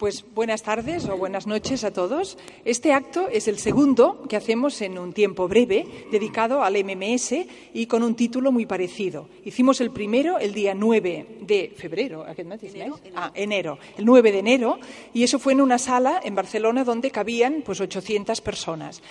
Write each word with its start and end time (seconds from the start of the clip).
Pues 0.00 0.24
buenas 0.34 0.62
tardes 0.62 1.06
o 1.10 1.18
buenas 1.18 1.46
noches 1.46 1.84
a 1.84 1.92
todos. 1.92 2.38
Este 2.64 2.94
acto 2.94 3.28
es 3.28 3.48
el 3.48 3.58
segundo 3.58 4.22
que 4.30 4.36
hacemos 4.36 4.80
en 4.80 4.98
un 4.98 5.12
tiempo 5.12 5.46
breve 5.46 6.06
dedicado 6.10 6.62
al 6.62 6.82
MMS 6.82 7.34
y 7.74 7.84
con 7.84 8.02
un 8.02 8.14
título 8.14 8.50
muy 8.50 8.64
parecido. 8.64 9.28
Hicimos 9.44 9.78
el 9.82 9.90
primero 9.90 10.38
el 10.38 10.54
día 10.54 10.72
9 10.72 11.40
de 11.42 11.74
febrero, 11.76 12.24
¿a 12.24 12.34
qué 12.34 12.40
enero, 12.40 12.98
Ah, 13.14 13.30
enero, 13.34 13.78
el 13.98 14.06
9 14.06 14.32
de 14.32 14.38
enero, 14.38 14.78
y 15.12 15.22
eso 15.22 15.38
fue 15.38 15.52
en 15.52 15.60
una 15.60 15.76
sala 15.76 16.18
en 16.24 16.34
Barcelona 16.34 16.82
donde 16.82 17.10
cabían 17.10 17.62
pues 17.62 17.78
800 17.78 18.40
personas. 18.40 19.02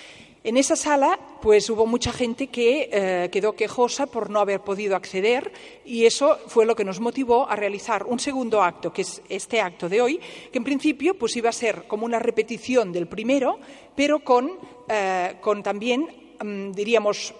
En 0.41 0.55
esa 0.55 0.77
sala, 0.77 1.19
pues 1.41 1.69
hubo 1.69 1.85
mucha 1.85 2.13
gente 2.13 2.47
que 2.47 2.89
eh, 2.93 3.29
quedó 3.29 3.53
quejosa 3.53 4.05
por 4.05 4.29
no 4.29 4.39
haber 4.39 4.61
podido 4.61 4.95
acceder 4.95 5.51
y 5.83 6.05
eso 6.05 6.37
fue 6.47 6.65
lo 6.65 6.77
que 6.77 6.85
nos 6.85 7.01
motivó 7.01 7.49
a 7.49 7.57
realizar 7.57 8.05
un 8.05 8.19
segundo 8.19 8.63
acto, 8.63 8.93
que 8.93 9.01
es 9.01 9.21
este 9.27 9.59
acto 9.59 9.89
de 9.89 10.01
hoy, 10.01 10.19
que 10.49 10.57
en 10.57 10.63
principio 10.63 11.15
pues 11.15 11.35
iba 11.35 11.49
a 11.49 11.53
ser 11.53 11.87
como 11.87 12.05
una 12.05 12.19
repetición 12.19 12.93
del 12.93 13.07
primero, 13.07 13.59
pero 13.97 14.23
con, 14.23 14.51
eh, 14.87 15.35
también, 15.61 16.07
mm, 16.41 16.71
diríamos, 16.71 17.33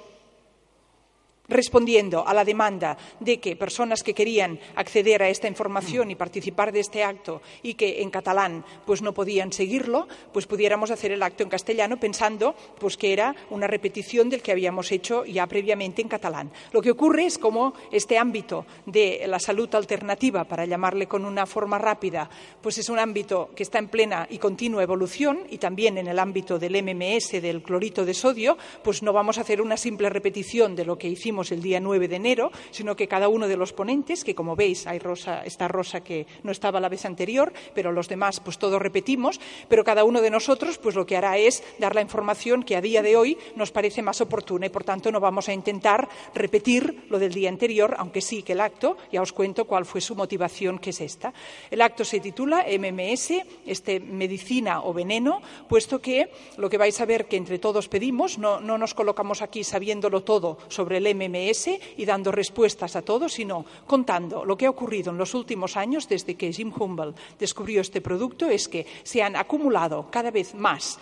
respondiendo 1.50 2.26
a 2.28 2.34
la 2.34 2.46
demanda 2.46 2.98
de 3.20 3.40
que 3.40 3.56
personas 3.56 4.04
que 4.04 4.14
querían 4.14 4.60
acceder 4.76 5.24
a 5.24 5.30
esta 5.30 5.48
información 5.48 6.12
y 6.12 6.16
participar 6.16 6.72
de 6.72 6.80
este 6.80 7.04
acto 7.04 7.42
y 7.64 7.74
que 7.74 8.02
en 8.02 8.10
catalán 8.10 8.64
pues 8.86 9.02
no 9.02 9.14
podían 9.14 9.52
seguirlo, 9.52 10.08
pues 10.32 10.46
pudiéramos 10.46 10.92
hacer 10.92 11.12
el 11.12 11.24
acto 11.24 11.44
en 11.44 11.50
castellano 11.50 12.00
pensando 12.00 12.56
pues 12.80 12.98
que 12.98 13.14
era 13.14 13.36
una 13.50 13.68
repetición 13.68 14.30
del 14.30 14.42
que 14.42 14.52
habíamos 14.52 14.92
hecho 14.92 15.26
ya 15.26 15.48
previamente 15.48 16.02
en 16.02 16.08
catalán. 16.08 16.52
Lo 16.72 16.82
que 16.82 16.92
ocurre 16.92 17.26
es 17.26 17.38
como 17.38 17.74
este 17.92 18.18
ámbito 18.18 18.66
de 18.86 19.26
la 19.28 19.40
salud 19.40 19.74
alternativa, 19.74 20.44
para 20.44 20.66
llamarle 20.66 21.08
con 21.08 21.26
una 21.26 21.46
forma 21.46 21.78
rápida, 21.78 22.30
pues 22.62 22.78
es 22.78 22.90
un 22.90 23.00
ámbito 23.00 23.50
que 23.56 23.64
está 23.64 23.80
en 23.80 23.88
plena 23.88 24.28
y 24.30 24.38
continua 24.38 24.84
evolución 24.84 25.42
y 25.50 25.58
también 25.58 25.98
en 25.98 26.08
el 26.08 26.20
ámbito 26.20 26.60
del 26.60 26.82
MMS, 26.84 27.42
del 27.42 27.62
clorito 27.62 28.06
de 28.06 28.14
sodio, 28.14 28.58
pues 28.84 29.04
no 29.04 29.14
vamos 29.14 29.38
a 29.38 29.42
hacer 29.42 29.62
una 29.62 29.78
simple 29.78 30.10
repetición 30.10 30.76
de 30.76 30.86
lo 30.86 30.98
que 30.98 31.08
hicimos 31.08 31.39
el 31.52 31.62
día 31.62 31.80
9 31.80 32.08
de 32.08 32.16
enero, 32.16 32.52
sino 32.72 32.96
que 32.96 33.08
cada 33.08 33.30
uno 33.30 33.48
de 33.48 33.58
los 33.58 33.74
ponentes, 33.74 34.24
que 34.24 34.36
como 34.36 34.56
veis 34.56 34.88
hay 34.88 35.00
Rosa, 35.00 35.44
esta 35.44 35.68
Rosa 35.68 36.02
que 36.02 36.28
no 36.44 36.52
estaba 36.52 36.80
la 36.80 36.90
vez 36.90 37.06
anterior, 37.06 37.54
pero 37.74 37.92
los 37.92 38.08
demás 38.08 38.40
pues 38.40 38.58
todos 38.58 38.82
repetimos, 38.82 39.40
pero 39.68 39.84
cada 39.84 40.04
uno 40.04 40.22
de 40.22 40.30
nosotros 40.30 40.78
pues 40.78 40.96
lo 40.96 41.06
que 41.06 41.18
hará 41.18 41.38
es 41.38 41.64
dar 41.80 41.96
la 41.96 42.02
información 42.02 42.64
que 42.64 42.76
a 42.76 42.82
día 42.82 43.02
de 43.02 43.16
hoy 43.16 43.38
nos 43.56 43.72
parece 43.72 44.02
más 44.02 44.22
oportuna 44.22 44.66
y 44.66 44.70
por 44.70 44.84
tanto 44.84 45.12
no 45.12 45.20
vamos 45.20 45.50
a 45.50 45.54
intentar 45.54 46.08
repetir 46.34 47.06
lo 47.10 47.20
del 47.20 47.34
día 47.34 47.50
anterior, 47.50 47.96
aunque 47.98 48.22
sí 48.22 48.44
que 48.44 48.54
el 48.54 48.62
acto, 48.62 48.98
ya 49.12 49.22
os 49.22 49.34
cuento 49.34 49.66
cuál 49.66 49.86
fue 49.86 50.02
su 50.02 50.16
motivación, 50.16 50.80
que 50.80 50.92
es 50.92 51.02
esta. 51.02 51.34
El 51.72 51.82
acto 51.82 52.04
se 52.04 52.20
titula 52.20 52.66
MMS, 52.68 53.34
este 53.66 54.00
medicina 54.00 54.84
o 54.84 54.94
veneno, 54.94 55.42
puesto 55.68 56.00
que 56.00 56.32
lo 56.58 56.70
que 56.70 56.78
vais 56.78 57.00
a 57.00 57.06
ver 57.06 57.28
que 57.28 57.38
entre 57.38 57.60
todos 57.60 57.88
pedimos, 57.88 58.38
no, 58.38 58.60
no 58.60 58.78
nos 58.78 58.94
colocamos 58.94 59.42
aquí 59.42 59.64
sabiéndolo 59.64 60.24
todo 60.24 60.58
sobre 60.68 60.98
el 60.98 61.16
MMS, 61.16 61.29
y 61.36 62.06
dando 62.06 62.32
respuestas 62.32 62.96
a 62.96 63.02
todo, 63.02 63.30
sino 63.30 63.66
contando 63.86 64.46
lo 64.46 64.58
que 64.58 64.66
ha 64.66 64.70
ocurrido 64.70 65.12
en 65.12 65.18
los 65.18 65.34
últimos 65.34 65.78
años 65.78 66.08
desde 66.08 66.36
que 66.36 66.52
Jim 66.52 66.72
Humboldt 66.76 67.18
descubrió 67.38 67.82
este 67.82 68.02
producto, 68.02 68.50
es 68.50 68.68
que 68.68 68.86
se 69.04 69.22
han 69.22 69.36
acumulado 69.36 70.08
cada 70.10 70.32
vez 70.32 70.56
más 70.56 71.00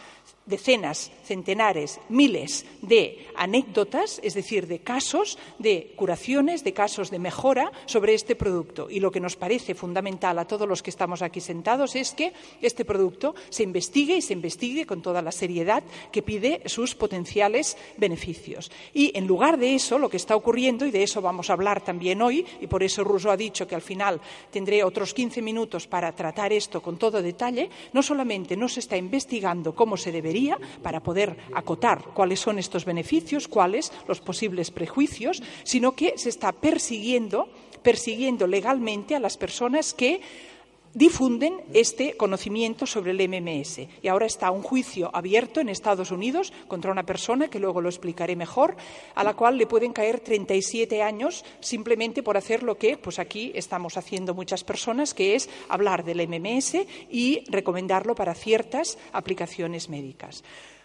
decenas, 0.48 1.12
centenares, 1.24 2.00
miles 2.10 2.66
de 2.82 3.28
anécdotas, 3.36 4.20
es 4.24 4.34
decir, 4.34 4.66
de 4.68 4.80
casos 4.80 5.38
de 5.60 5.94
curaciones, 5.96 6.64
de 6.64 6.74
casos 6.74 7.12
de 7.12 7.20
mejora 7.20 7.72
sobre 7.86 8.14
este 8.14 8.36
producto. 8.36 8.90
Y 8.90 9.00
lo 9.00 9.12
que 9.12 9.20
nos 9.20 9.36
parece 9.36 9.76
fundamental 9.76 10.40
a 10.40 10.48
todos 10.48 10.68
los 10.68 10.82
que 10.82 10.90
estamos 10.90 11.22
aquí 11.22 11.42
sentados 11.42 11.96
es 11.96 12.14
que 12.14 12.34
este 12.62 12.86
producto 12.86 13.36
se 13.50 13.64
investigue 13.64 14.18
y 14.18 14.22
se 14.22 14.34
investigue 14.34 14.86
con 14.86 15.02
toda 15.02 15.22
la 15.22 15.32
seriedad 15.32 15.84
que 16.12 16.24
pide 16.24 16.62
sus 16.66 16.96
potenciales 16.96 17.78
beneficios. 17.98 18.72
Y 18.94 19.12
en 19.18 19.28
lugar 19.28 19.58
de 19.58 19.76
eso, 19.76 20.00
lo 20.00 20.10
que 20.10 20.18
está 20.18 20.36
ocurriendo, 20.36 20.86
y 20.86 20.92
de 20.92 21.04
eso 21.04 21.22
vamos 21.22 21.50
a 21.50 21.54
hablar 21.54 21.84
también 21.84 22.22
hoy, 22.22 22.46
y 22.62 22.68
por 22.68 22.84
eso 22.84 23.04
Russo 23.04 23.30
ha 23.30 23.38
dicho 23.38 23.68
que 23.68 23.76
al 23.76 23.82
final 23.82 24.22
tendré 24.50 24.84
otros 24.84 25.14
15 25.14 25.42
minutos 25.42 25.88
para 25.88 26.14
tratar 26.14 26.54
esto 26.54 26.82
con 26.82 26.98
todo 26.98 27.22
detalle, 27.22 27.70
no 27.92 28.02
solamente 28.02 28.56
no 28.56 28.70
se 28.70 28.80
está 28.80 28.96
investigando 28.96 29.76
cómo 29.76 29.98
se 29.98 30.12
debería 30.12 30.37
para 30.82 31.02
poder 31.02 31.38
acotar 31.54 32.04
cuáles 32.14 32.40
son 32.40 32.60
estos 32.60 32.86
beneficios, 32.86 33.48
cuáles 33.48 33.92
los 34.08 34.22
posibles 34.22 34.72
prejuicios, 34.72 35.42
sino 35.64 35.94
que 35.94 36.18
se 36.18 36.30
está 36.30 36.52
persiguiendo, 36.52 37.50
persiguiendo 37.82 38.48
legalmente 38.48 39.16
a 39.16 39.20
las 39.20 39.38
personas 39.38 39.94
que 39.94 40.22
difunden 40.98 41.62
este 41.74 42.18
conocimiento 42.18 42.88
sobre 42.88 43.12
el 43.12 43.30
MMS. 43.30 43.82
Y 44.02 44.08
ahora 44.08 44.26
está 44.26 44.50
un 44.50 44.64
juicio 44.64 45.12
abierto 45.14 45.60
en 45.60 45.70
Estados 45.70 46.10
Unidos 46.10 46.52
contra 46.68 46.92
una 46.92 47.06
persona, 47.06 47.50
que 47.50 47.60
luego 47.60 47.82
lo 47.82 47.90
explicaré 47.90 48.36
mejor, 48.36 48.76
a 49.14 49.24
la 49.24 49.36
cual 49.36 49.60
le 49.60 49.68
pueden 49.68 49.94
caer 49.94 50.22
37 50.22 51.04
años 51.04 51.46
simplemente 51.60 52.24
por 52.24 52.36
hacer 52.36 52.64
lo 52.64 52.80
que 52.80 52.98
pues 52.98 53.20
aquí 53.20 53.52
estamos 53.54 53.96
haciendo 53.96 54.34
muchas 54.34 54.64
personas, 54.64 55.14
que 55.14 55.36
es 55.36 55.50
hablar 55.70 56.04
del 56.04 56.28
MMS 56.28 56.78
y 57.12 57.44
recomendarlo 57.48 58.16
para 58.16 58.34
ciertas 58.34 58.98
aplicaciones 59.14 59.90
médicas. 59.90 60.44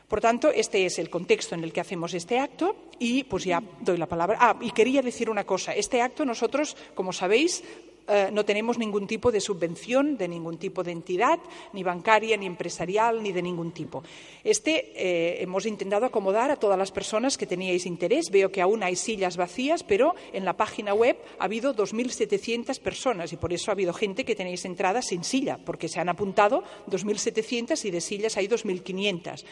Por 0.09 0.21
tanto, 0.21 0.51
este 0.51 0.84
es 0.84 0.99
el 0.99 1.09
contexto 1.09 1.55
en 1.55 1.65
el 1.65 1.72
que 1.72 1.81
hacemos 1.81 2.12
este 2.12 2.39
acto 2.39 2.77
y 2.99 3.25
pues 3.25 3.45
ya 3.45 3.62
doy 3.81 3.97
la 3.97 4.06
palabra. 4.06 4.37
Ah, 4.39 4.56
y 4.61 4.72
quería 4.72 5.01
decir 5.01 5.31
una 5.31 5.45
cosa. 5.45 5.72
Este 5.72 6.03
acto 6.03 6.27
nosotros, 6.27 6.77
como 6.95 7.15
sabéis, 7.15 7.65
eh, 8.09 8.31
no 8.33 8.45
tenemos 8.45 8.79
ningún 8.79 9.07
tipo 9.07 9.31
de 9.31 9.41
subvención 9.41 10.17
de 10.17 10.29
ningún 10.29 10.59
tipo 10.59 10.83
de 10.83 10.93
entidad, 10.93 11.39
ni 11.73 11.83
bancaria, 11.83 12.37
ni 12.37 12.47
empresarial, 12.47 13.23
ni 13.23 13.33
de 13.33 13.43
ningún 13.43 13.73
tipo. 13.73 14.03
Este 14.45 14.93
eh, 14.95 15.43
hemos 15.43 15.67
intentado 15.67 16.07
acomodar 16.07 16.51
a 16.51 16.57
todas 16.57 16.79
las 16.79 16.91
personas 16.91 17.39
que 17.39 17.47
teníais 17.47 17.87
interés. 17.87 18.31
Veo 18.31 18.51
que 18.51 18.63
aún 18.63 18.83
hay 18.83 18.97
sillas 18.97 19.37
vacías, 19.37 19.83
pero 19.83 20.15
en 20.33 20.45
la 20.45 20.57
página 20.57 20.95
web 20.95 21.17
ha 21.39 21.45
habido 21.45 21.75
2.700 21.75 22.81
personas 22.81 23.33
y 23.33 23.37
por 23.37 23.53
eso 23.53 23.71
ha 23.71 23.75
habido 23.75 23.93
gente 23.93 24.25
que 24.25 24.34
tenéis 24.34 24.65
entradas 24.65 25.07
sin 25.07 25.25
silla, 25.25 25.59
porque 25.65 25.89
se 25.89 26.01
han 26.01 26.09
apuntado 26.09 26.65
2.700 26.89 27.84
y 27.84 27.91
de 27.91 28.01
sillas 28.01 28.37
hay 28.37 28.49
2.500. 28.49 29.45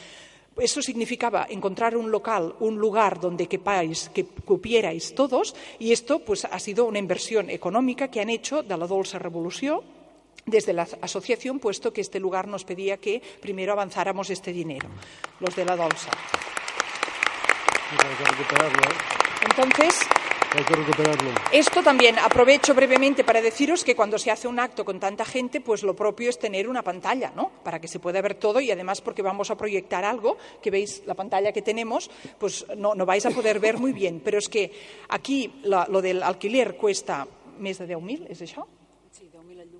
Eso 0.58 0.82
significaba 0.82 1.46
encontrar 1.48 1.96
un 1.96 2.10
local, 2.10 2.54
un 2.60 2.76
lugar 2.76 3.20
donde 3.20 3.46
quepáis, 3.46 4.10
que 4.12 4.24
cupierais 4.24 5.14
todos, 5.14 5.54
y 5.78 5.92
esto 5.92 6.18
pues, 6.18 6.44
ha 6.44 6.58
sido 6.58 6.84
una 6.84 6.98
inversión 6.98 7.50
económica 7.50 8.08
que 8.08 8.20
han 8.20 8.30
hecho 8.30 8.62
de 8.62 8.76
la 8.76 8.86
Dolce 8.86 9.18
Revolución 9.18 9.80
desde 10.46 10.72
la 10.72 10.88
asociación, 11.00 11.60
puesto 11.60 11.92
que 11.92 12.00
este 12.00 12.18
lugar 12.18 12.48
nos 12.48 12.64
pedía 12.64 12.96
que 12.96 13.22
primero 13.40 13.72
avanzáramos 13.72 14.30
este 14.30 14.52
dinero, 14.52 14.88
los 15.38 15.54
de 15.54 15.64
la 15.64 15.76
Dolce. 15.76 16.10
Entonces, 19.48 19.94
hay 20.56 20.64
que 20.64 20.74
recuperarlo. 20.74 21.30
Esto 21.52 21.82
también 21.82 22.18
aprovecho 22.18 22.74
brevemente 22.74 23.24
para 23.24 23.40
deciros 23.40 23.84
que 23.84 23.94
cuando 23.94 24.18
se 24.18 24.30
hace 24.30 24.48
un 24.48 24.58
acto 24.58 24.84
con 24.84 24.98
tanta 24.98 25.24
gente, 25.24 25.60
pues 25.60 25.82
lo 25.82 25.94
propio 25.94 26.30
es 26.30 26.38
tener 26.38 26.68
una 26.68 26.82
pantalla, 26.82 27.32
¿no? 27.34 27.50
Para 27.62 27.80
que 27.80 27.88
se 27.88 28.00
pueda 28.00 28.20
ver 28.20 28.34
todo 28.34 28.60
y 28.60 28.70
además 28.70 29.00
porque 29.00 29.22
vamos 29.22 29.50
a 29.50 29.56
proyectar 29.56 30.04
algo, 30.04 30.38
que 30.62 30.70
veis 30.70 31.02
la 31.06 31.14
pantalla 31.14 31.52
que 31.52 31.62
tenemos, 31.62 32.10
pues 32.38 32.66
no, 32.76 32.94
vais 33.06 33.24
a 33.26 33.30
poder 33.30 33.60
ver 33.60 33.78
muy 33.78 33.92
bien. 33.92 34.20
Pero 34.24 34.38
es 34.38 34.48
que 34.48 34.72
aquí 35.08 35.60
lo 35.64 36.02
del 36.02 36.22
alquiler 36.22 36.76
cuesta 36.76 37.26
más 37.58 37.78
de 37.78 37.96
10.000, 37.96 38.26
¿es 38.30 38.40
eso? 38.40 38.66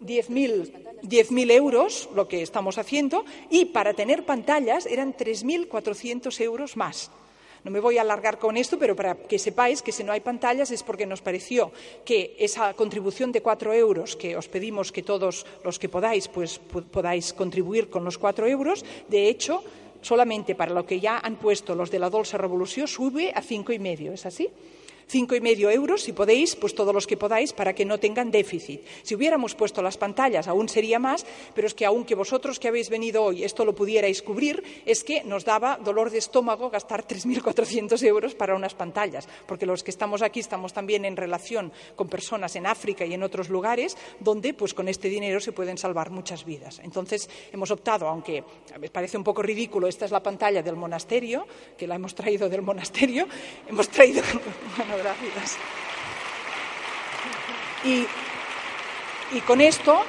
10.000 0.03 1.51
euros, 1.51 2.09
lo 2.15 2.27
que 2.29 2.43
estamos 2.43 2.79
haciendo, 2.79 3.25
y 3.51 3.67
para 3.67 3.95
tener 3.95 4.25
pantallas 4.25 4.87
eran 4.87 5.15
3.400 5.15 6.41
euros 6.41 6.77
más. 6.77 7.11
No 7.65 7.71
me 7.71 7.81
voy 7.81 7.99
a 7.99 8.03
alargar 8.03 8.39
con 8.39 8.57
esto, 8.57 8.79
pero 8.79 8.97
para 8.97 9.15
que 9.15 9.39
sepáis 9.39 9.83
que 9.83 9.93
si 9.93 10.05
no 10.05 10.13
hay 10.13 10.21
pantallas 10.21 10.71
es 10.71 10.83
porque 10.83 11.05
nos 11.05 11.21
pareció 11.21 11.73
que 12.05 12.37
esa 12.39 12.73
contribución 12.75 13.33
de 13.33 13.43
cuatro 13.43 13.75
euros, 13.75 14.17
que 14.17 14.37
os 14.37 14.49
pedimos 14.49 14.93
que 14.93 15.03
todos 15.03 15.45
los 15.65 15.79
que 15.79 15.89
podáis, 15.89 16.29
pues 16.29 16.59
podáis 16.59 17.33
contribuir 17.33 17.91
con 17.91 18.05
los 18.05 18.17
cuatro 18.17 18.47
euros, 18.47 18.85
de 19.09 19.29
hecho, 19.29 19.63
solamente 20.01 20.55
para 20.55 20.73
lo 20.73 20.87
que 20.87 21.01
ya 21.01 21.19
han 21.19 21.37
puesto 21.37 21.75
los 21.75 21.91
de 21.91 21.99
la 21.99 22.09
Dolce 22.09 22.39
Revolución 22.39 22.89
sube 22.89 23.33
a 23.35 23.43
cinco 23.43 23.73
y 23.73 23.79
medio, 23.79 24.13
¿es 24.13 24.25
así? 24.25 24.49
Cinco 25.11 25.35
y 25.35 25.41
medio 25.41 25.71
euros, 25.71 26.03
si 26.03 26.13
podéis, 26.13 26.55
pues 26.55 26.73
todos 26.73 26.95
los 26.95 27.05
que 27.05 27.17
podáis, 27.17 27.53
para 27.53 27.75
que 27.75 27.85
no 27.85 27.99
tengan 27.99 28.31
déficit. 28.31 28.87
Si 29.03 29.17
hubiéramos 29.17 29.57
puesto 29.57 29.83
las 29.83 29.99
pantallas, 29.99 30.47
aún 30.47 30.69
sería 30.69 31.01
más, 31.01 31.27
pero 31.53 31.67
es 31.67 31.75
que 31.75 31.85
aunque 31.85 32.15
vosotros 32.15 32.61
que 32.61 32.69
habéis 32.69 32.91
venido 32.91 33.25
hoy 33.25 33.43
esto 33.43 33.65
lo 33.65 33.75
pudierais 33.75 34.23
cubrir, 34.23 34.63
es 34.87 35.03
que 35.03 35.25
nos 35.25 35.45
daba 35.45 35.79
dolor 35.79 36.11
de 36.13 36.19
estómago 36.19 36.71
gastar 36.71 37.09
3.400 37.09 38.01
euros 38.05 38.37
para 38.37 38.55
unas 38.55 38.75
pantallas, 38.75 39.29
porque 39.49 39.67
los 39.67 39.83
que 39.83 39.91
estamos 39.91 40.23
aquí 40.23 40.39
estamos 40.39 40.73
también 40.73 41.05
en 41.05 41.17
relación 41.17 41.73
con 41.97 42.09
personas 42.09 42.55
en 42.55 42.69
África 42.69 43.05
y 43.05 43.13
en 43.13 43.25
otros 43.25 43.49
lugares 43.49 43.97
donde, 44.21 44.55
pues 44.55 44.75
con 44.75 44.87
este 44.87 45.09
dinero 45.09 45.41
se 45.41 45.51
pueden 45.51 45.77
salvar 45.77 46.11
muchas 46.11 46.45
vidas. 46.45 46.79
Entonces, 46.85 47.29
hemos 47.51 47.73
optado, 47.73 48.07
aunque 48.07 48.45
parece 48.93 49.17
un 49.17 49.25
poco 49.25 49.43
ridículo, 49.43 49.89
esta 49.89 50.05
es 50.05 50.13
la 50.13 50.23
pantalla 50.23 50.63
del 50.63 50.77
monasterio, 50.77 51.49
que 51.77 51.89
la 51.89 51.97
hemos 51.97 52.15
traído 52.15 52.49
del 52.49 52.63
monasterio, 52.63 53.27
hemos 53.69 53.89
traído. 53.89 54.23
gracias. 55.03 55.57
Y, 57.85 58.07
y 59.37 59.41
con 59.41 59.61
esto, 59.61 60.03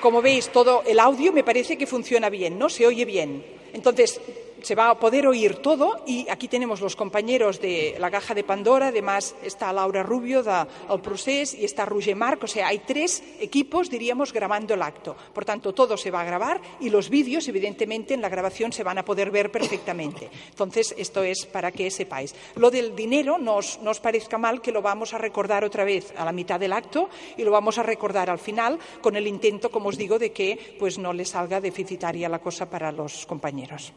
como 0.00 0.22
veis, 0.22 0.48
todo 0.50 0.82
el 0.86 1.00
audio 1.00 1.32
me 1.32 1.44
parece 1.44 1.76
que 1.78 1.86
funciona 1.86 2.30
bien, 2.30 2.58
¿no? 2.58 2.68
Se 2.68 2.86
oye 2.86 3.04
bien. 3.04 3.44
Entonces, 3.72 4.20
se 4.62 4.74
va 4.74 4.90
a 4.90 4.98
poder 4.98 5.26
oír 5.26 5.56
todo 5.56 6.02
y 6.06 6.28
aquí 6.28 6.48
tenemos 6.48 6.80
los 6.80 6.96
compañeros 6.96 7.60
de 7.60 7.96
la 7.98 8.10
caja 8.10 8.34
de 8.34 8.44
Pandora, 8.44 8.88
además 8.88 9.34
está 9.42 9.72
Laura 9.72 10.02
Rubio 10.02 10.42
del 10.42 10.66
Procés 11.02 11.54
y 11.54 11.64
está 11.64 11.84
Roger 11.84 12.16
Marc, 12.16 12.44
o 12.44 12.46
sea, 12.46 12.68
hay 12.68 12.80
tres 12.80 13.22
equipos, 13.40 13.90
diríamos, 13.90 14.32
grabando 14.32 14.74
el 14.74 14.82
acto. 14.82 15.16
Por 15.32 15.44
tanto, 15.44 15.72
todo 15.72 15.96
se 15.96 16.10
va 16.10 16.20
a 16.20 16.24
grabar 16.24 16.60
y 16.80 16.90
los 16.90 17.08
vídeos, 17.08 17.48
evidentemente, 17.48 18.14
en 18.14 18.20
la 18.20 18.28
grabación 18.28 18.72
se 18.72 18.84
van 18.84 18.98
a 18.98 19.04
poder 19.04 19.30
ver 19.30 19.50
perfectamente. 19.50 20.30
Entonces, 20.50 20.94
esto 20.96 21.22
es 21.22 21.46
para 21.46 21.72
que 21.72 21.90
sepáis. 21.90 22.34
Lo 22.56 22.70
del 22.70 22.94
dinero, 22.94 23.38
no 23.38 23.56
os, 23.56 24.00
parezca 24.00 24.38
mal 24.38 24.60
que 24.60 24.72
lo 24.72 24.82
vamos 24.82 25.14
a 25.14 25.18
recordar 25.18 25.64
otra 25.64 25.84
vez 25.84 26.12
a 26.16 26.24
la 26.24 26.32
mitad 26.32 26.60
del 26.60 26.72
acto 26.72 27.08
y 27.36 27.44
lo 27.44 27.50
vamos 27.50 27.78
a 27.78 27.82
recordar 27.82 28.30
al 28.30 28.38
final 28.38 28.78
con 29.00 29.16
el 29.16 29.26
intento, 29.26 29.70
como 29.70 29.88
os 29.88 29.98
digo, 29.98 30.18
de 30.18 30.32
que 30.32 30.76
pues, 30.78 30.98
no 30.98 31.12
le 31.12 31.24
salga 31.24 31.60
deficitaria 31.60 32.28
la 32.28 32.38
cosa 32.38 32.68
para 32.68 32.92
los 32.92 33.26
compañeros. 33.26 33.92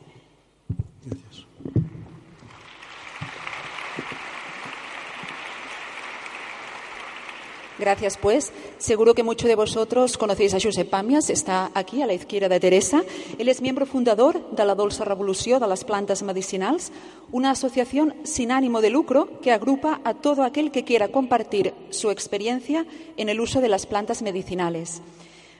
Gracias, 7.84 8.16
pues. 8.16 8.54
Seguro 8.78 9.14
que 9.14 9.24
muchos 9.24 9.50
de 9.50 9.56
vosotros 9.56 10.18
conocéis 10.18 10.54
a 10.54 10.58
Josep 10.58 10.90
Pamias, 10.90 11.30
está 11.30 11.70
aquí 11.74 12.02
a 12.02 12.08
la 12.08 12.14
izquierda 12.14 12.48
de 12.48 12.62
Teresa. 12.62 13.04
Él 13.38 13.50
es 13.50 13.62
miembro 13.62 13.86
fundador 13.86 14.52
de 14.52 14.64
la 14.64 14.74
Dolça 14.74 15.04
Revolució 15.04 15.60
de 15.60 15.68
las 15.68 15.84
Plantas 15.84 16.24
Medicinals, 16.24 16.94
una 17.34 17.52
asociación 17.52 18.16
sin 18.24 18.54
ánimo 18.54 18.80
de 18.80 18.90
lucro 18.90 19.42
que 19.42 19.52
agrupa 19.52 20.00
a 20.06 20.14
todo 20.14 20.44
aquel 20.44 20.72
que 20.72 20.86
quiera 20.86 21.10
compartir 21.10 21.74
su 21.90 22.10
experiencia 22.10 22.86
en 23.18 23.28
el 23.28 23.42
uso 23.42 23.60
de 23.60 23.68
las 23.68 23.86
plantas 23.86 24.22
medicinales. 24.22 25.02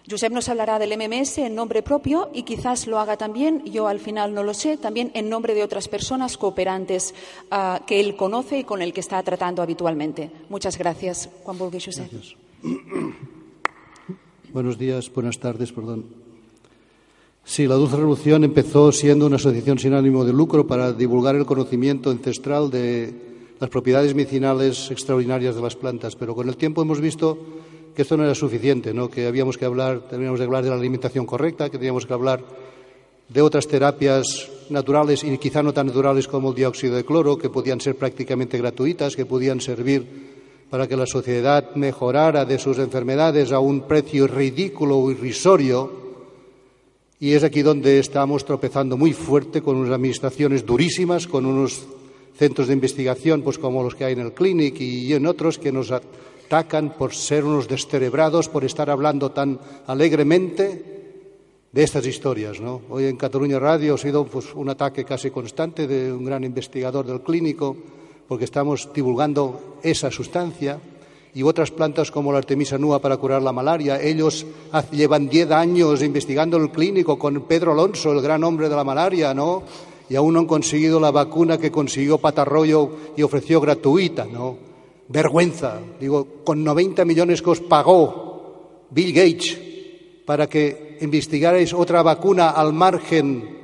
Josep 0.10 0.34
nos 0.34 0.50
hablará 0.50 0.80
del 0.80 0.98
MMS 0.98 1.38
en 1.38 1.56
nombre 1.56 1.82
propio 1.82 2.30
y 2.34 2.44
quizás 2.44 2.88
lo 2.88 3.00
haga 3.00 3.16
también, 3.16 3.64
yo 3.64 3.88
al 3.88 4.00
final 4.00 4.34
no 4.34 4.44
lo 4.44 4.54
sé, 4.54 4.78
también 4.78 5.12
en 5.14 5.30
nombre 5.30 5.54
de 5.54 5.64
otras 5.64 5.88
personas 5.88 6.38
cooperantes 6.38 7.14
uh, 7.52 7.86
que 7.86 8.02
él 8.02 8.18
conoce 8.18 8.60
y 8.60 8.64
con 8.66 8.82
el 8.82 8.92
que 8.92 9.00
está 9.00 9.24
tratando 9.24 9.62
habitualmente. 9.62 10.30
Muchas 10.50 10.78
gracias. 10.78 11.30
Juan 11.44 11.58
Bulgue, 11.58 11.80
Josep. 11.80 12.12
Gracias. 12.12 12.36
Buenos 14.54 14.78
días, 14.78 15.12
buenas 15.12 15.40
tardes, 15.40 15.72
perdón. 15.72 16.06
Sí, 17.44 17.66
la 17.66 17.76
Dulce 17.76 17.96
Revolución 17.96 18.44
empezó 18.44 18.92
siendo 18.92 19.26
una 19.26 19.38
asociación 19.38 19.80
sin 19.80 19.94
ánimo 19.94 20.24
de 20.24 20.32
lucro 20.32 20.68
para 20.68 20.94
divulgar 20.94 21.36
el 21.36 21.46
conocimiento 21.46 22.12
ancestral 22.12 22.70
de 22.70 23.14
las 23.60 23.70
propiedades 23.70 24.14
medicinales 24.14 24.92
extraordinarias 24.92 25.56
de 25.56 25.62
las 25.62 25.76
plantas, 25.76 26.16
pero 26.16 26.36
con 26.36 26.48
el 26.48 26.56
tiempo 26.56 26.84
hemos 26.84 27.02
visto 27.02 27.38
que 27.96 28.02
esto 28.02 28.18
no 28.18 28.24
era 28.24 28.36
suficiente, 28.36 28.94
¿no? 28.94 29.10
que 29.10 29.28
habíamos 29.28 29.58
que 29.58 29.66
hablar, 29.66 30.02
teníamos 30.10 30.40
que 30.40 30.46
hablar 30.46 30.64
de 30.64 30.70
la 30.70 30.76
alimentación 30.76 31.26
correcta, 31.26 31.70
que 31.70 31.78
teníamos 31.78 32.06
que 32.06 32.14
hablar 32.14 32.44
de 33.30 33.42
otras 33.42 33.68
terapias 33.68 34.50
naturales 34.70 35.24
y 35.24 35.38
quizá 35.38 35.64
no 35.64 35.74
tan 35.74 35.88
naturales 35.88 36.28
como 36.28 36.50
el 36.50 36.56
dióxido 36.56 36.96
de 36.96 37.06
cloro, 37.06 37.38
que 37.38 37.50
podían 37.50 37.82
ser 37.82 37.96
prácticamente 37.96 38.58
gratuitas, 38.58 39.16
que 39.16 39.26
podían 39.26 39.62
servir 39.62 40.34
para 40.70 40.88
que 40.88 40.98
la 40.98 41.06
sociedad 41.06 41.76
mejorara 41.76 42.46
de 42.46 42.58
sus 42.58 42.80
enfermedades 42.80 43.52
a 43.52 43.60
un 43.60 43.82
precio 43.82 44.28
ridículo 44.28 44.98
o 44.98 45.12
irrisorio. 45.12 46.02
Y 47.20 47.34
es 47.34 47.44
aquí 47.44 47.62
donde 47.62 48.00
estamos 48.00 48.44
tropezando 48.44 48.98
muy 48.98 49.14
fuerte 49.14 49.62
con 49.62 49.78
unas 49.78 49.94
administraciones 49.94 50.66
durísimas, 50.66 51.28
con 51.28 51.46
unos 51.46 51.86
centros 52.36 52.68
de 52.68 52.74
investigación, 52.74 53.44
pues 53.44 53.60
como 53.60 53.84
los 53.84 53.96
que 53.96 54.06
hay 54.06 54.14
en 54.14 54.22
el 54.22 54.34
Clinic 54.34 54.82
y 54.82 55.14
en 55.14 55.28
otros, 55.28 55.60
que 55.60 55.72
nos 55.72 55.94
atacan 56.46 56.94
por 56.98 57.14
ser 57.14 57.44
unos 57.46 57.68
descerebrados, 57.68 58.50
por 58.50 58.64
estar 58.64 58.90
hablando 58.90 59.32
tan 59.32 59.60
alegremente 59.88 60.94
de 61.72 61.84
estas 61.84 62.06
historias. 62.06 62.60
¿no? 62.60 62.82
Hoy 62.90 63.06
en 63.06 63.18
Cataluña 63.18 63.60
Radio 63.60 63.96
ha 63.96 63.98
sido 63.98 64.26
pues, 64.26 64.54
un 64.54 64.70
ataque 64.70 65.04
casi 65.04 65.32
constante 65.32 65.88
de 65.88 66.14
un 66.14 66.24
gran 66.24 66.44
investigador 66.44 67.06
del 67.06 67.22
clínico, 67.22 67.76
porque 68.28 68.46
estamos 68.46 68.90
divulgando 68.94 69.80
esa 69.82 70.12
sustancia 70.12 70.80
y 71.34 71.42
otras 71.42 71.72
plantas 71.72 72.12
como 72.12 72.32
la 72.32 72.38
Artemisa 72.38 72.78
nua 72.78 73.02
para 73.02 73.18
curar 73.18 73.42
la 73.42 73.52
malaria. 73.52 74.00
Ellos 74.00 74.46
llevan 74.92 75.28
diez 75.28 75.50
años 75.50 76.04
investigando 76.04 76.58
el 76.58 76.70
clínico 76.70 77.18
con 77.18 77.42
Pedro 77.42 77.72
Alonso, 77.72 78.12
el 78.12 78.22
gran 78.22 78.44
hombre 78.44 78.70
de 78.70 78.76
la 78.76 78.84
malaria, 78.84 79.34
¿no? 79.34 79.64
Y 80.10 80.16
aún 80.16 80.36
no 80.36 80.42
han 80.42 80.46
conseguido 80.46 81.00
la 81.00 81.10
vacuna 81.10 81.58
que 81.58 81.72
consiguió 81.72 82.20
Patarroyo 82.20 82.92
y 83.18 83.24
ofreció 83.24 83.60
gratuita, 83.60 84.26
¿no? 84.26 84.73
Vergüenza, 85.14 85.78
digo, 86.00 86.42
con 86.44 86.64
90 86.64 87.06
millones 87.06 87.46
que 87.46 87.54
os 87.54 87.62
pagó 87.62 88.90
Bill 88.90 89.14
Gates 89.14 89.62
para 90.26 90.50
que 90.50 90.98
investigarais 91.06 91.70
otra 91.70 92.02
vacuna 92.02 92.50
al 92.50 92.74
margen 92.74 93.62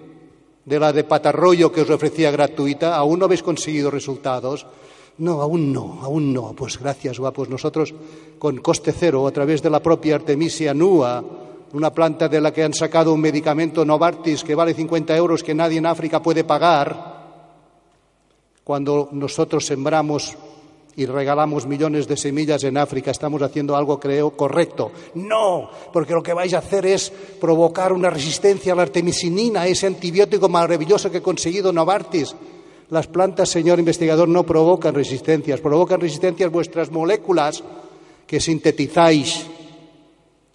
de 0.62 0.78
la 0.78 0.94
de 0.94 1.10
patarroyo 1.10 1.74
que 1.74 1.82
os 1.82 1.90
ofrecía 1.90 2.30
gratuita, 2.30 2.94
¿aún 2.94 3.18
no 3.18 3.26
habéis 3.26 3.42
conseguido 3.42 3.90
resultados? 3.90 4.70
No, 5.18 5.42
aún 5.42 5.74
no, 5.74 6.06
aún 6.06 6.32
no. 6.32 6.54
Pues 6.54 6.78
gracias, 6.78 7.18
guapos. 7.18 7.50
Nosotros, 7.50 7.96
con 8.38 8.62
coste 8.62 8.94
cero, 8.94 9.26
a 9.26 9.34
través 9.34 9.64
de 9.66 9.74
la 9.74 9.82
propia 9.82 10.22
Artemisia 10.22 10.78
nua, 10.78 11.18
una 11.74 11.90
planta 11.90 12.30
de 12.30 12.40
la 12.40 12.54
que 12.54 12.64
han 12.64 12.78
sacado 12.78 13.12
un 13.12 13.22
medicamento 13.22 13.84
Novartis 13.84 14.44
que 14.44 14.54
vale 14.54 14.78
50 14.78 15.18
euros 15.18 15.42
que 15.42 15.58
nadie 15.58 15.80
en 15.80 15.90
África 15.90 16.22
puede 16.22 16.44
pagar, 16.44 17.18
cuando 18.64 19.10
nosotros 19.12 19.66
sembramos 19.66 20.38
y 21.00 21.06
regalamos 21.06 21.66
millones 21.66 22.10
de 22.10 22.18
semillas 22.18 22.62
en 22.66 22.78
África, 22.78 23.12
estamos 23.12 23.42
haciendo 23.42 23.74
algo, 23.74 23.98
creo, 23.98 24.32
correcto. 24.32 24.92
No, 25.16 25.70
porque 25.94 26.14
lo 26.14 26.22
que 26.22 26.34
vais 26.34 26.54
a 26.54 26.58
hacer 26.58 26.86
es 26.86 27.10
provocar 27.40 27.94
una 27.94 28.10
resistencia 28.10 28.74
a 28.74 28.76
la 28.76 28.82
artemisinina, 28.82 29.66
ese 29.66 29.88
antibiótico 29.88 30.50
maravilloso 30.50 31.10
que 31.10 31.20
ha 31.20 31.24
conseguido 31.24 31.72
Novartis. 31.72 32.36
Las 32.90 33.08
plantas, 33.08 33.48
señor 33.48 33.80
investigador, 33.80 34.28
no 34.28 34.44
provocan 34.44 34.94
resistencias, 34.94 35.62
provocan 35.62 36.02
resistencias 36.02 36.52
vuestras 36.52 36.92
moléculas 36.92 37.64
que 38.28 38.42
sintetizáis. 38.42 39.46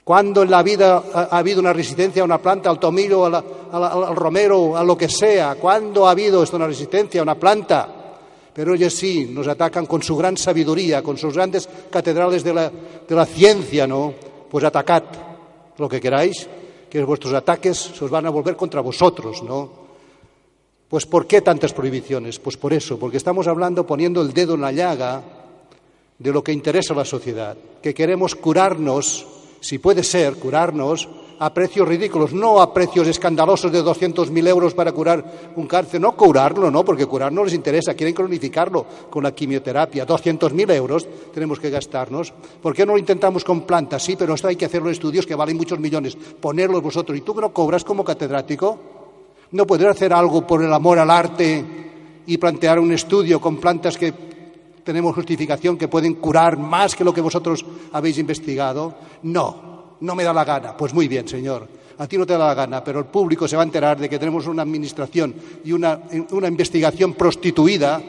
¿Cuándo 0.05 0.43
en 0.43 0.51
la 0.51 0.63
vida 0.63 1.03
ha, 1.15 1.39
habido 1.39 1.61
una 1.61 1.73
resistencia 1.73 2.21
a 2.21 2.27
una 2.27 2.37
planta, 2.37 2.69
al 2.69 2.79
tomillo, 2.79 3.25
al 3.25 4.15
romero, 4.15 4.77
a 4.77 4.85
lo 4.85 4.99
que 4.99 5.09
sea? 5.09 5.55
¿Cuándo 5.55 6.07
ha 6.07 6.11
habido 6.11 6.43
esto 6.43 6.57
una 6.57 6.67
resistencia 6.67 7.21
a 7.21 7.23
una 7.23 7.37
planta? 7.37 8.04
Pero 8.55 8.75
ellos 8.75 8.95
sí 8.95 9.27
nos 9.31 9.49
atacan 9.49 9.87
con 9.87 10.03
su 10.03 10.17
gran 10.17 10.37
sabiduría, 10.37 11.03
con 11.03 11.19
sus 11.19 11.35
grandes 11.35 11.69
catedrales 11.91 12.45
de 12.45 12.55
la, 12.55 12.71
de 12.71 13.15
la 13.15 13.27
ciencia, 13.27 13.87
¿no? 13.87 14.15
Pues 14.51 14.65
atacad 14.65 15.03
lo 15.77 15.89
que 15.89 16.01
queráis, 16.01 16.47
que 16.89 17.03
vuestros 17.03 17.35
ataques 17.35 17.77
se 17.77 18.05
os 18.05 18.11
van 18.11 18.27
a 18.27 18.31
volver 18.31 18.55
contra 18.55 18.81
vosotros, 18.81 19.43
¿no? 19.43 19.85
Pues 20.89 21.07
¿por 21.07 21.27
qué 21.27 21.41
tantas 21.41 21.73
prohibiciones? 21.73 22.39
Pues 22.39 22.57
por 22.57 22.73
eso, 22.73 22.97
porque 22.99 23.17
estamos 23.17 23.49
hablando 23.49 23.85
poniendo 23.85 24.23
el 24.23 24.33
dedo 24.33 24.55
en 24.55 24.61
la 24.61 24.71
llaga 24.71 25.23
de 26.17 26.33
lo 26.33 26.45
que 26.45 26.53
interesa 26.53 26.95
a 26.95 26.99
la 26.99 27.05
sociedad, 27.05 27.57
que 27.83 27.93
queremos 27.93 28.37
curarnos, 28.37 29.27
si 29.61 29.79
puede 29.79 30.05
ser, 30.05 30.35
curarnos 30.35 31.09
a 31.39 31.53
precios 31.53 31.87
ridículos, 31.87 32.33
no 32.33 32.61
a 32.61 32.73
precios 32.73 33.07
escandalosos 33.09 33.73
de 33.73 33.83
200.000 33.83 34.49
euros 34.49 34.75
para 34.75 34.93
curar 34.93 35.53
un 35.57 35.67
cáncer, 35.67 36.01
no 36.01 36.17
curarlo, 36.17 36.71
no, 36.71 36.85
porque 36.85 37.07
curar 37.07 37.33
no 37.33 37.45
les 37.45 37.55
interesa, 37.55 37.95
quieren 37.95 38.15
cronificarlo 38.15 38.87
con 39.11 39.23
la 39.23 39.33
quimioterapia. 39.33 40.07
200.000 40.07 40.73
euros 40.75 41.07
tenemos 41.33 41.59
que 41.59 41.71
gastarnos. 41.71 42.33
¿Por 42.63 42.75
qué 42.75 42.87
no 42.87 42.93
lo 42.93 42.99
intentamos 42.99 43.45
con 43.45 43.63
plantas? 43.63 44.03
Sí, 44.03 44.17
pero 44.17 44.35
esto 44.35 44.49
hay 44.49 44.57
que 44.57 44.67
hacer 44.67 44.83
los 44.83 44.93
estudios 44.93 45.27
que 45.27 45.35
valen 45.35 45.57
muchos 45.57 45.79
millones, 45.79 46.17
ponerlos 46.17 46.83
vosotros. 46.83 47.19
¿Y 47.19 47.23
tú 47.23 47.35
que 47.35 47.41
no 47.41 47.53
cobras 47.53 47.85
como 47.85 48.05
catedrático? 48.05 48.79
¿No 49.51 49.67
podrás 49.67 49.97
hacer 49.97 50.13
algo 50.13 50.47
por 50.47 50.63
el 50.63 50.73
amor 50.73 50.99
al 50.99 51.11
arte 51.11 51.65
y 52.27 52.39
plantear 52.39 52.79
un 52.79 52.93
estudio 52.93 53.41
con 53.41 53.59
plantas 53.59 53.97
que 53.97 54.13
tenemos 54.83 55.15
justificación 55.15 55.77
que 55.77 55.89
pueden 55.89 56.15
curar 56.15 56.59
más 56.59 56.95
que 56.95 57.05
lo 57.05 57.15
que 57.15 57.21
vosotros 57.21 57.65
habéis 57.93 58.19
investigado? 58.19 58.95
No, 59.23 59.74
no 60.01 60.15
me 60.15 60.25
da 60.25 60.33
la 60.33 60.45
gana. 60.45 60.77
Pues 60.77 60.93
muy 60.93 61.09
bien, 61.09 61.27
señor. 61.29 61.69
A 61.99 62.07
ti 62.07 62.19
no 62.19 62.27
te 62.27 62.33
da 62.33 62.47
la 62.47 62.55
gana, 62.55 62.83
pero 62.83 62.99
el 62.99 63.05
público 63.07 63.47
se 63.47 63.57
va 63.57 63.63
a 63.63 63.67
enterar 63.67 63.99
de 63.99 64.09
que 64.09 64.19
tenemos 64.19 64.47
una 64.47 64.63
administración 64.63 65.35
y 65.65 65.73
una, 65.73 66.01
una 66.31 66.49
investigación 66.49 67.15
prostituida 67.15 68.03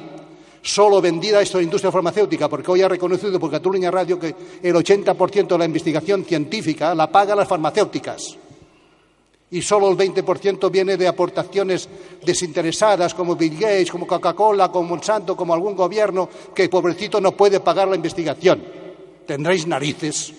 solo 0.62 1.00
vendida 1.00 1.38
a 1.38 1.42
esta 1.42 1.62
industria 1.62 1.92
farmacéutica, 1.92 2.50
porque 2.50 2.72
hoy 2.72 2.82
ha 2.82 2.88
reconocido 2.88 3.40
por 3.40 3.52
Cataluña 3.52 3.92
Radio 3.92 4.20
que 4.20 4.36
el 4.64 4.74
80% 4.74 5.48
de 5.48 5.58
la 5.60 5.66
investigación 5.66 6.26
científica 6.26 6.96
la 6.96 7.12
pagan 7.12 7.38
las 7.38 7.48
farmacéuticas 7.48 8.38
y 9.52 9.62
solo 9.62 9.90
el 9.90 9.96
20% 9.96 10.72
viene 10.72 10.98
de 10.98 11.08
aportaciones 11.08 11.88
desinteresadas 12.26 13.14
como 13.14 13.36
Bill 13.36 13.60
Gates, 13.60 13.92
como 13.92 14.08
Coca-Cola, 14.08 14.72
como 14.72 14.90
Monsanto, 14.90 15.36
como 15.36 15.54
algún 15.54 15.76
gobierno 15.76 16.28
que 16.54 16.68
pobrecito 16.68 17.22
no 17.22 17.32
puede 17.34 17.60
pagar 17.60 17.88
la 17.88 17.96
investigación. 17.96 18.64
¿Tendréis 19.28 19.68
narices 19.68 20.34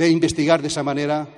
de 0.00 0.08
investigar 0.08 0.62
de 0.62 0.68
esa 0.68 0.82
manera? 0.82 1.28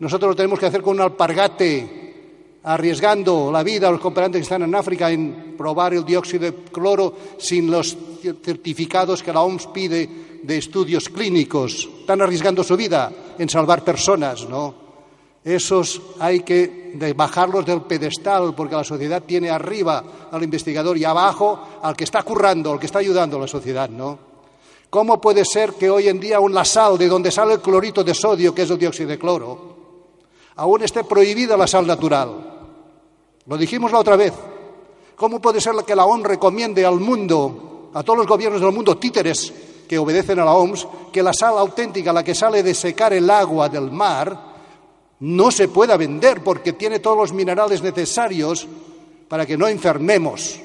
Nosotros 0.00 0.30
lo 0.30 0.34
tenemos 0.34 0.58
que 0.58 0.66
hacer 0.66 0.82
con 0.82 0.96
un 0.96 1.02
alpargate 1.02 2.58
arriesgando 2.64 3.52
la 3.52 3.62
vida 3.62 3.86
a 3.86 3.92
los 3.92 4.00
cooperantes 4.00 4.40
que 4.40 4.42
están 4.42 4.62
en 4.62 4.74
África 4.74 5.08
en 5.08 5.54
probar 5.56 5.94
el 5.94 6.04
dióxido 6.04 6.50
de 6.50 6.54
cloro 6.72 7.14
sin 7.38 7.70
los 7.70 7.96
certificados 8.42 9.22
que 9.22 9.32
la 9.32 9.42
OMS 9.42 9.68
pide 9.68 10.40
de 10.42 10.58
estudios 10.58 11.08
clínicos. 11.08 11.88
Están 12.00 12.22
arriesgando 12.22 12.64
su 12.64 12.76
vida 12.76 13.12
en 13.38 13.48
salvar 13.48 13.84
personas, 13.84 14.48
¿no? 14.48 14.74
Esos 15.44 16.02
hay 16.18 16.40
que 16.40 17.14
bajarlos 17.16 17.64
del 17.64 17.82
pedestal 17.82 18.52
porque 18.56 18.74
la 18.74 18.84
sociedad 18.84 19.22
tiene 19.22 19.48
arriba 19.48 20.28
al 20.30 20.42
investigador 20.42 20.98
y 20.98 21.04
abajo 21.04 21.80
al 21.80 21.96
que 21.96 22.04
está 22.04 22.24
currando, 22.24 22.72
al 22.72 22.80
que 22.80 22.86
está 22.86 22.98
ayudando 22.98 23.36
a 23.36 23.42
la 23.42 23.48
sociedad, 23.48 23.88
¿no? 23.88 24.31
¿Cómo 24.92 25.18
puede 25.22 25.46
ser 25.46 25.72
que 25.72 25.88
hoy 25.88 26.08
en 26.08 26.20
día 26.20 26.38
la 26.50 26.66
sal 26.66 26.98
de 26.98 27.08
donde 27.08 27.30
sale 27.30 27.54
el 27.54 27.62
clorito 27.62 28.04
de 28.04 28.12
sodio, 28.12 28.54
que 28.54 28.60
es 28.60 28.70
el 28.70 28.76
dióxido 28.78 29.08
de 29.08 29.18
cloro, 29.18 29.76
aún 30.56 30.82
esté 30.82 31.02
prohibida 31.02 31.56
la 31.56 31.66
sal 31.66 31.86
natural? 31.86 32.68
Lo 33.46 33.56
dijimos 33.56 33.90
la 33.90 34.00
otra 34.00 34.16
vez. 34.16 34.34
¿Cómo 35.16 35.40
puede 35.40 35.62
ser 35.62 35.76
que 35.86 35.96
la 35.96 36.04
OMS 36.04 36.24
recomiende 36.24 36.84
al 36.84 37.00
mundo, 37.00 37.88
a 37.94 38.02
todos 38.02 38.18
los 38.18 38.26
gobiernos 38.26 38.60
del 38.60 38.70
mundo, 38.70 38.98
títeres 38.98 39.50
que 39.88 39.96
obedecen 39.96 40.38
a 40.40 40.44
la 40.44 40.52
OMS, 40.52 40.86
que 41.10 41.22
la 41.22 41.32
sal 41.32 41.56
auténtica, 41.56 42.12
la 42.12 42.22
que 42.22 42.34
sale 42.34 42.62
de 42.62 42.74
secar 42.74 43.14
el 43.14 43.30
agua 43.30 43.70
del 43.70 43.90
mar, 43.90 44.38
no 45.20 45.50
se 45.50 45.68
pueda 45.68 45.96
vender 45.96 46.44
porque 46.44 46.74
tiene 46.74 46.98
todos 46.98 47.16
los 47.16 47.32
minerales 47.32 47.82
necesarios 47.82 48.68
para 49.26 49.46
que 49.46 49.56
no 49.56 49.66
enfermemos? 49.68 50.60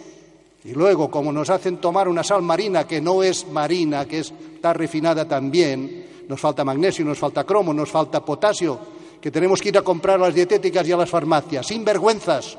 Y 0.67 0.74
luego, 0.74 1.09
como 1.09 1.31
nos 1.31 1.50
hacen 1.50 1.77
tomar 1.77 2.07
una 2.07 2.24
sal 2.24 2.43
marina 2.43 2.86
que 2.86 3.01
no 3.01 3.24
es 3.24 3.47
marina, 3.47 4.05
que 4.05 4.19
está 4.19 4.74
refinada 4.74 5.27
también, 5.27 6.25
nos 6.27 6.39
falta 6.39 6.63
magnesio, 6.63 7.03
nos 7.03 7.17
falta 7.17 7.43
cromo, 7.43 7.74
nos 7.74 7.89
falta 7.89 8.24
potasio, 8.24 8.77
que 9.19 9.31
tenemos 9.31 9.62
que 9.62 9.69
ir 9.69 9.77
a 9.79 9.81
comprar 9.81 10.17
a 10.17 10.25
las 10.27 10.36
dietéticas 10.36 10.88
y 10.88 10.91
a 10.91 10.97
las 10.97 11.09
farmacias, 11.09 11.65
sin 11.65 11.83
vergüenzas 11.83 12.57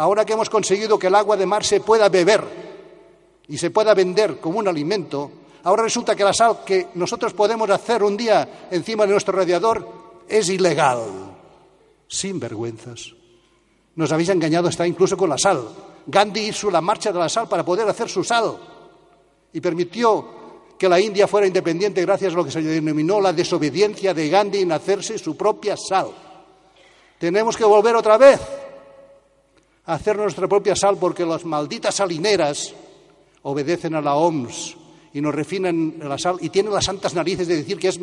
ahora 0.00 0.24
que 0.24 0.32
hemos 0.32 0.48
conseguido 0.48 0.98
que 0.98 1.08
el 1.08 1.14
agua 1.14 1.36
de 1.36 1.44
mar 1.44 1.62
se 1.62 1.80
pueda 1.80 2.08
beber 2.08 2.42
y 3.48 3.58
se 3.58 3.70
pueda 3.70 3.92
vender 3.92 4.38
como 4.38 4.58
un 4.58 4.66
alimento, 4.66 5.30
ahora 5.64 5.82
resulta 5.82 6.16
que 6.16 6.24
la 6.24 6.32
sal 6.32 6.60
que 6.64 6.88
nosotros 6.94 7.34
podemos 7.34 7.68
hacer 7.68 8.02
un 8.02 8.16
día 8.16 8.68
encima 8.70 9.04
de 9.04 9.12
nuestro 9.12 9.36
radiador 9.36 9.86
es 10.26 10.48
ilegal. 10.48 11.00
Sin 12.08 12.40
vergüenzas. 12.40 13.12
Nos 13.96 14.10
habéis 14.10 14.30
engañado 14.30 14.68
hasta 14.68 14.86
incluso 14.86 15.18
con 15.18 15.28
la 15.28 15.36
sal. 15.36 15.68
Gandhi 16.10 16.48
hizo 16.48 16.70
la 16.70 16.80
marcha 16.80 17.12
de 17.12 17.18
la 17.18 17.28
sal 17.28 17.48
para 17.48 17.64
poder 17.64 17.88
hacer 17.88 18.08
su 18.08 18.24
sal 18.24 18.56
y 19.52 19.60
permitió 19.60 20.40
que 20.78 20.88
la 20.88 21.00
India 21.00 21.28
fuera 21.28 21.46
independiente 21.46 22.02
gracias 22.02 22.32
a 22.32 22.36
lo 22.36 22.44
que 22.44 22.50
se 22.50 22.62
denominó 22.62 23.20
la 23.20 23.32
desobediencia 23.32 24.14
de 24.14 24.28
Gandhi 24.28 24.60
en 24.60 24.72
hacerse 24.72 25.18
su 25.18 25.36
propia 25.36 25.76
sal. 25.76 26.08
Tenemos 27.18 27.56
que 27.56 27.64
volver 27.64 27.96
otra 27.96 28.16
vez 28.16 28.40
hacer 29.84 30.16
nuestra 30.16 30.48
propia 30.48 30.74
sal 30.74 30.96
porque 30.98 31.26
las 31.26 31.44
malditas 31.44 31.96
salineras 31.96 32.72
obedecen 33.42 33.94
a 33.94 34.00
la 34.00 34.14
OMS 34.14 34.76
y 35.12 35.20
nos 35.20 35.34
refinan 35.34 35.96
la 36.00 36.16
sal 36.16 36.36
y 36.40 36.48
tienen 36.48 36.72
las 36.72 36.84
santas 36.84 37.14
narices 37.14 37.48
de 37.48 37.56
decir 37.56 37.78
que 37.78 37.88
es 37.88 38.00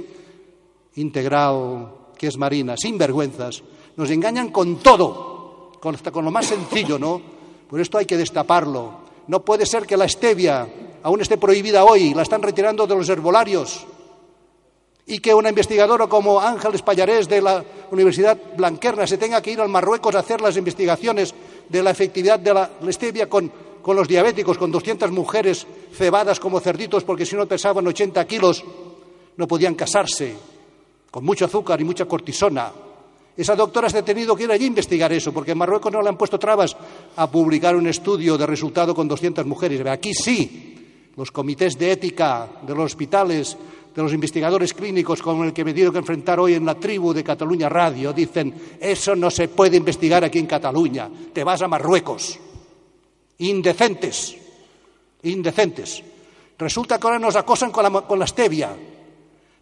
integral, 0.95 1.93
que 2.17 2.27
es 2.27 2.37
marina, 2.37 2.75
sin 2.77 2.97
vergüenzas. 2.97 3.63
Nos 3.95 4.09
engañan 4.09 4.49
con 4.49 4.77
todo, 4.77 5.71
hasta 5.81 6.11
con 6.11 6.25
lo 6.25 6.31
más 6.31 6.45
sencillo, 6.47 6.99
¿no? 6.99 7.36
Por 7.69 7.79
esto 7.79 7.97
hay 7.97 8.05
que 8.05 8.17
destaparlo. 8.17 9.07
No 9.27 9.43
puede 9.43 9.65
ser 9.65 9.85
que 9.85 9.97
la 9.97 10.07
stevia 10.07 10.67
aún 11.03 11.21
esté 11.21 11.37
prohibida 11.37 11.83
hoy, 11.83 12.13
la 12.13 12.23
están 12.23 12.41
retirando 12.41 12.87
de 12.87 12.95
los 12.95 13.09
herbolarios 13.09 13.85
y 15.05 15.19
que 15.19 15.33
una 15.33 15.49
investigadora 15.49 16.07
como 16.07 16.39
Ángeles 16.39 16.81
Pallarés 16.81 17.29
de 17.29 17.41
la 17.41 17.63
Universidad 17.91 18.37
Blanquerna 18.57 19.07
se 19.07 19.17
tenga 19.17 19.41
que 19.41 19.51
ir 19.51 19.61
al 19.61 19.69
Marruecos 19.69 20.13
a 20.15 20.19
hacer 20.19 20.41
las 20.41 20.57
investigaciones 20.57 21.33
de 21.69 21.81
la 21.81 21.91
efectividad 21.91 22.39
de 22.39 22.53
la 22.53 22.69
stevia 22.89 23.29
con, 23.29 23.51
los 23.85 24.07
diabéticos, 24.07 24.57
con 24.57 24.69
200 24.69 25.11
mujeres 25.11 25.65
cebadas 25.93 26.41
como 26.41 26.59
cerditos 26.59 27.05
porque 27.05 27.25
si 27.25 27.37
no 27.37 27.45
pesaban 27.45 27.87
80 27.87 28.25
kilos 28.27 28.63
no 29.37 29.47
podían 29.47 29.75
casarse, 29.75 30.35
con 31.09 31.23
mucho 31.23 31.45
azúcar 31.45 31.79
y 31.79 31.85
mucha 31.85 32.05
cortisona. 32.05 32.71
Esa 33.37 33.55
doctora 33.55 33.89
se 33.89 33.99
ha 33.99 34.05
tenido 34.05 34.35
que 34.35 34.43
ir 34.43 34.51
allí 34.51 34.65
a 34.65 34.67
investigar 34.67 35.13
eso, 35.13 35.31
porque 35.31 35.51
en 35.51 35.59
Marruecos 35.59 35.93
no 35.93 36.01
le 36.01 36.09
han 36.09 36.17
puesto 36.17 36.39
trabas 36.39 36.75
a 37.15 37.29
publicar 37.29 37.75
un 37.75 37.85
estudio 37.85 38.35
de 38.37 38.47
resultado 38.47 38.95
con 38.95 39.07
200 39.07 39.45
mujeres. 39.45 39.85
Aquí 39.85 40.13
sí, 40.13 41.11
los 41.15 41.31
comités 41.31 41.77
de 41.77 41.91
ética 41.91 42.47
de 42.65 42.73
los 42.73 42.85
hospitales 42.85 43.55
de 43.97 44.03
los 44.03 44.13
investigadores 44.13 44.75
clínicos 44.75 45.23
con 45.23 45.43
el 45.43 45.53
que 45.53 45.65
me 45.65 45.73
tenido 45.73 45.91
que 45.91 45.97
enfrentar 45.97 46.39
hoy 46.39 46.53
en 46.53 46.63
la 46.63 46.75
tribu 46.75 47.13
de 47.13 47.23
Cataluña 47.23 47.67
Radio 47.67 48.13
dicen, 48.13 48.53
eso 48.79 49.15
no 49.15 49.31
se 49.31 49.47
puede 49.47 49.77
investigar 49.77 50.23
aquí 50.23 50.37
en 50.37 50.45
Cataluña, 50.45 51.09
te 51.33 51.43
vas 51.43 51.63
a 51.63 51.67
Marruecos. 51.67 52.39
Indecentes, 53.39 54.37
indecentes. 55.23 56.03
Resulta 56.59 56.99
que 56.99 57.07
ahora 57.07 57.17
nos 57.17 57.35
acosan 57.35 57.71
con 57.71 57.91
la, 57.91 58.01
con 58.01 58.19
la 58.19 58.27
stevia, 58.27 58.75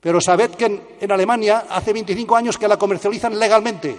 pero 0.05 0.21
sabed 0.21 0.51
que 0.51 0.65
en, 1.01 1.11
Alemania 1.11 1.65
hace 1.67 1.91
25 1.91 2.35
años 2.35 2.59
que 2.59 2.67
la 2.67 2.77
comercializan 2.77 3.39
legalmente 3.39 3.95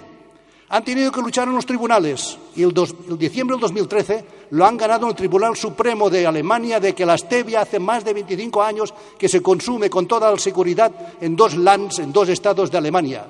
han 0.69 0.85
tenido 0.85 1.11
que 1.11 1.21
luchar 1.21 1.49
en 1.49 1.57
los 1.57 1.67
tribunales 1.67 2.39
y 2.55 2.63
el, 2.63 2.73
diciembre 3.19 3.55
del 3.57 3.63
2013 3.63 4.25
lo 4.51 4.65
han 4.65 4.77
ganado 4.77 5.07
en 5.07 5.11
el 5.11 5.17
Tribunal 5.17 5.57
Supremo 5.57 6.09
de 6.09 6.25
Alemania 6.25 6.79
de 6.79 6.95
que 6.95 7.05
la 7.05 7.19
stevia 7.19 7.63
hace 7.63 7.81
más 7.81 8.05
de 8.05 8.15
25 8.15 8.63
años 8.63 8.95
que 9.19 9.29
se 9.29 9.43
consume 9.43 9.91
con 9.91 10.07
toda 10.07 10.31
la 10.31 10.39
seguridad 10.39 10.93
en 11.21 11.35
dos 11.35 11.57
lands, 11.57 11.99
en 11.99 12.13
dos 12.13 12.29
estados 12.29 12.71
de 12.71 12.79
Alemania. 12.79 13.27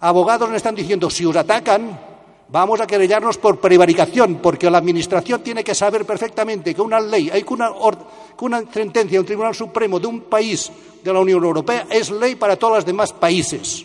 Abogados 0.00 0.50
me 0.50 0.56
están 0.56 0.74
diciendo, 0.74 1.10
si 1.10 1.24
os 1.24 1.36
atacan, 1.36 2.00
vamos 2.48 2.80
a 2.80 2.86
querellarnos 2.86 3.38
por 3.38 3.60
prevaricación, 3.60 4.36
porque 4.36 4.70
la 4.70 4.78
Administración 4.78 5.42
tiene 5.42 5.62
que 5.62 5.74
saber 5.74 6.04
perfectamente 6.04 6.74
que 6.74 6.80
una 6.80 7.00
ley, 7.00 7.30
hay 7.30 7.42
que 7.42 7.54
una, 7.54 8.60
sentencia 8.72 9.16
de 9.16 9.20
un 9.20 9.26
Tribunal 9.26 9.54
Supremo 9.54 10.00
de 10.00 10.06
un 10.06 10.20
país 10.22 10.70
de 11.02 11.12
la 11.12 11.20
Unión 11.20 11.44
Europea 11.44 11.86
es 11.90 12.10
ley 12.10 12.34
para 12.34 12.56
todos 12.56 12.76
los 12.76 12.86
demás 12.86 13.12
países. 13.12 13.84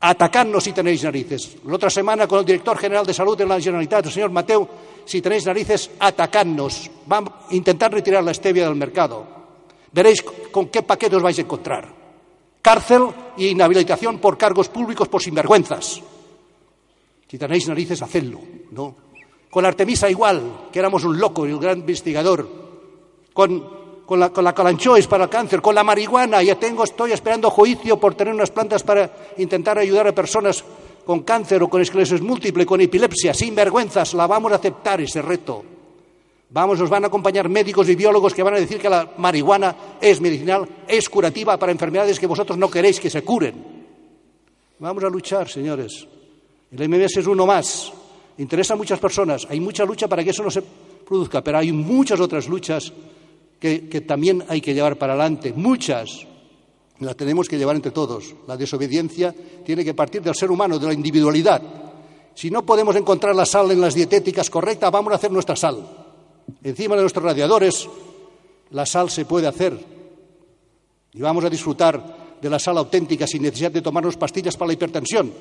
Atacadnos 0.00 0.64
si 0.64 0.72
tenéis 0.72 1.04
narices. 1.04 1.58
La 1.64 1.76
otra 1.76 1.88
semana 1.88 2.26
con 2.26 2.40
el 2.40 2.44
director 2.44 2.76
general 2.76 3.06
de 3.06 3.14
salud 3.14 3.38
de 3.38 3.46
la 3.46 3.60
Generalitat, 3.60 4.06
el 4.06 4.12
señor 4.12 4.30
Mateu, 4.30 4.66
si 5.04 5.22
tenéis 5.22 5.46
narices, 5.46 5.90
atacadnos. 5.98 6.90
Vamos 7.06 7.32
a 7.48 7.54
intentar 7.54 7.92
retirar 7.92 8.24
la 8.24 8.34
stevia 8.34 8.66
del 8.66 8.74
mercado. 8.74 9.24
Veréis 9.92 10.22
con 10.50 10.68
qué 10.68 10.82
paquete 10.82 11.16
os 11.16 11.22
vais 11.22 11.38
a 11.38 11.42
encontrar. 11.42 11.86
Cárcel 12.62 13.10
e 13.38 13.46
inhabilitación 13.46 14.18
por 14.18 14.38
cargos 14.38 14.68
públicos 14.68 15.06
por 15.06 15.22
sinvergüenzas. 15.22 16.02
Si 17.32 17.38
tenéis 17.38 17.66
narices, 17.66 18.02
hacedlo. 18.02 18.40
¿no? 18.72 18.94
Con 19.48 19.64
Artemisa 19.64 20.10
igual, 20.10 20.68
que 20.70 20.78
éramos 20.78 21.02
un 21.04 21.18
loco 21.18 21.48
y 21.48 21.52
un 21.52 21.60
gran 21.60 21.78
investigador. 21.78 22.46
Con 23.32 23.80
con 24.04 24.20
la, 24.20 24.28
con 24.28 24.44
para 25.08 25.24
el 25.24 25.30
cáncer, 25.30 25.62
con 25.62 25.74
la 25.74 25.82
marihuana, 25.82 26.42
ya 26.42 26.58
tengo, 26.58 26.84
estoy 26.84 27.12
esperando 27.12 27.48
juicio 27.48 27.98
por 27.98 28.14
tener 28.14 28.34
unas 28.34 28.50
plantas 28.50 28.82
para 28.82 29.10
intentar 29.38 29.78
ayudar 29.78 30.06
a 30.08 30.14
personas 30.14 30.62
con 31.06 31.20
cáncer 31.20 31.62
o 31.62 31.70
con 31.70 31.80
esclerosis 31.80 32.20
múltiple, 32.20 32.66
con 32.66 32.82
epilepsia, 32.82 33.32
sin 33.32 33.54
vergüenzas, 33.54 34.12
la 34.12 34.26
vamos 34.26 34.52
a 34.52 34.56
aceptar 34.56 35.00
ese 35.00 35.22
reto. 35.22 35.64
Vamos, 36.50 36.78
nos 36.78 36.90
van 36.90 37.04
a 37.04 37.06
acompañar 37.06 37.48
médicos 37.48 37.88
y 37.88 37.94
biólogos 37.94 38.34
que 38.34 38.42
van 38.42 38.56
a 38.56 38.60
decir 38.60 38.78
que 38.78 38.90
la 38.90 39.12
marihuana 39.16 39.74
es 39.98 40.20
medicinal, 40.20 40.68
es 40.86 41.08
curativa 41.08 41.56
para 41.56 41.72
enfermedades 41.72 42.20
que 42.20 42.26
vosotros 42.26 42.58
no 42.58 42.68
queréis 42.68 43.00
que 43.00 43.08
se 43.08 43.22
curen. 43.22 43.54
Vamos 44.78 45.02
a 45.04 45.08
luchar, 45.08 45.48
señores. 45.48 46.06
El 46.76 46.88
MMS 46.88 47.18
es 47.18 47.26
uno 47.26 47.46
más. 47.46 47.92
Interesa 48.38 48.74
a 48.74 48.76
muchas 48.76 48.98
personas. 48.98 49.46
Hay 49.50 49.60
mucha 49.60 49.84
lucha 49.84 50.08
para 50.08 50.24
que 50.24 50.30
eso 50.30 50.42
no 50.42 50.50
se 50.50 50.62
produzca, 50.62 51.42
pero 51.44 51.58
hay 51.58 51.70
muchas 51.70 52.18
otras 52.18 52.48
luchas 52.48 52.92
que, 53.58 54.00
también 54.06 54.42
hay 54.48 54.60
que 54.60 54.74
llevar 54.74 54.96
para 54.98 55.12
adelante, 55.12 55.52
muchas, 55.54 56.26
las 56.98 57.16
tenemos 57.16 57.48
que 57.48 57.56
llevar 57.56 57.76
entre 57.76 57.92
todos. 57.92 58.34
La 58.48 58.56
desobediencia 58.56 59.32
tiene 59.64 59.84
que 59.84 59.94
partir 59.94 60.20
del 60.20 60.34
ser 60.34 60.50
humano, 60.50 60.80
de 60.80 60.86
la 60.88 60.94
individualidad. 60.94 61.62
Si 62.34 62.50
no 62.50 62.66
podemos 62.66 62.96
encontrar 62.96 63.36
la 63.36 63.46
sal 63.46 63.70
en 63.70 63.80
las 63.80 63.94
dietéticas 63.94 64.50
correctas, 64.50 64.90
vamos 64.90 65.12
a 65.12 65.16
hacer 65.16 65.30
nuestra 65.30 65.54
sal. 65.54 65.86
Encima 66.64 66.96
de 66.96 67.02
nuestros 67.02 67.24
radiadores, 67.24 67.88
la 68.70 68.84
sal 68.84 69.10
se 69.10 69.26
puede 69.26 69.46
hacer. 69.46 69.78
Y 71.12 71.20
vamos 71.20 71.44
a 71.44 71.50
disfrutar 71.50 72.38
de 72.40 72.50
la 72.50 72.58
sal 72.58 72.78
auténtica 72.78 73.28
sin 73.28 73.42
necesidad 73.42 73.70
de 73.70 73.82
tomarnos 73.82 74.16
pastillas 74.16 74.56
para 74.56 74.68
la 74.68 74.72
hipertensión. 74.72 75.32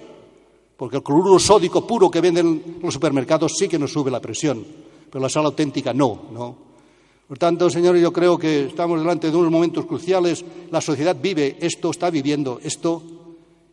Porque 0.82 0.98
el 0.98 1.04
cloruro 1.04 1.38
sódico 1.38 1.86
puro 1.86 2.10
que 2.10 2.20
venden 2.20 2.48
en 2.48 2.80
los 2.82 2.96
supermercados 2.96 3.52
sí 3.56 3.68
que 3.68 3.78
nos 3.78 3.92
sube 3.92 4.10
la 4.10 4.20
presión, 4.20 4.66
pero 5.12 5.22
la 5.22 5.30
sal 5.30 5.46
auténtica 5.46 5.94
no, 5.94 6.24
¿no? 6.32 6.56
Por 7.28 7.38
tanto, 7.38 7.70
señores, 7.70 8.02
yo 8.02 8.12
creo 8.12 8.36
que 8.36 8.66
estamos 8.66 8.98
delante 8.98 9.30
de 9.30 9.38
unos 9.38 9.52
momentos 9.52 9.86
cruciales. 9.86 10.44
La 10.72 10.82
sociedad 10.82 11.16
vive 11.16 11.56
esto, 11.62 11.92
está 11.92 12.10
viviendo 12.10 12.60
esto 12.64 13.00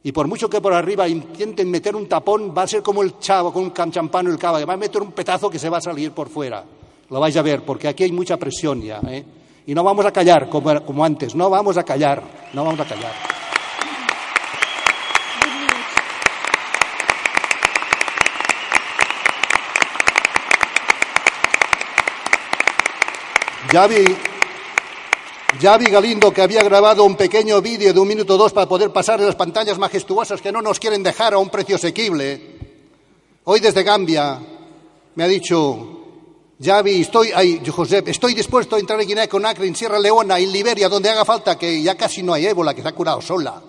y 0.03 0.12
por 0.12 0.29
mucho 0.29 0.50
que 0.50 0.61
por 0.61 0.75
arriba 0.75 1.09
intenten 1.09 1.71
meter 1.71 1.97
un 1.97 2.07
tapón, 2.09 2.53
va 2.55 2.65
a 2.65 2.69
ser 2.69 2.83
como 2.83 3.03
el 3.03 3.19
chavo 3.19 3.55
con 3.55 3.62
un 3.62 3.73
champano 3.91 4.31
el 4.31 4.37
cava, 4.37 4.59
que 4.59 4.67
va 4.67 4.75
a 4.75 4.77
meter 4.77 5.00
un 5.00 5.12
petazo 5.12 5.49
que 5.49 5.59
se 5.59 5.71
va 5.71 5.79
a 5.79 5.81
salir 5.81 6.12
por 6.12 6.29
fuera. 6.29 6.62
Lo 7.09 7.21
vais 7.21 7.38
a 7.38 7.41
ver, 7.41 7.65
porque 7.65 7.88
aquí 7.88 8.05
hay 8.05 8.12
mucha 8.12 8.37
presión 8.37 8.83
ya. 8.83 9.00
¿eh? 9.09 9.25
Y 9.67 9.75
no 9.75 9.83
vamos 9.83 10.05
a 10.05 10.12
callar 10.12 10.50
como, 10.50 10.85
como 10.85 11.03
antes, 11.07 11.35
no 11.35 11.49
vamos 11.49 11.79
a 11.79 11.85
callar, 11.85 12.50
no 12.53 12.65
vamos 12.65 12.81
a 12.81 12.85
callar. 12.85 13.38
Ya 23.73 23.87
vi, 23.87 24.05
ya 25.61 25.77
vi 25.77 25.87
Galindo 25.87 26.33
que 26.33 26.41
había 26.41 26.62
grabado 26.62 27.05
un 27.05 27.17
pequeño 27.17 27.61
vídeo 27.61 27.93
de 27.93 28.00
un 28.00 28.09
minuto 28.09 28.35
o 28.35 28.38
dos 28.38 28.53
para 28.53 28.69
poder 28.69 28.93
pasar 28.93 29.21
de 29.21 29.27
las 29.27 29.35
pantallas 29.35 29.79
majestuosas 29.79 30.41
que 30.41 30.53
no 30.53 30.62
nos 30.62 30.79
quieren 30.79 31.03
dejar 31.03 31.35
a 31.35 31.38
un 31.38 31.50
precio 31.50 31.77
asequible. 31.77 32.57
Hoy 33.45 33.61
desde 33.61 33.83
Gambia 33.83 34.41
me 35.17 35.25
ha 35.25 35.29
dicho, 35.29 35.77
ya 36.59 36.81
vi, 36.81 37.03
estoy, 37.03 37.31
ay, 37.35 37.61
José, 37.69 38.05
estoy 38.07 38.33
dispuesto 38.33 38.77
a 38.77 38.79
entrar 38.79 39.00
en 39.00 39.09
Guinea 39.09 39.29
Conakry, 39.29 39.69
en 39.69 39.77
Sierra 39.77 39.99
Leona, 39.99 40.38
en 40.38 40.50
Liberia, 40.50 40.88
donde 40.88 41.11
haga 41.11 41.27
falta, 41.27 41.59
que 41.59 41.83
ya 41.83 41.95
casi 41.97 42.23
no 42.23 42.33
hay 42.33 42.47
ébola, 42.47 42.73
que 42.73 42.81
se 42.81 42.88
ha 42.88 42.93
curado 42.93 43.21
sola. 43.21 43.61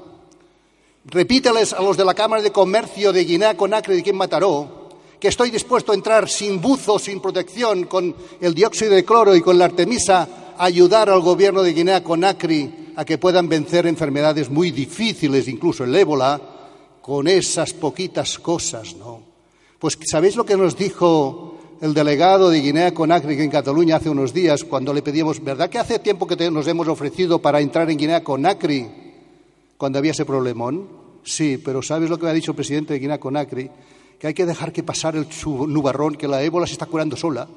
Repíteles 1.06 1.74
a 1.74 1.82
los 1.82 1.98
de 1.98 2.06
la 2.06 2.14
Cámara 2.14 2.42
de 2.42 2.52
Comercio 2.52 3.12
de 3.12 3.26
Guinea 3.26 3.58
Conakry 3.58 3.96
de 3.96 4.04
quien 4.04 4.16
Mataró 4.16 4.79
que 5.20 5.28
estoy 5.28 5.52
dispuesto 5.52 5.92
a 5.92 5.96
entrar 5.96 6.30
sin 6.30 6.62
buzo, 6.62 6.98
sin 6.98 7.20
protección, 7.20 7.86
con 7.86 8.16
el 8.40 8.54
dióxido 8.54 8.96
de 8.96 9.04
cloro 9.04 9.36
y 9.36 9.42
con 9.42 9.58
la 9.58 9.66
artemisa 9.66 10.56
ayudar 10.58 11.10
al 11.10 11.22
gobierno 11.22 11.62
de 11.62 11.74
Guinea 11.74 12.04
Conakry 12.04 12.94
a 12.96 13.06
que 13.06 13.18
puedan 13.18 13.48
vencer 13.50 13.88
enfermedades 13.88 14.50
muy 14.50 14.72
difíciles, 14.72 15.48
incluso 15.48 15.84
el 15.84 15.96
ébola, 15.96 16.40
con 17.02 17.28
esas 17.28 17.74
poquitas 17.74 18.40
cosas, 18.40 18.96
¿no? 18.96 19.22
Pues 19.80 19.98
¿sabéis 20.06 20.36
lo 20.36 20.46
que 20.46 20.58
nos 20.58 20.78
dijo 20.78 21.58
el 21.82 21.94
delegado 21.94 22.50
de 22.50 22.60
Guinea 22.60 22.94
Conakry 22.94 23.42
en 23.42 23.50
Cataluña 23.50 23.96
hace 23.96 24.10
unos 24.10 24.34
días 24.34 24.66
cuando 24.66 24.94
le 24.94 25.02
pedíamos, 25.02 25.42
¿verdad 25.42 25.70
que 25.70 25.80
hace 25.80 26.00
tiempo 26.00 26.28
que 26.28 26.52
nos 26.52 26.68
hemos 26.68 26.88
ofrecido 26.90 27.40
para 27.40 27.62
entrar 27.62 27.90
en 27.90 27.98
Guinea 27.98 28.24
Conakry 28.24 28.88
cuando 29.78 30.00
había 30.00 30.12
ese 30.12 30.26
problemón? 30.26 30.88
Sí, 31.24 31.58
pero 31.64 31.82
¿sabes 31.82 32.10
lo 32.10 32.18
que 32.18 32.26
me 32.26 32.32
ha 32.32 32.34
dicho 32.34 32.52
el 32.52 32.56
presidente 32.56 32.94
de 32.94 33.00
Guinea 33.00 33.20
Conakry? 33.20 33.70
Que 34.20 34.28
hay 34.28 34.34
que 34.34 34.46
dejar 34.46 34.74
que 34.74 34.84
pasar 34.84 35.16
el 35.16 35.28
nubarrón, 35.46 36.16
que 36.16 36.28
la 36.28 36.42
ébola 36.44 36.68
se 36.68 36.74
está 36.74 36.86
curando 36.86 37.16
sola, 37.16 37.48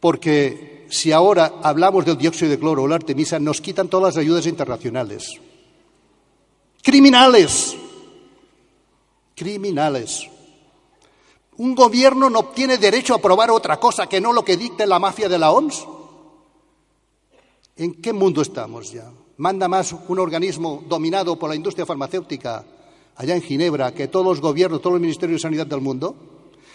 porque 0.00 0.86
si 0.90 1.12
ahora 1.12 1.60
hablamos 1.62 2.04
del 2.04 2.16
dióxido 2.16 2.50
de 2.50 2.58
cloro 2.58 2.82
o 2.82 2.88
la 2.88 2.96
artemisa, 2.96 3.38
nos 3.38 3.60
quitan 3.60 3.88
todas 3.88 4.14
las 4.14 4.22
ayudas 4.24 4.46
internacionales. 4.46 5.38
Criminales. 6.82 7.76
Criminales. 9.36 10.28
Un 11.58 11.74
gobierno 11.74 12.30
no 12.30 12.46
tiene 12.46 12.78
derecho 12.78 13.12
a 13.12 13.18
aprobar 13.18 13.50
otra 13.50 13.78
cosa 13.78 14.06
que 14.06 14.20
no 14.20 14.32
lo 14.32 14.44
que 14.44 14.56
dicte 14.56 14.86
la 14.86 14.98
mafia 14.98 15.28
de 15.28 15.38
la 15.38 15.50
OMS. 15.50 15.86
¿En 17.76 18.00
qué 18.00 18.12
mundo 18.12 18.40
estamos 18.40 18.90
ya? 18.90 19.10
¿Manda 19.36 19.68
más 19.68 19.94
un 20.08 20.18
organismo 20.18 20.82
dominado 20.88 21.38
por 21.38 21.50
la 21.50 21.56
industria 21.56 21.86
farmacéutica 21.86 22.64
allá 23.20 23.34
en 23.36 23.42
Ginebra 23.42 23.92
que 23.92 24.08
todos 24.08 24.24
los 24.24 24.40
gobiernos, 24.40 24.80
todos 24.80 24.94
los 24.94 25.00
ministerios 25.00 25.40
de 25.40 25.42
sanidad 25.42 25.66
del 25.66 25.82
mundo? 25.82 26.16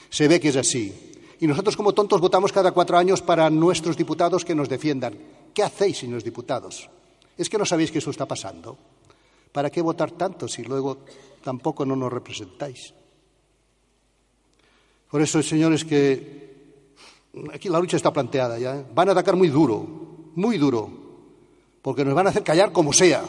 Se 0.09 0.27
ve 0.27 0.39
que 0.39 0.49
es 0.49 0.55
así. 0.55 0.93
Y 1.39 1.47
nosotros 1.47 1.75
como 1.75 1.93
tontos 1.93 2.21
votamos 2.21 2.51
cada 2.53 2.71
cuatro 2.71 2.99
años 2.99 3.23
para 3.23 3.49
nuestros 3.49 3.97
diputados 3.97 4.45
que 4.45 4.53
nos 4.53 4.69
defiendan. 4.69 5.17
¿Qué 5.55 5.63
hacéis, 5.63 5.97
señores 5.97 6.23
diputados? 6.23 6.87
¿Es 7.35 7.49
que 7.49 7.57
no 7.57 7.65
sabéis 7.65 7.91
que 7.91 7.97
eso 7.97 8.11
está 8.11 8.27
pasando? 8.27 8.77
¿Para 9.51 9.71
qué 9.71 9.81
votar 9.81 10.11
tanto 10.11 10.47
si 10.47 10.63
luego 10.63 10.99
tampoco 11.43 11.83
no 11.83 11.95
nos 11.95 12.13
representáis? 12.13 12.93
Por 15.09 15.21
eso, 15.23 15.41
señores, 15.41 15.83
que 15.83 16.83
aquí 17.51 17.69
la 17.69 17.79
lucha 17.79 17.97
está 17.97 18.13
planteada 18.13 18.59
ya. 18.59 18.75
¿eh? 18.75 18.85
Van 18.93 19.09
a 19.09 19.13
atacar 19.13 19.35
muy 19.35 19.49
duro, 19.49 19.83
muy 20.35 20.59
duro, 20.59 20.89
porque 21.81 22.05
nos 22.05 22.13
van 22.13 22.27
a 22.27 22.29
hacer 22.29 22.43
callar 22.43 22.71
como 22.71 22.93
sea 22.93 23.25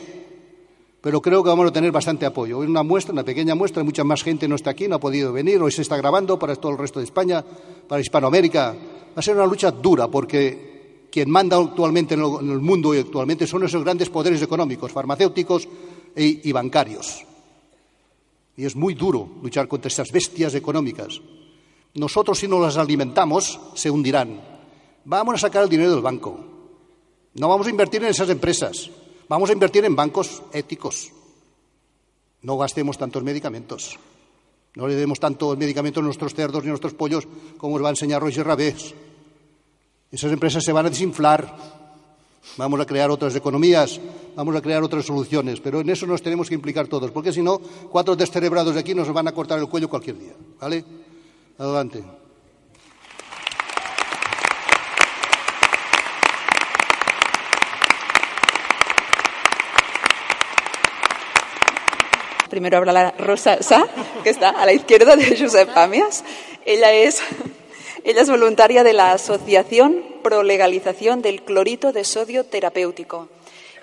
pero 1.07 1.23
creo 1.23 1.41
que 1.45 1.51
vamos 1.51 1.69
a 1.69 1.73
tener 1.73 1.93
bastante 1.93 2.27
apoyo. 2.27 2.59
Hoy 2.59 2.67
una 2.67 2.83
muestra, 2.83 3.13
una 3.13 3.23
pequeña 3.23 3.55
muestra, 3.55 3.85
mucha 3.85 4.03
más 4.03 4.25
gente 4.25 4.49
no 4.49 4.57
está 4.57 4.71
aquí, 4.71 4.89
no 4.89 4.97
ha 4.97 4.99
podido 4.99 5.33
venir, 5.33 5.63
hoy 5.63 5.71
se 5.71 5.83
está 5.83 5.97
grabando 5.97 6.37
para 6.37 6.57
todo 6.57 6.73
el 6.73 6.79
resto 6.79 6.99
de 6.99 7.05
España, 7.05 7.45
para 7.87 8.01
Hispanoamérica. 8.01 8.73
Va 8.73 9.15
a 9.15 9.23
ser 9.23 9.37
una 9.37 9.47
lucha 9.47 9.71
dura 9.71 10.09
porque 10.09 11.07
quien 11.09 11.31
manda 11.31 11.59
actualmente 11.59 12.15
en 12.15 12.23
el 12.23 12.59
mundo 12.59 12.93
y 12.93 12.99
actualmente 12.99 13.47
son 13.47 13.63
esos 13.63 13.85
grandes 13.85 14.11
poderes 14.11 14.43
económicos, 14.43 14.91
farmacéuticos 14.91 15.69
e, 16.17 16.41
y 16.43 16.51
bancarios. 16.51 17.25
Y 18.57 18.65
es 18.65 18.75
muy 18.75 18.95
duro 18.95 19.29
luchar 19.45 19.69
contra 19.69 19.87
esas 19.87 20.11
bestias 20.11 20.57
económicas. 20.57 21.21
Nosotros, 21.95 22.37
si 22.37 22.49
no 22.49 22.59
las 22.59 22.79
alimentamos, 22.79 23.61
se 23.77 23.93
hundirán. 23.93 24.41
Vamos 25.05 25.37
a 25.37 25.39
sacar 25.39 25.63
el 25.63 25.69
dinero 25.69 25.93
del 25.93 26.03
banco. 26.03 26.37
No 27.35 27.49
vamos 27.49 27.69
a 27.69 27.71
invertir 27.71 28.03
en 28.03 28.09
esas 28.09 28.29
empresas. 28.29 28.91
Vamos 29.29 29.51
a 29.51 29.53
invertir 29.53 29.85
en 29.85 29.97
bancos 29.97 30.43
éticos. 30.53 31.13
No 32.43 32.57
gastemos 32.59 32.97
tantos 32.99 33.23
medicamentos. 33.23 33.99
No 34.77 34.87
le 34.87 34.95
demos 34.95 35.19
tantos 35.19 35.57
medicamentos 35.59 36.03
a 36.03 36.05
nuestros 36.05 36.35
cerdos 36.35 36.63
ni 36.63 36.69
a 36.69 36.77
nuestros 36.77 36.95
pollos 36.95 37.27
como 37.59 37.77
os 37.77 37.83
va 37.83 37.89
a 37.89 37.97
enseñar 37.97 38.23
Roger 38.23 38.47
Rabés. 38.47 38.95
Esas 40.13 40.31
empresas 40.31 40.63
se 40.63 40.73
van 40.73 40.87
a 40.87 40.91
desinflar. 40.91 41.43
Vamos 42.57 42.79
a 42.79 42.87
crear 42.87 43.11
otras 43.11 43.35
economías, 43.35 44.01
vamos 44.37 44.55
a 44.55 44.63
crear 44.63 44.81
otras 44.81 45.05
soluciones, 45.05 45.59
pero 45.59 45.81
en 45.81 45.91
eso 45.91 46.07
nos 46.07 46.23
tenemos 46.23 46.49
que 46.49 46.55
implicar 46.55 46.87
todos, 46.87 47.11
porque 47.11 47.33
si 47.33 47.43
no, 47.43 47.59
cuatro 47.91 48.15
descerebrados 48.15 48.75
de 48.75 48.81
aquí 48.81 48.95
nos 48.95 49.13
van 49.13 49.27
a 49.27 49.33
cortar 49.33 49.59
el 49.59 49.69
cuello 49.69 49.91
cualquier 49.91 50.17
día. 50.17 50.33
¿Vale? 50.61 50.85
Adelante. 51.59 52.05
Primero 62.57 62.79
habla 62.79 63.11
Rosa 63.19 63.63
Sa, 63.63 63.87
que 64.25 64.31
está 64.31 64.49
a 64.49 64.65
la 64.65 64.73
izquierda 64.73 65.15
de 65.15 65.37
Josep 65.37 65.75
Pamias. 65.75 66.25
Ella 66.65 66.91
es, 66.91 67.21
ella 68.03 68.23
es 68.23 68.31
voluntaria 68.31 68.83
de 68.83 68.95
la 68.95 69.13
Asociación 69.13 70.03
Pro 70.23 70.43
Legalización 70.43 71.21
del 71.21 71.43
Clorito 71.43 71.93
de 71.93 72.03
Sodio 72.03 72.45
Terapéutico. 72.45 73.29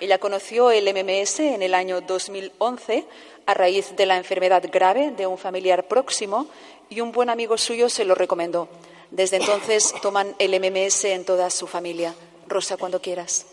Ella 0.00 0.18
conoció 0.18 0.72
el 0.72 0.92
MMS 0.92 1.38
en 1.38 1.62
el 1.62 1.72
año 1.72 2.00
2011 2.00 3.04
a 3.46 3.54
raíz 3.54 3.94
de 3.94 4.06
la 4.06 4.16
enfermedad 4.16 4.64
grave 4.72 5.12
de 5.12 5.28
un 5.28 5.38
familiar 5.38 5.86
próximo 5.86 6.48
y 6.90 7.00
un 7.00 7.12
buen 7.12 7.30
amigo 7.30 7.56
suyo 7.56 7.88
se 7.88 8.04
lo 8.04 8.16
recomendó. 8.16 8.66
Desde 9.12 9.36
entonces 9.36 9.94
toman 10.02 10.34
el 10.40 10.58
MMS 10.58 11.04
en 11.04 11.24
toda 11.24 11.48
su 11.50 11.68
familia. 11.68 12.12
Rosa, 12.48 12.76
cuando 12.76 13.00
quieras. 13.00 13.46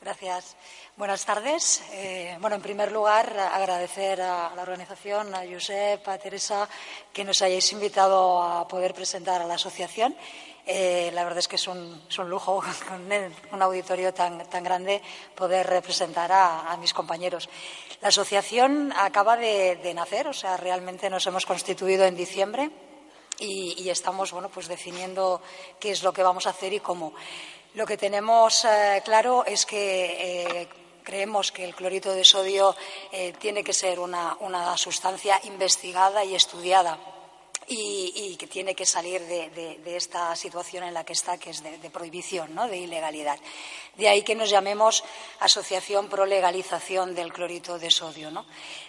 Gracias. 0.00 0.55
Buenas 0.96 1.26
tardes. 1.26 1.82
Eh, 1.92 2.38
bueno, 2.40 2.56
en 2.56 2.62
primer 2.62 2.90
lugar, 2.90 3.38
agradecer 3.38 4.18
a 4.22 4.54
la 4.56 4.62
organización, 4.62 5.34
a 5.34 5.42
Josep, 5.46 6.08
a 6.08 6.16
Teresa, 6.16 6.66
que 7.12 7.22
nos 7.22 7.42
hayáis 7.42 7.70
invitado 7.72 8.42
a 8.42 8.66
poder 8.66 8.94
presentar 8.94 9.42
a 9.42 9.46
la 9.46 9.56
asociación. 9.56 10.16
Eh, 10.64 11.10
la 11.12 11.24
verdad 11.24 11.40
es 11.40 11.48
que 11.48 11.56
es 11.56 11.68
un, 11.68 12.00
lujo 12.24 12.62
con 12.88 13.12
un 13.52 13.62
auditorio 13.62 14.14
tan, 14.14 14.38
grande 14.64 15.02
poder 15.34 15.66
representar 15.66 16.32
a, 16.32 16.74
mis 16.80 16.94
compañeros. 16.94 17.50
La 18.00 18.08
asociación 18.08 18.90
acaba 18.96 19.36
de, 19.36 19.92
nacer, 19.94 20.26
o 20.28 20.32
sea, 20.32 20.56
realmente 20.56 21.10
nos 21.10 21.26
hemos 21.26 21.44
constituido 21.44 22.06
en 22.06 22.16
diciembre 22.16 22.70
y, 23.38 23.86
estamos, 23.90 24.32
bueno, 24.32 24.48
pues 24.48 24.66
definiendo 24.66 25.42
qué 25.78 25.90
es 25.90 26.02
lo 26.02 26.14
que 26.14 26.22
vamos 26.22 26.46
a 26.46 26.50
hacer 26.50 26.72
y 26.72 26.80
cómo. 26.80 27.12
Lo 27.74 27.84
que 27.84 27.98
tenemos 27.98 28.64
eh, 28.64 29.02
claro 29.04 29.44
es 29.44 29.66
que 29.66 30.66
Creemos 31.06 31.52
que 31.52 31.62
el 31.62 31.72
clorito 31.72 32.12
de 32.12 32.24
sodio 32.24 32.74
eh, 33.12 33.32
tiene 33.38 33.62
que 33.62 33.72
ser 33.72 34.00
una, 34.00 34.36
sustancia 34.76 35.40
investigada 35.44 36.24
y 36.24 36.34
estudiada 36.34 36.98
y, 37.68 38.36
que 38.36 38.46
tiene 38.46 38.74
que 38.74 38.86
salir 38.86 39.20
de, 39.26 39.96
esta 39.96 40.34
situación 40.36 40.84
en 40.84 40.94
la 40.94 41.04
que 41.04 41.14
está, 41.14 41.38
que 41.38 41.50
es 41.50 41.62
de, 41.62 41.90
prohibición, 41.90 42.54
¿no? 42.54 42.68
de 42.68 42.78
ilegalidad. 42.78 43.38
De 43.96 44.08
ahí 44.08 44.22
que 44.22 44.34
nos 44.34 44.50
llamemos 44.50 45.04
Asociación 45.40 46.08
Pro 46.08 46.26
Legalización 46.26 47.14
del 47.14 47.32
Clorito 47.32 47.78
de 47.78 47.90
Sodio. 47.90 48.30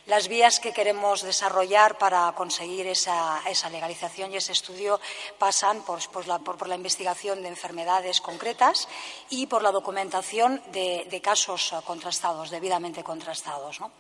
Las 0.06 0.28
vías 0.28 0.60
que 0.60 0.74
queremos 0.74 1.22
desarrollar 1.22 1.98
para 1.98 2.32
conseguir 2.36 2.88
esa, 2.88 3.42
legalización 3.72 4.34
y 4.34 4.38
ese 4.38 4.52
estudio 4.52 5.00
pasan 5.38 5.84
por, 5.84 6.00
la, 6.28 6.76
investigación 6.76 7.42
de 7.42 7.50
enfermedades 7.50 8.22
concretas 8.22 8.88
y 9.30 9.48
por 9.48 9.64
la 9.64 9.72
documentación 9.72 10.62
de, 10.72 11.08
de 11.10 11.22
casos 11.22 11.74
contrastados, 11.86 12.50
debidamente 12.50 13.04
contrastados. 13.04 13.80
¿no? 13.80 13.92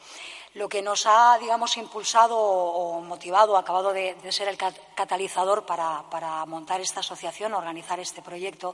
Lo 0.58 0.68
que 0.68 0.82
nos 0.82 1.06
ha, 1.06 1.38
digamos, 1.40 1.78
impulsado 1.78 2.36
o 2.36 3.00
motivado, 3.02 3.58
acabado 3.58 3.94
de, 3.94 4.16
ser 4.32 4.48
el 4.48 4.58
catalizador 4.58 5.66
para, 5.66 6.46
montar 6.46 6.82
esta 6.82 7.02
asociación, 7.02 7.54
organizar 7.54 8.00
este 8.00 8.24
proyecto, 8.24 8.74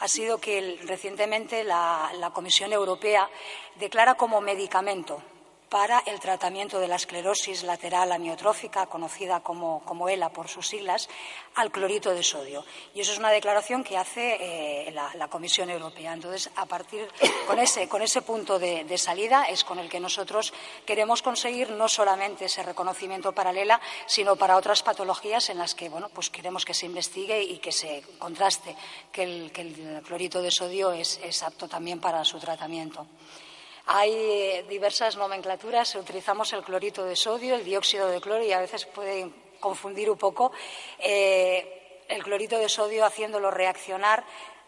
ha 0.00 0.08
sido 0.08 0.38
que 0.38 0.80
recientemente 0.84 1.62
la 1.62 2.30
Comisión 2.34 2.72
Europea 2.72 3.28
declara 3.76 4.16
como 4.16 4.40
medicamento 4.40 5.22
para 5.72 6.00
el 6.00 6.20
tratamiento 6.20 6.78
de 6.80 6.86
la 6.86 6.96
esclerosis 6.96 7.62
lateral 7.62 8.12
amiotrófica, 8.12 8.84
conocida 8.84 9.40
como, 9.40 10.06
ELA 10.06 10.28
por 10.28 10.46
sus 10.48 10.68
siglas, 10.68 11.08
al 11.54 11.72
clorito 11.72 12.10
de 12.10 12.22
sodio. 12.22 12.62
Y 12.94 13.00
eso 13.00 13.12
es 13.12 13.18
una 13.18 13.30
declaración 13.30 13.82
que 13.82 13.96
hace 13.96 14.36
eh, 14.38 14.92
la, 14.92 15.28
Comisión 15.28 15.70
Europea. 15.70 16.12
Entonces, 16.12 16.50
a 16.56 16.66
partir 16.66 17.08
con 17.46 17.58
ese, 17.58 17.88
con 17.88 18.02
ese 18.02 18.20
punto 18.20 18.58
de, 18.58 18.98
salida 18.98 19.44
es 19.44 19.64
con 19.64 19.78
el 19.78 19.88
que 19.88 19.98
nosotros 19.98 20.52
queremos 20.84 21.22
conseguir 21.22 21.70
no 21.70 21.88
solamente 21.88 22.44
ese 22.44 22.62
reconocimiento 22.62 23.32
para 23.32 23.52
ELA, 23.52 23.80
sino 24.04 24.36
para 24.36 24.58
otras 24.58 24.82
patologías 24.82 25.48
en 25.48 25.56
las 25.56 25.74
que 25.74 25.88
bueno, 25.88 26.10
pues 26.10 26.28
queremos 26.28 26.66
que 26.66 26.74
se 26.74 26.84
investigue 26.84 27.42
y 27.42 27.56
que 27.60 27.72
se 27.72 28.02
contraste 28.18 28.76
que 29.10 29.22
el, 29.22 30.02
clorito 30.04 30.42
de 30.42 30.50
sodio 30.50 30.92
es 30.92 31.42
apto 31.42 31.66
también 31.66 31.98
para 31.98 32.22
su 32.26 32.38
tratamiento. 32.38 33.06
Hay 33.86 34.12
eh, 34.12 34.64
diversas 34.68 35.16
nomenclaturas, 35.16 35.94
utilizamos 35.96 36.52
el 36.52 36.62
clorito 36.62 37.04
de 37.04 37.16
sodio, 37.16 37.56
el 37.56 37.64
dióxido 37.64 38.08
de 38.08 38.20
cloro 38.20 38.44
y 38.44 38.52
a 38.52 38.60
veces 38.60 38.86
puede 38.86 39.30
confundir 39.58 40.10
un 40.10 40.18
poco. 40.18 40.52
Eh, 40.98 42.04
el 42.08 42.22
clorito 42.22 42.58
de 42.58 42.68
sodio 42.68 43.04
haciéndolo 43.04 43.50
reaccionar 43.50 44.24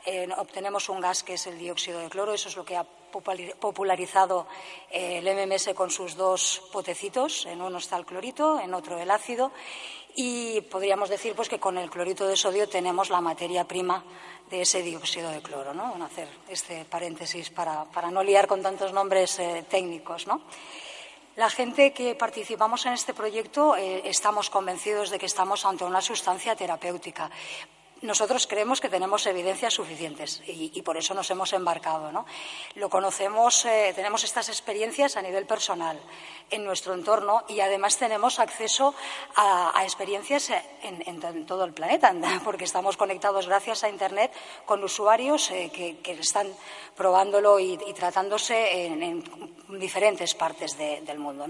eh, 0.07 0.29
obtenemos 0.37 0.89
un 0.89 1.01
gas 1.01 1.23
que 1.23 1.35
es 1.35 1.47
el 1.47 1.59
dióxido 1.59 2.01
de 2.01 2.11
cloro. 2.11 2.35
Eso 2.35 2.49
es 2.49 2.57
lo 2.57 2.65
que 2.65 2.77
popularizado 3.21 4.47
el 4.91 5.25
MMS 5.25 5.75
con 5.75 5.91
sus 5.91 6.17
dos 6.17 6.63
potecitos. 6.73 7.47
En 7.47 7.63
uno 7.63 7.79
está 7.79 7.97
el 7.97 8.07
clorito, 8.07 8.59
en 8.61 8.75
otro 8.75 8.99
el 8.99 9.11
ácido. 9.11 9.53
Y 10.17 10.61
podríamos 10.63 11.09
decir 11.09 11.35
pues, 11.35 11.49
que 11.49 11.59
con 11.59 11.77
el 11.77 11.91
clorito 11.91 12.27
de 12.27 12.37
sodio 12.37 12.69
tenemos 12.69 13.11
la 13.11 13.21
materia 13.21 13.65
prima 13.65 14.05
de 14.51 14.63
ese 14.63 14.83
dióxido 14.83 15.31
de 15.31 15.43
cloro. 15.43 15.75
¿no? 15.75 15.97
A 16.01 16.07
hacer 16.07 16.29
este 16.49 16.85
paréntesis 16.85 17.51
para, 17.51 17.87
no 18.11 18.23
liar 18.23 18.47
con 18.47 18.63
tantos 18.63 18.93
nombres 18.93 19.39
eh, 19.39 19.65
técnicos. 19.69 20.27
¿no? 20.27 20.43
La 21.37 21.51
gente 21.51 21.93
que 21.93 22.15
participamos 22.15 22.87
en 22.87 22.93
este 22.93 23.13
proyecto 23.13 23.77
eh, 23.77 24.03
estamos 24.05 24.51
convencidos 24.51 25.11
de 25.11 25.19
que 25.19 25.27
estamos 25.27 25.65
ante 25.65 25.85
una 25.85 26.01
sustancia 26.01 26.55
terapéutica 26.55 27.29
nosotros 28.05 28.47
creemos 28.47 28.81
que 28.81 28.91
tenemos 28.91 29.27
evidencias 29.27 29.73
suficientes 29.73 30.43
y, 30.47 30.83
por 30.83 30.97
eso 30.97 31.15
nos 31.15 31.31
hemos 31.31 31.53
embarcado. 31.55 32.13
¿no? 32.13 32.27
Lo 32.75 32.91
conocemos, 32.91 33.65
eh, 33.65 33.93
tenemos 33.95 34.23
estas 34.25 34.49
experiencias 34.51 35.17
a 35.17 35.23
nivel 35.23 35.47
personal 35.47 35.99
en 36.51 36.65
nuestro 36.65 36.93
entorno 36.93 37.45
y 37.49 37.61
además 37.61 37.97
tenemos 37.97 38.39
acceso 38.39 38.95
a, 39.37 39.83
experiencias 39.83 40.53
en, 40.83 41.47
todo 41.47 41.65
el 41.65 41.73
planeta, 41.73 42.15
porque 42.45 42.65
estamos 42.65 42.97
conectados 42.97 43.47
gracias 43.47 43.85
a 43.85 43.89
Internet 43.89 44.33
con 44.67 44.85
usuarios 44.85 45.51
eh, 45.51 45.71
que, 45.73 46.13
están 46.13 46.49
probándolo 46.95 47.59
y, 47.59 47.77
tratándose 47.95 48.87
en, 48.87 49.25
diferentes 49.79 50.35
partes 50.35 50.77
del 50.77 51.19
mundo. 51.19 51.47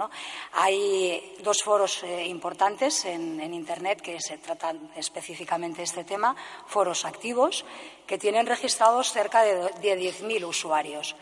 Hay 0.52 1.36
dos 1.42 1.62
foros 1.62 2.02
eh, 2.04 2.26
importantes 2.26 3.04
en, 3.04 3.42
Internet 3.54 4.00
que 4.00 4.20
se 4.20 4.38
tratan 4.38 4.90
específicamente 4.96 5.82
este 5.82 6.04
tema 6.04 6.34
foros 6.66 7.04
activos 7.04 7.64
que 8.06 8.18
tienen 8.18 8.46
registrados 8.46 9.12
cerca 9.12 9.42
de 9.42 9.70
10.000 9.80 10.44
usuarios. 10.46 11.16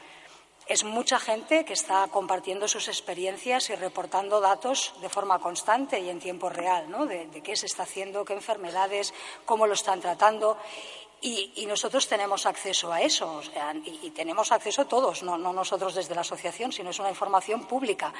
Es 0.69 0.85
mucha 0.85 1.19
gente 1.19 1.65
que 1.65 1.73
está 1.73 2.07
compartiendo 2.09 2.69
sus 2.69 2.87
experiencias 2.87 3.69
y 3.71 3.75
reportando 3.75 4.41
datos 4.41 4.95
de 5.01 5.09
forma 5.09 5.41
constante 5.41 5.99
y 5.99 6.09
en 6.09 6.21
tiempo 6.21 6.49
real, 6.49 6.87
de, 7.09 7.27
de 7.27 7.43
qué 7.43 7.57
se 7.57 7.67
está 7.67 7.83
haciendo, 7.83 8.25
qué 8.25 8.35
enfermedades, 8.35 9.13
cómo 9.45 9.67
lo 9.67 9.75
están 9.75 10.01
tratando. 10.01 10.57
Y, 11.25 11.67
nosotros 11.67 12.09
tenemos 12.09 12.47
acceso 12.47 12.93
a 12.93 13.01
eso, 13.01 13.41
y, 13.85 14.11
tenemos 14.11 14.51
acceso 14.51 14.87
todos, 14.87 15.23
no, 15.23 15.39
nosotros 15.39 15.95
desde 15.95 16.17
la 16.17 16.23
asociación, 16.23 16.73
sino 16.73 16.91
es 16.91 16.99
una 16.99 17.11
información 17.11 17.65
pública. 17.67 18.13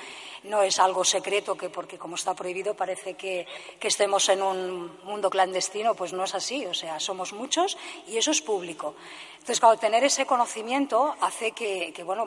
No 0.45 0.63
es 0.63 0.79
algo 0.79 1.05
secreto 1.05 1.57
que, 1.57 1.69
porque 1.69 1.99
como 1.99 2.15
está 2.15 2.33
prohibido, 2.33 2.75
parece 2.75 3.15
que, 3.15 3.45
estemos 3.81 4.29
en 4.29 4.41
un 4.43 5.01
mundo 5.03 5.29
clandestino, 5.29 5.95
pues 5.95 6.13
no 6.13 6.23
es 6.23 6.35
así. 6.37 6.65
O 6.65 6.75
sea, 6.75 7.01
somos 7.01 7.33
muchos 7.33 7.77
y 8.07 8.17
eso 8.17 8.31
es 8.31 8.41
público. 8.41 8.95
Entonces, 9.33 9.59
claro, 9.59 9.77
tener 9.77 10.05
ese 10.05 10.25
conocimiento 10.25 11.17
hace 11.21 11.51
que, 11.51 11.93
bueno, 12.05 12.25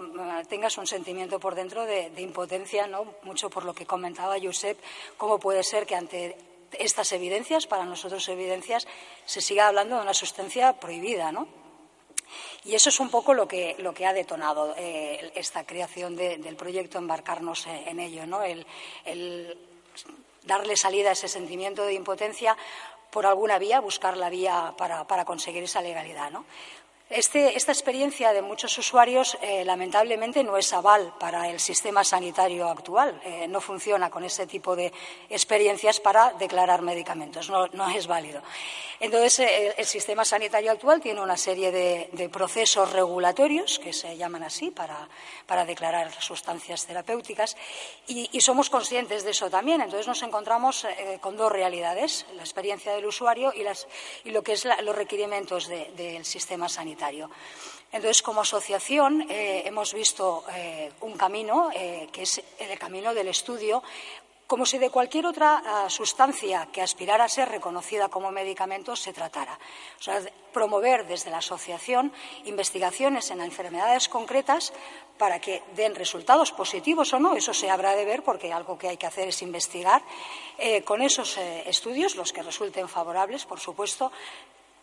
tengas 0.49 0.77
un 0.77 0.85
sentimiento 0.85 1.39
por 1.39 1.55
dentro 1.55 1.85
de, 1.85 2.09
de 2.09 2.21
impotencia, 2.21 2.85
¿no? 2.85 3.15
Mucho 3.23 3.49
por 3.49 3.63
lo 3.63 3.73
que 3.73 3.85
comentaba 3.85 4.35
Josep, 4.43 4.77
cómo 5.15 5.39
puede 5.39 5.63
ser 5.63 5.85
que 5.85 5.95
ante 5.95 6.54
estas 6.79 7.11
evidencias, 7.11 7.67
para 7.67 7.85
nosotros 7.85 8.27
evidencias, 8.29 8.87
se 9.25 9.41
siga 9.41 9.67
hablando 9.67 9.95
de 9.95 10.01
una 10.01 10.13
sustancia 10.13 10.73
prohibida, 10.73 11.31
¿no? 11.31 11.47
Y 12.63 12.73
eso 12.73 12.89
es 12.89 12.99
un 12.99 13.09
poco 13.09 13.33
lo 13.33 13.47
que, 13.47 13.75
lo 13.77 13.93
que 13.93 14.05
ha 14.05 14.13
detonado 14.13 14.73
eh, 14.77 15.31
esta 15.35 15.65
creación 15.65 16.15
del 16.15 16.55
proyecto, 16.55 16.97
embarcarnos 16.97 17.67
en 17.67 17.99
ello, 17.99 18.25
¿no? 18.25 18.41
El, 18.43 18.65
darle 20.43 20.75
salida 20.75 21.09
a 21.09 21.13
ese 21.13 21.27
sentimiento 21.27 21.83
de 21.85 21.93
impotencia 21.93 22.57
por 23.11 23.25
alguna 23.25 23.57
vía, 23.57 23.79
buscar 23.79 24.17
la 24.17 24.29
vía 24.29 24.73
para, 24.77 25.05
para 25.05 25.25
conseguir 25.25 25.63
esa 25.63 25.81
legalidad, 25.81 26.31
¿no? 26.31 26.45
Este, 27.15 27.55
esta 27.55 27.71
experiencia 27.71 28.33
de 28.33 28.41
muchos 28.41 28.77
usuarios, 28.77 29.37
eh, 29.41 29.63
lamentablemente, 29.63 30.43
no 30.43 30.57
es 30.57 30.73
aval 30.73 31.13
para 31.17 31.49
el 31.49 31.61
sistema 31.61 32.03
sanitario 32.03 32.67
actual. 32.67 33.21
Eh, 33.23 33.47
no 33.47 33.61
funciona 33.61 34.09
con 34.09 34.25
ese 34.25 34.45
tipo 34.45 34.75
de 34.75 34.91
experiencias 35.29 36.01
para 36.01 36.33
declarar 36.33 36.81
medicamentos. 36.81 37.49
No, 37.49 37.89
es 37.89 38.07
válido. 38.07 38.41
Entonces, 38.99 39.39
eh, 39.39 39.75
el 39.77 39.85
sistema 39.85 40.25
sanitario 40.25 40.73
actual 40.73 40.99
tiene 40.99 41.21
una 41.21 41.37
serie 41.37 41.71
de, 41.71 42.27
procesos 42.27 42.91
regulatorios, 42.91 43.79
que 43.79 43.93
se 43.93 44.17
llaman 44.17 44.43
así, 44.43 44.71
para, 44.71 45.07
declarar 45.65 46.11
sustancias 46.21 46.85
terapéuticas, 46.85 47.55
y, 48.07 48.41
somos 48.41 48.69
conscientes 48.69 49.23
de 49.23 49.31
eso 49.31 49.49
también. 49.49 49.79
Entonces, 49.79 50.05
nos 50.05 50.21
encontramos 50.21 50.85
con 51.21 51.37
dos 51.37 51.49
realidades, 51.49 52.25
la 52.35 52.41
experiencia 52.41 52.93
del 52.93 53.05
usuario 53.05 53.53
y, 53.53 54.31
lo 54.31 54.43
que 54.43 54.57
son 54.57 54.73
los 54.83 54.95
requerimientos 54.95 55.69
del 55.69 56.25
sistema 56.25 56.67
Entonces, 57.91 58.21
como 58.21 58.41
asociación, 58.41 59.25
eh, 59.29 59.63
hemos 59.65 59.93
visto 59.93 60.43
eh, 60.53 60.91
un 61.01 61.15
camino, 61.15 61.69
eh, 61.73 62.09
que 62.11 62.23
es 62.23 62.41
el 62.59 62.77
camino 62.77 63.13
del 63.13 63.29
estudio, 63.29 63.83
como 64.47 64.65
si 64.65 64.77
de 64.77 64.89
cualquier 64.89 65.25
otra 65.25 65.63
ah, 65.65 65.89
sustancia 65.89 66.67
que 66.71 66.81
aspirara 66.81 67.23
a 67.23 67.29
ser 67.29 67.49
reconocida 67.49 68.09
como 68.09 68.31
medicamento 68.31 68.95
se 68.95 69.13
tratara. 69.13 69.57
O 69.99 70.03
sea, 70.03 70.21
promover 70.51 71.07
desde 71.07 71.31
la 71.31 71.37
asociación 71.37 72.11
investigaciones 72.43 73.31
en 73.31 73.41
enfermedades 73.41 74.09
concretas 74.09 74.73
para 75.17 75.39
que 75.39 75.63
den 75.75 75.95
resultados 75.95 76.51
positivos 76.51 77.13
o 77.13 77.19
no, 77.19 77.35
eso 77.35 77.53
se 77.53 77.69
habrá 77.69 77.95
de 77.95 78.05
ver 78.05 78.23
porque 78.23 78.51
algo 78.51 78.77
que 78.77 78.89
hay 78.89 78.97
que 78.97 79.07
hacer 79.07 79.29
es 79.29 79.41
investigar. 79.41 80.03
Con 80.83 81.01
esos 81.01 81.37
estudios, 81.37 82.15
los 82.15 82.33
que 82.33 82.43
resulten 82.43 82.87
favorables, 82.87 83.45
por 83.45 83.59
supuesto, 83.59 84.11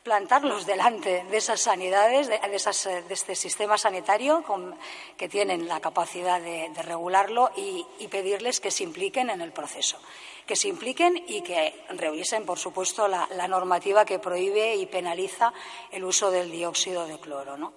plantarlos 0.03 0.67
delante 0.67 1.25
de 1.25 1.37
esas 1.37 1.61
sanidades, 1.61 2.27
de, 2.27 2.35
eh, 2.35 3.05
este 3.09 3.37
sistema 3.37 3.79
sanitario 3.79 4.45
que 5.17 5.29
tienen 5.29 5.69
la 5.69 5.81
capacidad 5.81 6.41
de, 6.41 6.71
regularlo 6.83 7.51
y, 7.57 7.87
pedirles 8.09 8.61
que 8.61 8.71
se 8.71 8.83
impliquen 8.83 9.31
en 9.31 9.41
el 9.41 9.53
proceso, 9.53 9.99
que 10.47 10.57
se 10.57 10.69
impliquen 10.69 11.25
y 11.29 11.43
que 11.43 11.85
revisen, 11.91 12.45
por 12.45 12.59
supuesto, 12.59 13.07
la, 13.07 13.49
normativa 13.49 14.05
que 14.05 14.19
prohíbe 14.19 14.75
y 14.77 14.87
penaliza 14.87 15.53
el 15.91 16.05
uso 16.05 16.31
del 16.31 16.51
dióxido 16.51 17.07
de 17.07 17.19
cloro. 17.19 17.73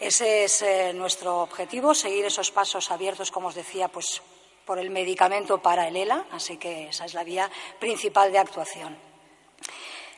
Ese 0.00 0.44
es 0.44 0.62
eh, 0.62 0.92
nuestro 0.94 1.42
objetivo, 1.42 1.92
seguir 1.92 2.24
esos 2.24 2.52
pasos 2.52 2.90
abiertos, 2.92 3.32
como 3.32 3.48
os 3.48 3.56
decía, 3.56 3.88
pues 3.88 4.22
por 4.64 4.78
el 4.78 4.90
medicamento 4.90 5.58
para 5.58 5.88
el 5.88 5.96
ELA, 5.96 6.26
así 6.30 6.56
que 6.56 6.88
esa 6.88 7.04
es 7.04 7.14
la 7.14 7.24
vía 7.24 7.50
principal 7.80 8.30
de 8.30 8.38
actuación. 8.38 8.96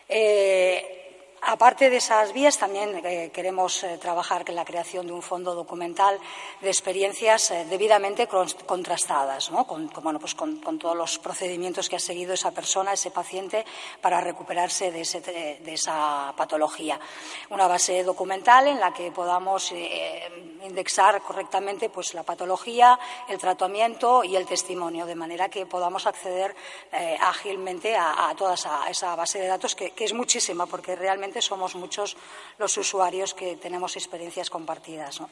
Eh, 0.07 0.99
Aparte 1.42 1.88
de 1.88 1.96
esas 1.96 2.35
vías, 2.35 2.59
también 2.59 3.00
eh, 3.03 3.31
queremos 3.33 3.83
eh, 3.83 3.96
trabajar 3.96 4.44
en 4.46 4.55
la 4.55 4.64
creación 4.64 5.07
de 5.07 5.14
un 5.14 5.22
fondo 5.22 5.55
documental 5.55 6.18
de 6.61 6.68
experiencias 6.68 7.50
eh, 7.50 7.64
debidamente 7.64 8.29
contrastadas, 8.29 9.50
con, 9.66 9.88
pues 9.88 10.35
con, 10.35 10.79
todos 10.79 10.96
los 10.96 11.18
procedimientos 11.18 11.88
que 11.88 11.96
ha 11.96 12.00
seguido 12.00 12.35
esa 12.35 12.50
persona, 12.50 12.92
ese 12.92 13.11
paciente, 13.11 13.64
para 14.03 14.20
recuperarse 14.20 14.92
de, 14.92 15.00
esa 15.00 16.35
patología. 16.37 17.00
Una 17.48 17.66
base 17.66 18.05
documental 18.05 18.66
en 18.66 18.79
la 18.79 18.92
que 18.92 19.11
podamos 19.11 19.72
indexar 20.62 21.22
correctamente 21.22 21.88
pues, 21.88 22.12
la 22.12 22.22
patología, 22.22 22.98
el 23.29 23.38
tratamiento 23.38 24.24
y 24.24 24.37
el 24.37 24.46
testimonio, 24.46 25.07
de 25.07 25.14
manera 25.14 25.48
que 25.48 25.64
podamos 25.64 26.07
acceder 26.07 26.55
ágilmente 27.20 27.96
a, 27.96 28.33
toda 28.37 28.55
esa, 28.55 29.16
base 29.16 29.38
de 29.38 29.46
datos, 29.46 29.74
que 29.74 29.92
es 29.96 30.12
muchísima, 30.12 30.66
porque 30.66 30.96
realmente 30.96 31.29
somos 31.40 31.74
muchos 31.74 32.16
los 32.58 32.76
usuarios 32.76 33.34
que 33.34 33.56
tenemos 33.56 33.96
experiencias 33.96 34.50
compartidas. 34.50 35.22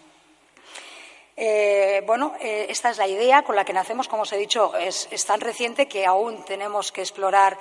Eh, 1.41 2.03
bueno, 2.05 2.35
eh, 2.41 2.67
esta 2.69 2.91
es 2.91 2.99
la 2.99 3.07
idea 3.07 3.45
con 3.45 3.55
la 3.55 3.65
que 3.65 3.73
nacemos, 3.73 4.09
como 4.09 4.23
os 4.23 4.33
he 4.33 4.37
dicho, 4.37 4.75
es, 4.77 5.07
tan 5.25 5.41
reciente 5.41 5.87
que 5.87 6.05
aún 6.05 6.45
tenemos 6.45 6.91
que 6.91 7.01
explorar, 7.01 7.57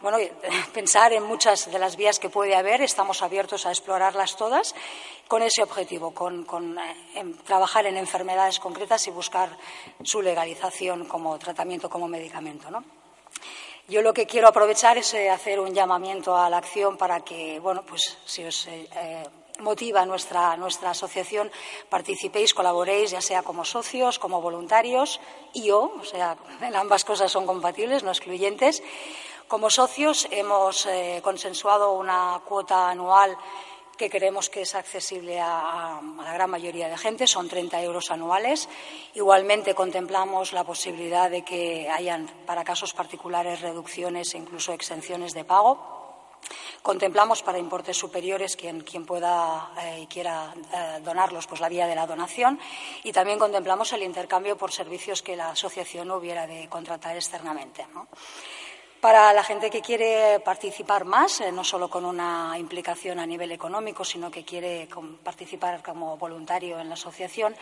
bueno, 0.00 0.16
pensar 0.72 1.12
en 1.12 1.24
muchas 1.24 1.70
de 1.70 1.78
las 1.78 1.96
vías 1.96 2.18
que 2.18 2.30
puede 2.30 2.56
haber, 2.56 2.80
estamos 2.80 3.20
abiertos 3.20 3.66
a 3.66 3.70
explorarlas 3.70 4.34
todas 4.36 4.74
con 5.28 5.42
ese 5.42 5.62
objetivo, 5.62 6.14
con, 6.14 6.78
eh, 6.78 7.34
trabajar 7.44 7.84
en 7.84 7.98
enfermedades 7.98 8.58
concretas 8.58 9.06
y 9.08 9.10
buscar 9.10 9.50
su 10.02 10.22
legalización 10.22 11.04
como 11.04 11.38
tratamiento, 11.38 11.90
como 11.90 12.08
medicamento. 12.08 12.70
Yo 13.88 14.02
lo 14.02 14.12
que 14.12 14.26
quiero 14.26 14.48
aprovechar 14.48 14.98
es 14.98 15.14
eh, 15.14 15.30
hacer 15.30 15.58
un 15.58 15.72
llamamiento 15.72 16.36
a 16.36 16.50
la 16.50 16.58
acción 16.58 16.98
para 16.98 17.20
que, 17.20 17.58
bueno, 17.58 17.86
pues 17.86 18.18
si 18.26 18.44
os 18.44 18.66
eh, 18.66 18.86
eh, 18.94 19.22
motiva 19.60 20.04
nuestra, 20.04 20.58
nuestra 20.58 20.90
asociación, 20.90 21.50
participéis, 21.88 22.52
colaboréis, 22.52 23.12
ya 23.12 23.22
sea 23.22 23.42
como 23.42 23.64
socios, 23.64 24.18
como 24.18 24.42
voluntarios 24.42 25.22
y 25.54 25.68
yo, 25.68 25.90
o 25.98 26.04
sea, 26.04 26.36
ambas 26.74 27.06
cosas 27.06 27.32
son 27.32 27.46
compatibles, 27.46 28.02
no 28.02 28.10
excluyentes. 28.10 28.82
Como 29.48 29.70
socios 29.70 30.28
hemos 30.30 30.86
consensuado 31.22 31.92
una 31.92 32.42
cuota 32.44 32.90
anual 32.90 33.38
que 33.98 34.08
creemos 34.08 34.48
que 34.48 34.62
es 34.62 34.74
accesible 34.74 35.38
a, 35.40 36.00
la 36.16 36.32
gran 36.32 36.48
mayoría 36.48 36.88
de 36.88 36.96
gente, 36.96 37.26
son 37.26 37.48
30 37.48 37.82
euros 37.82 38.10
anuales. 38.10 38.68
Igualmente 39.14 39.74
contemplamos 39.74 40.54
la 40.54 40.64
posibilidad 40.64 41.30
de 41.30 41.42
que 41.42 41.90
hayan 41.90 42.26
para 42.46 42.64
casos 42.64 42.94
particulares 42.94 43.60
reducciones 43.60 44.32
e 44.32 44.38
incluso 44.38 44.72
exenciones 44.72 45.34
de 45.34 45.44
pago. 45.44 45.98
Contemplamos 46.80 47.42
para 47.42 47.58
importes 47.58 47.96
superiores 47.96 48.56
quien, 48.56 48.80
quien 48.80 49.04
pueda 49.04 49.72
eh, 49.82 50.00
y 50.02 50.06
quiera 50.06 50.54
eh, 50.72 51.00
donarlos, 51.02 51.46
pues 51.46 51.60
la 51.60 51.68
vía 51.68 51.86
de 51.86 51.96
la 51.96 52.06
donación. 52.06 52.58
Y 53.02 53.12
también 53.12 53.38
contemplamos 53.38 53.92
el 53.92 54.04
intercambio 54.04 54.56
por 54.56 54.72
servicios 54.72 55.20
que 55.20 55.36
la 55.36 55.50
asociación 55.50 56.10
hubiera 56.12 56.46
de 56.46 56.68
contratar 56.68 57.16
externamente. 57.16 57.84
Para 59.00 59.32
la 59.32 59.44
gente 59.44 59.70
que 59.70 59.80
quiere 59.80 60.40
participar 60.40 61.04
más, 61.04 61.40
eh, 61.40 61.52
no 61.52 61.62
solo 61.62 61.88
con 61.88 62.04
una 62.04 62.58
implicación 62.58 63.20
a 63.20 63.26
nivel 63.26 63.52
económico, 63.52 64.04
sino 64.04 64.28
que 64.28 64.44
quiere 64.44 64.88
participar 65.22 65.84
como 65.84 66.16
voluntario 66.16 66.80
en 66.80 66.88
la 66.88 66.94
asociación, 66.94 67.54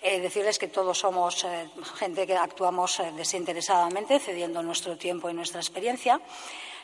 eh, 0.00 0.20
decirles 0.20 0.60
que 0.60 0.68
todos 0.68 0.96
somos 0.96 1.42
eh, 1.42 1.68
gente 1.96 2.24
que 2.24 2.36
actuamos 2.36 3.02
desinteresadamente, 3.16 4.20
cediendo 4.20 4.62
nuestro 4.62 4.96
tiempo 4.96 5.28
y 5.28 5.34
nuestra 5.34 5.58
experiencia. 5.58 6.20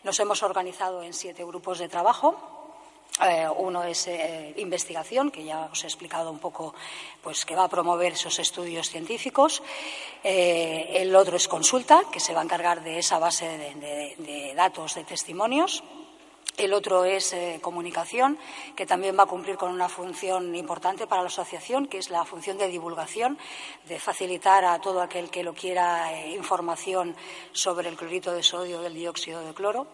Nos 0.03 0.19
hemos 0.19 0.43
organizado 0.43 1.01
en 1.05 1.15
siete 1.15 1.45
grupos 1.45 1.79
de 1.79 1.88
trabajo 1.88 2.62
eh, 3.25 3.49
uno 3.49 3.85
es 3.85 4.09
eh, 4.09 4.55
investigación, 4.57 5.31
que 5.31 5.45
ya 5.45 5.69
os 5.71 5.85
he 5.85 5.87
explicado 5.87 6.31
un 6.31 6.39
poco, 6.39 6.75
pues 7.23 7.45
que 7.45 7.55
va 7.55 7.65
a 7.65 7.69
promover 7.69 8.13
esos 8.13 8.39
estudios 8.39 8.91
científicos. 8.91 9.63
Eh, 10.25 10.91
el 10.97 11.15
otro 11.15 11.37
es 11.37 11.49
consulta, 11.49 12.03
que 12.11 12.21
se 12.21 12.35
va 12.35 12.41
a 12.41 12.45
encargar 12.45 12.83
de 12.83 12.99
esa 12.99 13.19
base 13.19 13.47
de, 13.47 14.53
datos, 14.57 14.95
de 14.95 15.05
testimonios. 15.05 15.85
El 16.57 16.75
otro 16.75 17.07
es 17.07 17.35
comunicación, 17.63 18.39
que 18.77 18.85
también 18.85 19.19
va 19.19 19.23
a 19.23 19.27
cumplir 19.27 19.57
con 19.57 19.73
una 19.73 19.89
función 19.89 20.55
importante 20.55 21.07
para 21.07 21.23
la 21.23 21.29
asociación, 21.29 21.87
que 21.87 21.97
es 21.97 22.11
la 22.11 22.27
función 22.27 22.59
de 22.59 22.69
divulgación, 22.69 23.39
de 23.89 23.99
facilitar 23.99 24.65
a 24.67 24.79
todo 24.79 25.01
aquel 25.01 25.31
que 25.31 25.43
lo 25.43 25.55
quiera 25.55 26.27
información 26.27 27.17
sobre 27.53 27.89
el 27.89 27.97
clorito 27.97 28.33
de 28.33 28.43
sodio 28.43 28.81
o 28.81 28.83
del 28.83 28.95
dióxido 28.95 29.41
de 29.41 29.55
cloro 29.55 29.87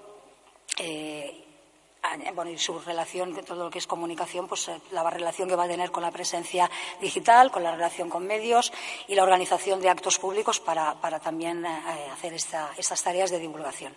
bueno, 2.35 2.51
y 2.51 2.59
su 2.59 2.79
relación, 2.79 3.35
todo 3.45 3.65
lo 3.65 3.71
que 3.71 3.79
es 3.79 3.87
comunicación, 3.87 4.47
pues 4.47 4.69
eh, 4.69 4.81
la 4.93 5.09
relación 5.09 5.49
que 5.49 5.57
va 5.57 5.65
a 5.65 5.69
tener 5.69 5.91
con 5.91 6.03
la 6.03 6.11
presencia 6.11 6.71
digital, 7.01 7.51
con 7.51 7.63
la 7.63 7.73
relación 7.73 8.09
con 8.09 8.27
medios 8.27 8.73
y 9.07 9.15
la 9.15 9.23
organización 9.23 9.81
de 9.81 9.89
actos 9.89 10.19
públicos 10.19 10.61
para, 10.61 10.95
también 11.21 11.65
eh, 11.65 12.11
hacer 12.13 12.35
estas 12.35 13.03
tareas 13.03 13.31
de 13.31 13.39
divulgación 13.39 13.95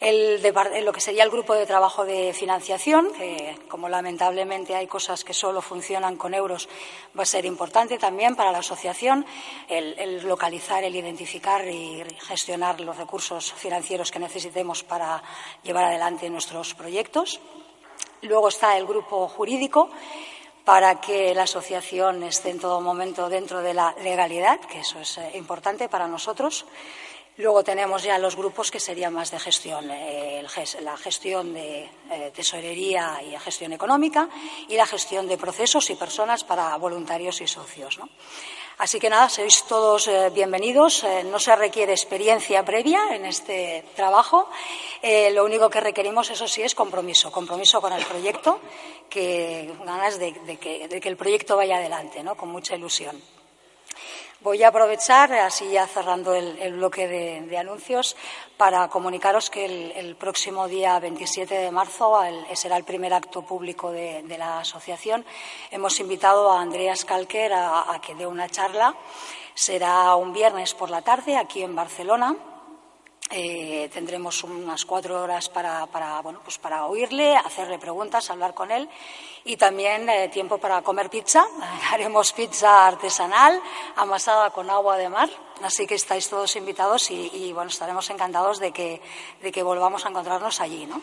el, 0.00 0.40
lo 0.84 0.92
que 0.92 1.00
sería 1.00 1.24
el 1.24 1.30
grupo 1.30 1.54
de 1.54 1.66
trabajo 1.66 2.04
de 2.04 2.32
financiación, 2.32 3.12
que 3.14 3.58
como 3.68 3.88
lamentablemente 3.88 4.76
hay 4.76 4.86
cosas 4.86 5.24
que 5.24 5.34
solo 5.34 5.60
funcionan 5.60 6.16
con 6.16 6.34
euros, 6.34 6.68
va 7.18 7.24
a 7.24 7.26
ser 7.26 7.44
importante 7.44 7.98
también 7.98 8.36
para 8.36 8.52
la 8.52 8.58
asociación 8.58 9.26
el, 9.68 10.22
localizar, 10.26 10.84
el 10.84 10.94
identificar 10.94 11.66
y 11.66 12.04
gestionar 12.20 12.80
los 12.80 12.96
recursos 12.96 13.52
financieros 13.52 14.12
que 14.12 14.20
necesitemos 14.20 14.84
para 14.84 15.22
llevar 15.64 15.84
adelante 15.84 16.30
nuestros 16.30 16.74
proyectos. 16.74 17.40
Luego 18.22 18.48
está 18.48 18.76
el 18.76 18.86
grupo 18.86 19.26
jurídico 19.26 19.90
para 20.64 21.00
que 21.00 21.34
la 21.34 21.44
asociación 21.44 22.22
esté 22.22 22.50
en 22.50 22.60
todo 22.60 22.80
momento 22.80 23.28
dentro 23.28 23.62
de 23.62 23.74
la 23.74 23.94
legalidad, 24.02 24.60
que 24.60 24.80
eso 24.80 25.00
es 25.00 25.16
eh, 25.18 25.30
importante 25.34 25.88
para 25.88 26.06
nosotros. 26.06 26.66
Luego 27.38 27.62
tenemos 27.62 28.02
ya 28.02 28.18
los 28.18 28.34
grupos 28.34 28.68
que 28.68 28.80
serían 28.80 29.14
más 29.14 29.30
de 29.30 29.38
gestión, 29.38 29.88
eh, 29.92 30.44
la 30.80 30.96
gestión 30.96 31.54
de 31.54 31.88
eh, 32.10 32.32
tesorería 32.34 33.22
y 33.22 33.38
gestión 33.38 33.72
económica 33.72 34.28
y 34.66 34.74
la 34.74 34.84
gestión 34.84 35.28
de 35.28 35.38
procesos 35.38 35.88
y 35.90 35.94
personas 35.94 36.42
para 36.42 36.76
voluntarios 36.78 37.40
y 37.40 37.46
socios. 37.46 38.00
Así 38.78 38.98
que 38.98 39.08
nada, 39.08 39.28
sois 39.28 39.62
todos 39.70 40.08
eh, 40.08 40.30
bienvenidos. 40.34 41.06
no 41.30 41.38
se 41.38 41.54
requiere 41.54 41.92
experiencia 41.92 42.64
previa 42.64 43.14
en 43.14 43.24
este 43.24 43.84
trabajo. 43.94 44.50
lo 45.32 45.44
único 45.44 45.70
que 45.70 45.78
requerimos, 45.78 46.30
eso 46.30 46.48
sí, 46.48 46.62
es 46.62 46.74
compromiso, 46.74 47.30
compromiso 47.30 47.80
con 47.80 47.92
el 47.92 48.04
proyecto, 48.04 48.58
que 49.08 49.70
ganas 49.86 50.18
de, 50.18 50.58
que, 50.58 50.88
el 50.90 51.16
proyecto 51.16 51.56
vaya 51.56 51.76
adelante, 51.76 52.20
con 52.36 52.48
mucha 52.48 52.74
ilusión. 52.74 53.37
Voy 54.40 54.62
a 54.62 54.68
aprovechar, 54.68 55.32
así 55.32 55.68
ya 55.68 55.84
cerrando 55.88 56.32
el, 56.32 56.74
bloque 56.74 57.08
de, 57.08 57.58
anuncios, 57.58 58.16
para 58.56 58.86
comunicaros 58.86 59.50
que 59.50 59.64
el, 59.98 60.14
próximo 60.14 60.68
día 60.68 60.96
27 61.00 61.52
de 61.56 61.70
marzo 61.72 62.16
será 62.54 62.76
el 62.76 62.84
primer 62.84 63.12
acto 63.14 63.42
público 63.42 63.90
de, 63.90 64.38
la 64.38 64.60
asociación. 64.60 65.24
Hemos 65.72 65.98
invitado 65.98 66.52
a 66.52 66.60
Andreas 66.60 67.04
Calquer 67.04 67.52
a 67.52 68.00
que 68.00 68.14
dé 68.14 68.28
una 68.28 68.48
charla. 68.48 68.94
Será 69.54 70.14
un 70.14 70.32
viernes 70.32 70.72
por 70.72 70.88
la 70.88 71.02
tarde 71.02 71.36
aquí 71.36 71.64
en 71.64 71.74
Barcelona 71.74 72.36
eh, 73.30 73.90
tendremos 73.92 74.42
unas 74.42 74.86
cuatro 74.86 75.22
horas 75.22 75.50
para, 75.50 75.86
bueno, 76.22 76.40
pues 76.42 76.56
para 76.56 76.86
oírle, 76.86 77.36
hacerle 77.36 77.78
preguntas, 77.78 78.30
hablar 78.30 78.54
con 78.54 78.70
él 78.70 78.88
y 79.44 79.56
también 79.56 80.08
eh, 80.08 80.28
tiempo 80.28 80.58
para 80.58 80.82
comer 80.82 81.10
pizza. 81.10 81.46
Haremos 81.92 82.32
pizza 82.32 82.86
artesanal 82.86 83.60
amasada 83.96 84.50
con 84.50 84.70
agua 84.70 84.96
de 84.96 85.08
mar, 85.08 85.28
así 85.62 85.86
que 85.86 85.94
estáis 85.94 86.28
todos 86.28 86.56
invitados 86.56 87.10
y, 87.10 87.52
bueno, 87.52 87.70
estaremos 87.70 88.08
encantados 88.10 88.58
de 88.58 88.72
que, 88.72 89.00
de 89.42 89.52
que 89.52 89.62
volvamos 89.62 90.04
a 90.04 90.10
encontrarnos 90.10 90.60
allí. 90.60 90.86
¿no? 90.86 91.00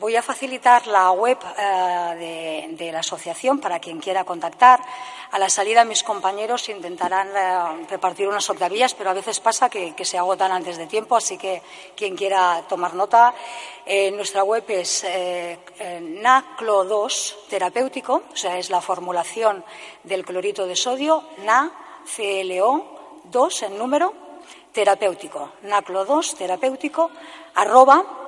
Voy 0.00 0.16
a 0.16 0.22
facilitar 0.22 0.88
la 0.88 1.12
web 1.12 1.38
eh, 1.56 2.66
de, 2.76 2.90
la 2.90 2.98
asociación 2.98 3.60
para 3.60 3.78
quien 3.78 4.00
quiera 4.00 4.24
contactar. 4.24 4.80
A 5.30 5.38
la 5.38 5.48
salida 5.48 5.84
mis 5.84 6.02
compañeros 6.02 6.68
intentarán 6.68 7.28
eh, 7.28 7.86
repartir 7.88 8.26
unas 8.26 8.50
octavillas, 8.50 8.92
pero 8.94 9.10
a 9.10 9.14
veces 9.14 9.38
pasa 9.38 9.70
que, 9.70 9.94
se 10.04 10.18
agotan 10.18 10.50
antes 10.50 10.78
de 10.78 10.88
tiempo, 10.88 11.14
así 11.14 11.38
que 11.38 11.62
quien 11.94 12.16
quiera 12.16 12.64
tomar 12.68 12.94
nota. 12.94 13.34
Eh, 13.86 14.10
nuestra 14.10 14.42
web 14.42 14.64
es 14.66 15.04
NACLO2 15.78 17.46
terapéutico, 17.48 18.22
o 18.32 18.36
sea, 18.36 18.58
es 18.58 18.70
la 18.70 18.80
formulación 18.80 19.64
del 20.02 20.24
clorito 20.24 20.66
de 20.66 20.74
sodio, 20.74 21.22
NaCLO 21.44 23.22
2 23.30 23.62
en 23.62 23.78
número 23.78 24.12
terapéutico, 24.72 25.52
NACLO2 25.62 26.36
terapéutico, 26.36 27.12
arroba 27.54 28.23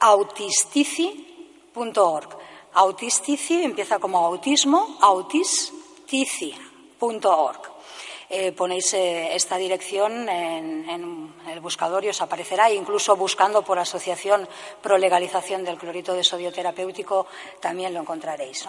autistici.org. 0.00 2.36
Autistici 2.74 3.62
empieza 3.62 3.98
como 3.98 4.18
autismo, 4.18 4.98
autistici.org. 5.00 7.78
eh, 8.30 8.52
ponéis 8.52 8.92
eh, 8.92 9.34
esta 9.34 9.56
dirección 9.56 10.28
en, 10.28 11.32
el 11.48 11.60
buscador 11.60 12.04
y 12.04 12.08
os 12.08 12.20
aparecerá. 12.20 12.70
Incluso 12.70 13.16
buscando 13.16 13.62
por 13.62 13.78
asociación 13.78 14.46
pro 14.82 14.98
legalización 14.98 15.64
del 15.64 15.78
clorito 15.78 16.12
de 16.12 16.24
sodio 16.24 16.52
terapéutico 16.52 17.26
también 17.60 17.94
lo 17.94 18.00
encontraréis. 18.00 18.68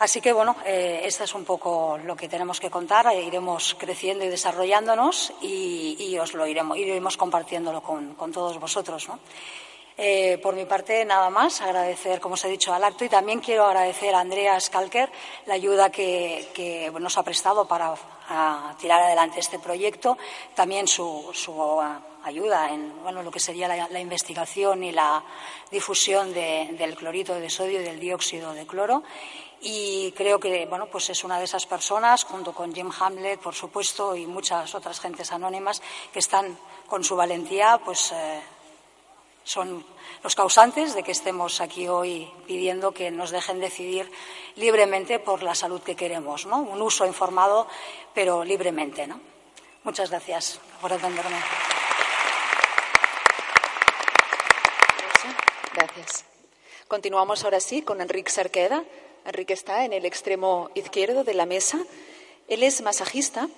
Así 0.00 0.20
que, 0.20 0.32
bueno, 0.32 0.56
eh, 0.64 1.02
esto 1.04 1.24
es 1.24 1.34
un 1.34 1.44
poco 1.44 1.98
lo 1.98 2.16
que 2.16 2.28
tenemos 2.28 2.60
que 2.60 2.70
contar. 2.70 3.14
iremos 3.16 3.76
creciendo 3.78 4.24
y 4.24 4.28
desarrollándonos 4.28 5.32
y, 5.42 6.16
os 6.18 6.34
lo 6.34 6.46
iremos, 6.46 6.78
iremos 6.78 7.16
compartiéndolo 7.16 7.82
con, 7.82 8.32
todos 8.32 8.58
vosotros. 8.58 9.08
Por 10.42 10.54
mi 10.54 10.64
parte, 10.64 11.04
nada 11.04 11.30
más. 11.30 11.60
Agradecer, 11.60 12.20
como 12.20 12.34
os 12.34 12.44
he 12.44 12.48
dicho, 12.48 12.72
al 12.72 12.84
acto 12.84 13.04
y 13.04 13.08
también 13.08 13.40
quiero 13.40 13.66
agradecer 13.66 14.14
a 14.14 14.20
Andrea 14.20 14.58
Scalker 14.58 15.10
la 15.46 15.54
ayuda 15.54 15.90
que 15.90 16.90
nos 16.98 17.18
ha 17.18 17.22
prestado 17.22 17.66
para 17.66 17.94
tirar 18.78 19.02
adelante 19.02 19.40
este 19.40 19.58
proyecto, 19.58 20.16
también 20.54 20.86
su, 20.86 21.32
ayuda 22.22 22.70
en 22.70 23.02
bueno, 23.02 23.22
lo 23.22 23.30
que 23.30 23.40
sería 23.40 23.66
la, 23.66 24.00
investigación 24.00 24.84
y 24.84 24.92
la 24.92 25.22
difusión 25.70 26.32
del 26.32 26.94
clorito 26.94 27.34
de 27.34 27.50
sodio 27.50 27.80
y 27.80 27.84
del 27.84 27.98
dióxido 27.98 28.52
de 28.52 28.66
cloro. 28.66 29.02
Y 29.62 30.12
creo 30.12 30.38
que 30.38 30.64
bueno, 30.66 30.86
pues 30.86 31.10
es 31.10 31.22
una 31.24 31.38
de 31.38 31.44
esas 31.44 31.66
personas, 31.66 32.24
junto 32.24 32.54
con 32.54 32.74
Jim 32.74 32.90
Hamlet, 32.98 33.40
por 33.40 33.54
supuesto, 33.54 34.16
y 34.16 34.26
muchas 34.26 34.74
otras 34.74 35.00
gentes 35.00 35.32
anónimas, 35.32 35.82
que 36.12 36.20
están 36.20 36.56
con 36.86 37.04
su 37.04 37.14
valentía, 37.14 37.78
pues 37.84 38.12
eh, 38.12 38.40
son 39.50 39.84
los 40.22 40.36
causantes 40.36 40.94
de 40.94 41.02
que 41.02 41.10
estemos 41.10 41.60
aquí 41.60 41.88
hoy 41.88 42.30
pidiendo 42.46 42.92
que 42.92 43.10
nos 43.10 43.32
dejen 43.32 43.58
decidir 43.58 44.08
libremente 44.54 45.18
por 45.18 45.42
la 45.42 45.56
salud 45.56 45.82
que 45.82 45.96
queremos, 45.96 46.46
¿no? 46.46 46.58
Un 46.58 46.80
uso 46.80 47.04
informado, 47.04 47.66
pero 48.14 48.44
libremente, 48.44 49.08
¿no? 49.08 49.20
Muchas 49.82 50.10
gracias 50.10 50.60
por 50.80 50.92
atenderme. 50.92 51.36
Gracias. 55.74 56.24
Continuamos 56.86 57.42
ahora 57.42 57.58
sí 57.58 57.82
con 57.82 58.00
Enrique 58.00 58.30
Sarqueda. 58.30 58.84
Enrique 59.24 59.54
está 59.54 59.84
en 59.84 59.92
el 59.92 60.04
extremo 60.04 60.70
izquierdo 60.76 61.24
de 61.24 61.34
la 61.34 61.46
mesa. 61.46 61.80
Él 62.46 62.62
es 62.62 62.82
masajista 62.82 63.48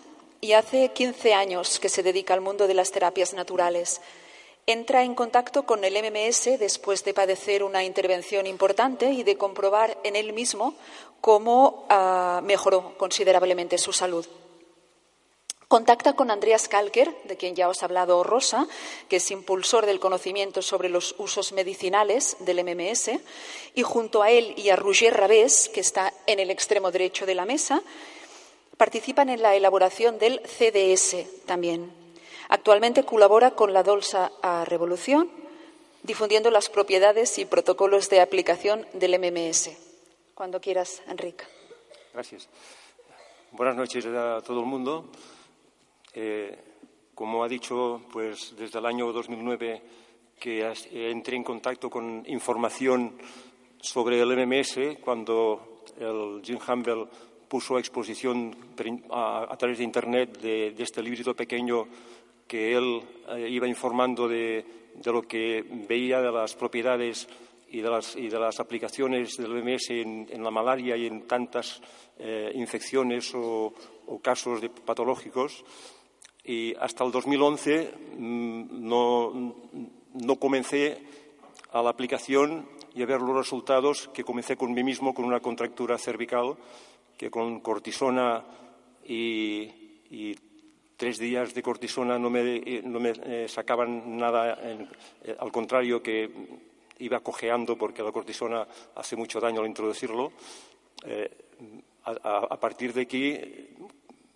y 0.40 0.55
hace 0.55 0.88
15 0.88 1.35
años 1.35 1.78
que 1.78 1.90
se 1.90 2.02
dedica 2.02 2.33
al 2.33 2.40
mundo 2.40 2.66
de 2.66 2.74
las 2.74 2.92
terapias 2.92 3.35
naturales 3.35 4.00
entra 4.66 5.03
en 5.03 5.14
contacto 5.14 5.64
con 5.64 5.85
el 5.85 5.94
MMS 5.94 6.59
después 6.59 7.05
de 7.05 7.14
padecer 7.14 7.62
una 7.62 7.85
intervención 7.85 8.46
importante 8.46 9.11
y 9.12 9.22
de 9.22 9.37
comprobar 9.37 9.98
en 10.05 10.16
él 10.16 10.33
mismo 10.33 10.75
cómo 11.20 11.87
ah, 11.88 12.40
mejoró 12.44 12.96
considerablemente 12.96 13.79
su 13.79 13.92
salud. 13.92 14.27
Contacta 15.72 16.12
con 16.12 16.31
Andreas 16.31 16.68
Kalker, 16.68 17.16
de 17.25 17.38
quien 17.38 17.57
ya 17.57 17.70
os 17.70 17.83
ha 17.83 17.87
hablado 17.87 18.22
Rosa, 18.22 18.68
que 19.09 19.16
es 19.16 19.31
impulsor 19.31 19.87
del 19.87 20.01
conocimiento 20.01 20.61
sobre 20.61 20.90
los 20.90 21.14
usos 21.16 21.53
medicinales 21.53 22.37
del 22.40 22.62
MMS, 22.62 23.12
y 23.75 23.83
junto 23.83 24.22
a 24.22 24.31
él 24.31 24.53
y 24.59 24.68
a 24.68 24.77
Roger 24.77 25.16
Rabés, 25.16 25.70
que 25.70 25.81
está 25.81 26.12
en 26.27 26.40
el 26.40 26.51
extremo 26.51 26.90
derecho 26.90 27.25
de 27.25 27.35
la 27.35 27.46
mesa, 27.46 27.83
participan 28.77 29.31
en 29.31 29.40
la 29.40 29.57
elaboración 29.57 30.18
del 30.18 30.42
CDS 30.44 31.46
también, 31.46 32.02
Actualmente 32.53 33.03
colabora 33.03 33.53
con 33.53 33.73
la 33.73 33.83
Dolsa 33.83 34.31
a 34.43 34.67
Revolución, 34.67 35.31
difundiendo 36.03 36.51
las 36.51 36.69
propiedades 36.69 37.38
y 37.38 37.47
protocolos 37.47 38.11
de 38.11 38.21
aplicación 38.21 38.87
del 38.93 39.19
MMS. 39.19 39.71
Cuando 40.35 40.61
quieras, 40.61 41.03
Enrique. 41.09 41.47
Gracias. 42.12 42.51
Buenas 43.53 43.75
noches 43.75 44.05
a 44.05 44.43
todo 44.43 44.61
el 44.61 44.67
mundo. 44.67 45.09
Eh, 46.12 46.59
como 47.15 47.43
ha 47.43 47.49
dicho, 47.49 48.03
pues 48.12 48.55
desde 48.55 48.81
el 48.81 48.85
año 48.85 49.11
2009 49.15 49.83
que 50.38 50.75
entré 50.93 51.37
en 51.37 51.45
contacto 51.45 51.88
con 51.88 52.23
información 52.27 53.17
sobre 53.81 54.21
el 54.21 54.29
MMS 54.29 54.99
cuando 55.03 55.85
el 55.99 56.43
Jim 56.45 56.59
Humble 56.69 57.07
puso 57.49 57.77
a 57.77 57.81
exposición 57.81 58.55
a, 59.11 59.57
través 59.59 59.79
de 59.79 59.85
Internet 59.85 60.38
de, 60.38 60.73
de 60.73 60.83
este 60.83 61.03
librito 61.03 61.35
pequeño 61.35 61.88
que 62.53 62.77
él 62.77 63.01
eh, 63.31 63.49
iba 63.49 63.67
informando 63.67 64.29
de, 64.29 64.62
lo 65.07 65.23
que 65.23 65.65
veía 65.88 66.21
de 66.21 66.31
las 66.31 66.55
propiedades 66.55 67.27
y 67.71 67.81
de 67.81 67.88
las, 68.38 68.61
aplicaciones 68.61 69.38
del 69.38 69.57
OMS 69.57 69.88
en, 69.88 70.45
la 70.45 70.51
malaria 70.51 70.95
y 70.95 71.07
en 71.07 71.27
tantas 71.27 71.81
eh, 72.19 72.53
infecciones 72.55 73.33
o, 73.35 73.73
casos 74.21 74.61
patológicos. 74.85 75.65
Y 76.45 76.75
hasta 76.77 77.05
el 77.05 77.12
2011 77.12 77.95
mm, 78.19 78.87
no, 78.87 79.57
no 80.12 80.37
comencé 80.37 80.99
a 81.71 81.83
la 81.83 81.88
aplicación 81.88 82.69
y 82.95 83.03
a 83.03 83.07
ver 83.07 83.23
los 83.23 83.35
resultados 83.35 84.11
que 84.12 84.25
comencé 84.25 84.59
con 84.59 84.75
mí 84.75 84.85
mismo 84.85 85.15
con 85.15 85.25
una 85.25 85.41
contractura 85.41 85.97
cervical 85.97 86.57
que 87.17 87.31
con 87.31 87.61
cortisona 87.61 88.45
y, 89.07 89.62
y 90.11 90.37
tres 91.03 91.19
días 91.19 91.53
de 91.53 91.65
cortisona 91.65 92.17
no 92.17 92.31
me, 92.31 92.62
eh, 92.62 92.62
eh, 92.62 93.47
sacaban 93.49 94.17
nada, 94.17 94.57
eh, 94.62 95.35
al 95.37 95.51
contrario 95.51 96.01
que 96.01 96.31
iba 97.01 97.19
cojeando 97.19 97.77
porque 97.77 98.05
la 98.05 98.12
cortisona 98.12 98.65
hace 98.95 99.17
mucho 99.17 99.41
daño 99.41 99.62
al 99.62 99.67
introducirlo. 99.67 100.31
a, 102.05 102.57
partir 102.61 102.93
de 102.93 103.01
aquí 103.01 103.37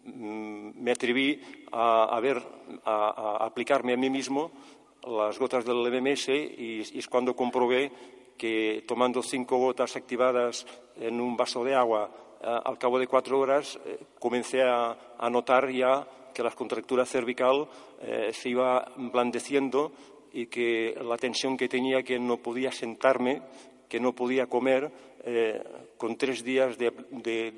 mm, 0.06 0.82
me 0.82 0.90
atreví 0.90 1.40
a, 1.70 2.18
aplicarme 3.46 3.92
a 3.92 3.96
mí 3.96 4.10
mismo 4.10 4.50
las 5.06 5.38
gotas 5.38 5.64
del 5.64 5.86
MMS 5.86 6.30
y, 6.30 6.80
es 6.98 7.06
cuando 7.06 7.36
comprobé 7.36 7.92
que 8.36 8.82
tomando 8.88 9.22
cinco 9.22 9.58
gotas 9.58 9.94
activadas 9.94 10.66
en 10.96 11.20
un 11.20 11.36
vaso 11.36 11.62
de 11.62 11.76
agua 11.76 12.10
al 12.42 12.76
cabo 12.76 12.98
de 12.98 13.06
cuatro 13.06 13.38
horas 13.38 13.78
comencé 14.18 14.64
a, 14.64 14.96
notar 15.30 15.70
ya 15.70 16.04
que 16.36 16.42
la 16.42 16.50
contractura 16.50 17.06
cervical 17.06 17.66
eh, 18.02 18.30
se 18.30 18.50
iba 18.50 18.92
blandeciendo 18.94 19.90
y 20.34 20.46
que 20.48 20.94
la 21.00 21.16
tensión 21.16 21.56
que 21.56 21.66
tenía, 21.66 22.02
que 22.02 22.18
no 22.18 22.36
podía 22.36 22.70
sentarme, 22.70 23.40
que 23.88 23.98
no 23.98 24.12
podía 24.12 24.46
comer, 24.46 24.92
eh, 25.24 25.62
con 25.96 26.16
tres 26.16 26.44
días 26.44 26.76
de, 26.76 26.90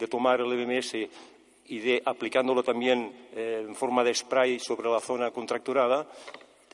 tomar 0.09 0.41
el 0.41 0.55
MMS 0.55 0.95
y 1.67 1.79
de 1.81 2.01
aplicándolo 2.05 2.63
también 2.63 3.11
eh, 3.35 3.65
en 3.67 3.75
forma 3.75 4.05
de 4.05 4.15
spray 4.15 4.61
sobre 4.61 4.89
la 4.89 5.01
zona 5.01 5.33
contracturada, 5.33 6.07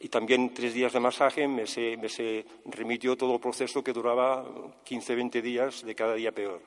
y 0.01 0.11
también 0.11 0.53
tres 0.53 0.75
días 0.75 0.93
de 0.93 1.01
masaje, 1.01 1.49
me 1.49 1.67
se, 1.67 1.97
me 1.97 2.11
se 2.11 2.45
remitió 2.67 3.17
todo 3.17 3.33
el 3.33 3.41
proceso 3.41 3.83
que 3.83 3.95
duraba 3.95 4.45
15-20 4.87 5.41
días 5.41 5.83
de 5.83 5.95
cada 5.95 6.15
día 6.15 6.33
peor. 6.33 6.61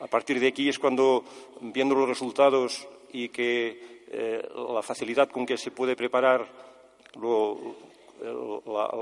A 0.00 0.08
partir 0.08 0.40
de 0.40 0.48
aquí 0.48 0.68
es 0.68 0.80
cuando, 0.80 1.22
viendo 1.60 1.94
los 1.94 2.08
resultados 2.08 2.88
y 3.14 3.28
que 3.28 4.04
eh, 4.10 4.42
la 4.74 4.82
facilidad 4.82 5.30
con 5.30 5.46
que 5.46 5.56
se 5.56 5.70
puede 5.70 5.94
preparar 5.94 6.44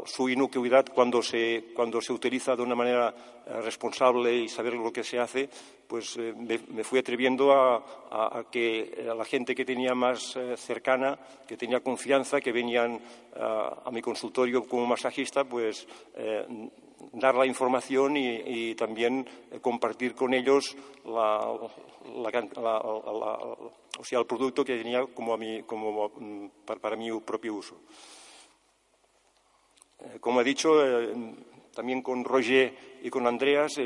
su 0.04 0.28
inocuidad 0.28 0.84
cuando 0.94 1.22
se, 1.22 1.64
utiliza 2.10 2.54
de 2.54 2.62
una 2.62 2.74
manera 2.74 3.14
eh, 3.46 3.60
responsable 3.62 4.34
y 4.34 4.48
saber 4.50 4.74
lo 4.74 4.92
que 4.92 5.02
se 5.02 5.18
hace, 5.18 5.48
pues 5.88 6.18
eh, 6.18 6.34
me, 6.36 6.84
fui 6.84 6.98
atreviendo 6.98 7.52
a, 7.52 8.44
que 8.50 9.06
a 9.10 9.14
la 9.14 9.24
gente 9.24 9.54
que 9.54 9.64
tenía 9.64 9.94
más 9.94 10.38
cercana, 10.56 11.18
que 11.48 11.56
tenía 11.56 11.80
confianza, 11.80 12.42
que 12.42 12.52
venían 12.52 13.00
a, 13.34 13.90
mi 13.90 14.02
consultorio 14.02 14.64
como 14.68 14.86
masajista, 14.86 15.44
pues 15.44 15.88
dar 17.12 17.34
la 17.34 17.46
información 17.46 18.16
y, 18.16 18.74
también 18.74 19.26
eh, 19.50 19.58
compartir 19.60 20.14
con 20.14 20.34
ellos 20.34 20.76
o 21.04 21.70
sea, 24.04 24.18
el 24.20 24.26
producto 24.26 24.64
que 24.64 24.78
tenía 24.78 25.04
como, 25.06 25.38
como 25.66 26.08
mm, 26.16 26.46
para, 26.64 26.96
mi 26.96 27.10
propio 27.20 27.54
uso. 27.54 27.76
Eh, 30.00 30.18
como 30.20 30.40
he 30.40 30.44
dicho, 30.44 30.84
eh, 30.84 31.12
también 31.74 32.02
con 32.02 32.24
Roger 32.24 33.00
y 33.02 33.10
con 33.10 33.26
Andreas 33.26 33.80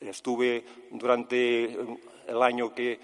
estuve 0.00 0.64
durante 0.90 1.64
el 2.26 2.42
año 2.42 2.74
que 2.74 2.98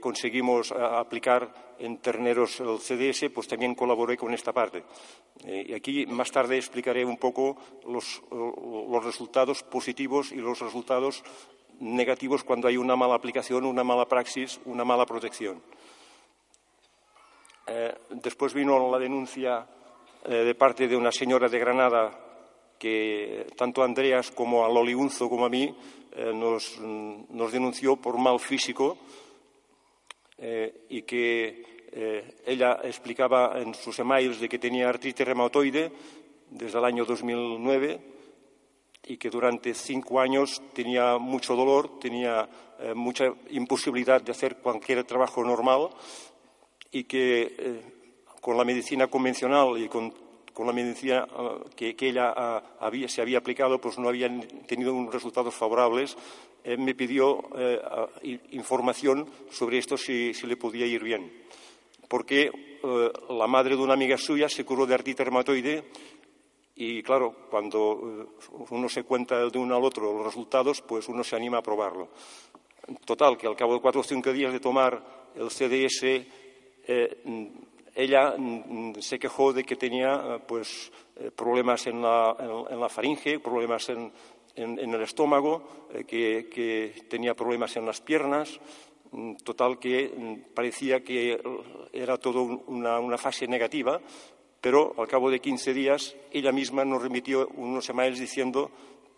conseguimos 0.00 0.72
aplicar 0.72 1.68
en 1.78 1.98
terneros 1.98 2.60
el 2.60 2.78
CDS, 2.78 3.30
pues 3.32 3.46
también 3.46 3.74
colaboré 3.74 4.16
con 4.16 4.34
esta 4.34 4.52
parte. 4.52 4.84
Eh, 5.44 5.66
y 5.68 5.74
aquí 5.74 6.06
más 6.06 6.30
tarde 6.30 6.56
explicaré 6.56 7.04
un 7.04 7.16
poco 7.16 7.56
los, 7.86 8.22
resultados 9.04 9.62
positivos 9.62 10.32
y 10.32 10.36
los 10.36 10.58
resultados 10.58 11.22
negativos 11.80 12.42
cuando 12.42 12.68
hay 12.68 12.76
una 12.76 12.96
mala 12.96 13.14
aplicación, 13.14 13.64
una 13.64 13.84
mala 13.84 14.06
praxis, 14.06 14.60
una 14.64 14.84
mala 14.84 15.06
protección. 15.06 15.62
Eh, 17.66 17.94
después 18.10 18.54
vino 18.54 18.90
la 18.90 18.98
denuncia 18.98 19.66
eh, 20.24 20.34
de 20.34 20.54
parte 20.54 20.88
de 20.88 20.96
una 20.96 21.12
señora 21.12 21.48
de 21.48 21.58
Granada 21.58 22.27
que 22.78 23.46
tanto 23.56 23.82
a 23.82 23.84
Andreas 23.84 24.30
como 24.30 24.64
a 24.64 24.68
Loli 24.68 24.94
Unzo 24.94 25.28
como 25.28 25.46
a 25.46 25.48
mí 25.48 25.74
nos, 26.34 26.78
nos, 26.80 27.52
denunció 27.52 27.96
por 27.96 28.18
mal 28.18 28.40
físico 28.40 28.98
y 30.88 31.02
que 31.02 31.64
ella 32.46 32.80
explicaba 32.84 33.60
en 33.60 33.74
sus 33.74 33.98
emails 33.98 34.40
de 34.40 34.48
que 34.48 34.58
tenía 34.58 34.88
artritis 34.88 35.26
reumatoide 35.26 35.92
desde 36.50 36.78
el 36.78 36.84
año 36.84 37.04
2009 37.04 38.00
y 39.08 39.16
que 39.16 39.30
durante 39.30 39.74
cinco 39.74 40.20
años 40.20 40.62
tenía 40.74 41.18
mucho 41.18 41.56
dolor, 41.56 41.98
tenía 41.98 42.48
eh, 42.78 42.94
mucha 42.94 43.32
imposibilidad 43.50 44.20
de 44.20 44.32
hacer 44.32 44.56
cualquier 44.56 45.04
trabajo 45.04 45.42
normal 45.42 45.88
y 46.92 47.04
que 47.04 47.54
eh, 47.58 47.82
con 48.40 48.56
la 48.56 48.64
medicina 48.64 49.06
convencional 49.06 49.78
y 49.78 49.88
con, 49.88 50.12
la 50.66 50.72
medicina 50.72 51.26
eh, 51.76 51.94
que, 51.94 52.08
ella 52.08 52.32
había, 52.80 53.08
se 53.08 53.22
había 53.22 53.38
aplicado, 53.38 53.80
pues 53.80 53.98
no 53.98 54.08
habían 54.08 54.40
tenido 54.66 54.94
unos 54.94 55.12
resultados 55.12 55.54
favorables. 55.54 56.16
me 56.64 56.94
pidió 56.94 57.48
información 58.50 59.26
sobre 59.50 59.78
esto 59.78 59.96
si, 59.96 60.34
si, 60.34 60.46
le 60.46 60.56
podía 60.56 60.86
ir 60.86 61.02
bien. 61.02 61.32
Porque 62.08 62.50
la 63.30 63.46
madre 63.46 63.76
de 63.76 63.82
una 63.82 63.94
amiga 63.94 64.16
suya 64.18 64.48
se 64.48 64.64
curó 64.64 64.86
de 64.86 64.94
artritis 64.94 65.24
reumatoide 65.24 65.84
y 66.80 67.02
claro, 67.02 67.34
cuando 67.50 68.28
eh, 68.30 68.46
uno 68.70 68.88
se 68.88 69.02
cuenta 69.02 69.50
de 69.50 69.58
uno 69.58 69.74
al 69.74 69.82
otro 69.82 70.14
los 70.14 70.24
resultados, 70.24 70.80
pues 70.80 71.08
uno 71.08 71.24
se 71.24 71.34
anima 71.34 71.58
a 71.58 71.62
probarlo. 71.62 72.10
Total, 73.04 73.36
que 73.36 73.48
al 73.48 73.56
cabo 73.56 73.74
de 73.74 73.80
cuatro 73.80 74.00
o 74.00 74.04
cinco 74.04 74.32
días 74.32 74.52
de 74.52 74.60
tomar 74.60 75.02
el 75.34 75.50
CDS, 75.50 76.04
eh, 76.04 77.22
ella 77.98 78.34
mm, 78.36 78.94
se 79.00 79.18
quejó 79.18 79.52
de 79.52 79.64
que 79.64 79.76
tenía 79.76 80.14
eh, 80.14 80.38
pues, 80.46 80.92
problemas 81.34 81.86
en 81.86 82.00
la, 82.00 82.88
faringe, 82.88 83.40
problemas 83.40 83.88
en, 83.88 84.12
el 84.56 85.02
estómago, 85.02 85.88
que, 86.06 87.06
tenía 87.08 87.34
problemas 87.34 87.76
en 87.76 87.86
las 87.86 88.00
piernas. 88.00 88.58
Mm, 89.10 89.36
total, 89.36 89.78
que 89.78 90.12
mm, 90.16 90.54
parecía 90.54 91.02
que 91.02 91.40
era 91.92 92.16
todo 92.18 92.42
una 92.42 93.18
fase 93.18 93.46
negativa 93.46 94.00
pero 94.60 94.94
al 94.98 95.06
cabo 95.06 95.30
de 95.30 95.40
15 95.40 95.72
días 95.72 96.16
ella 96.32 96.52
misma 96.52 96.84
nos 96.84 97.02
remitió 97.02 97.48
unos 97.56 97.88
emails 97.88 98.18
diciendo 98.18 98.70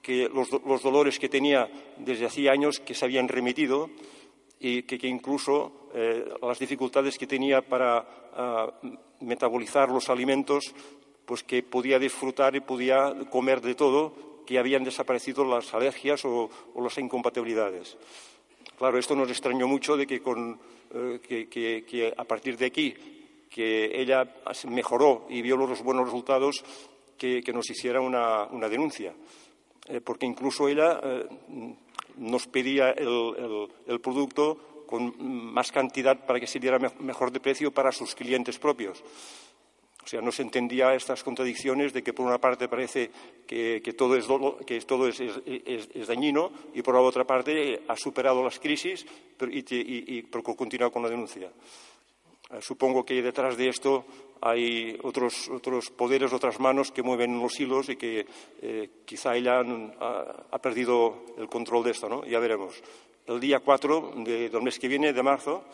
que 0.03 0.29
los, 0.29 0.51
dolores 0.83 1.19
que 1.19 1.29
tenía 1.29 1.69
desde 1.99 2.27
hacía 2.27 2.53
años 2.53 2.81
que 2.81 2.95
se 2.95 3.05
habían 3.05 3.29
remitido 3.29 3.91
y 4.61 4.83
que, 4.83 5.09
incluso 5.09 5.89
eh, 5.95 6.25
las 6.43 6.59
dificultades 6.59 7.17
que 7.17 7.27
tenía 7.27 7.63
para 7.63 8.07
ah, 8.35 8.71
metabolizar 9.21 9.89
los 9.89 10.11
alimentos, 10.11 10.75
pues 11.25 11.43
que 11.43 11.63
podía 11.63 11.99
disfrutar 11.99 12.55
y 12.55 12.61
podía 12.61 13.15
comer 13.31 13.63
de 13.63 13.75
todo, 13.75 14.45
que 14.47 14.59
habían 14.59 14.85
desaparecido 14.85 15.45
las 15.45 15.73
alergias 15.73 16.25
o, 16.25 16.51
las 16.77 16.99
incompatibilidades. 16.99 17.97
Claro, 18.77 18.99
esto 18.99 19.17
nos 19.17 19.31
extrañó 19.31 19.67
mucho 19.67 19.97
de 19.97 20.07
que, 20.07 20.23
eh, 20.95 21.85
que 21.89 22.15
a 22.17 22.25
partir 22.25 22.57
de 22.57 22.67
aquí 22.67 22.95
que 23.51 24.01
ella 24.01 24.27
mejoró 24.69 25.27
y 25.29 25.43
vio 25.43 25.57
los 25.57 25.83
buenos 25.83 26.07
resultados 26.07 26.65
que, 27.19 27.43
nos 27.53 27.69
hiciera 27.69 28.01
una, 28.01 28.69
denuncia. 28.69 29.13
Eh, 29.89 30.01
porque 30.01 30.25
incluso 30.25 30.69
ella 30.69 31.01
nos 32.21 32.47
pedía 32.47 32.91
el, 32.91 34.01
producto 34.01 34.85
con 34.87 35.15
más 35.53 35.73
cantidad 35.73 36.27
para 36.27 36.39
que 36.39 36.47
se 36.47 36.61
diera 36.61 36.79
mejor 36.79 37.33
de 37.33 37.41
precio 37.41 37.73
para 37.73 37.93
sus 37.93 38.15
clientes 38.15 38.59
propios. 38.59 39.03
O 40.03 40.07
sea, 40.07 40.21
no 40.21 40.33
se 40.33 40.43
entendía 40.43 40.95
estas 40.95 41.23
contradicciones 41.23 41.93
de 41.93 42.03
que 42.03 42.13
por 42.13 42.27
una 42.27 42.41
parte 42.41 42.69
parece 42.69 43.11
que, 43.47 43.95
todo, 43.97 44.17
es, 44.17 44.27
que 44.67 44.81
todo 44.81 45.07
es, 45.07 46.07
dañino 46.07 46.51
y 46.75 46.83
por 46.83 46.95
la 46.95 47.01
otra 47.01 47.25
parte 47.25 47.83
ha 47.87 47.97
superado 47.97 48.43
las 48.43 48.59
crisis 48.59 49.07
y, 49.49 49.59
y, 49.59 50.19
y 50.19 50.23
continúa 50.23 50.91
con 50.91 51.03
la 51.03 51.11
denuncia. 51.11 51.51
Eh, 52.53 52.59
supongo 52.61 53.05
que 53.05 53.23
detrás 53.23 53.57
de 53.57 53.69
esto 53.69 54.05
hay 54.41 54.99
otros, 55.03 55.51
poderes, 55.97 56.33
otras 56.33 56.59
manos 56.59 56.91
que 56.91 57.03
mueven 57.03 57.39
los 57.39 57.61
hilos 57.61 57.89
y 57.89 57.97
que 57.97 58.27
eh, 58.63 58.91
quizá 59.05 59.37
ella 59.37 59.61
ha, 59.61 60.59
perdido 60.59 61.27
el 61.39 61.49
control 61.49 61.85
de 61.85 61.91
esto, 61.93 62.09
¿no? 62.09 62.25
Ya 62.25 62.41
veremos. 62.41 62.83
El 63.27 63.39
día 63.39 63.61
4 63.61 64.15
del 64.17 64.63
mes 64.63 64.79
que 64.79 64.89
viene, 64.89 65.13
de 65.13 65.23
marzo, 65.23 65.65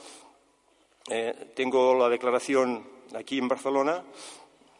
eh, 1.08 1.52
tengo 1.54 1.94
la 1.94 2.08
declaración 2.08 2.84
aquí 3.14 3.38
en 3.38 3.48
Barcelona, 3.48 4.02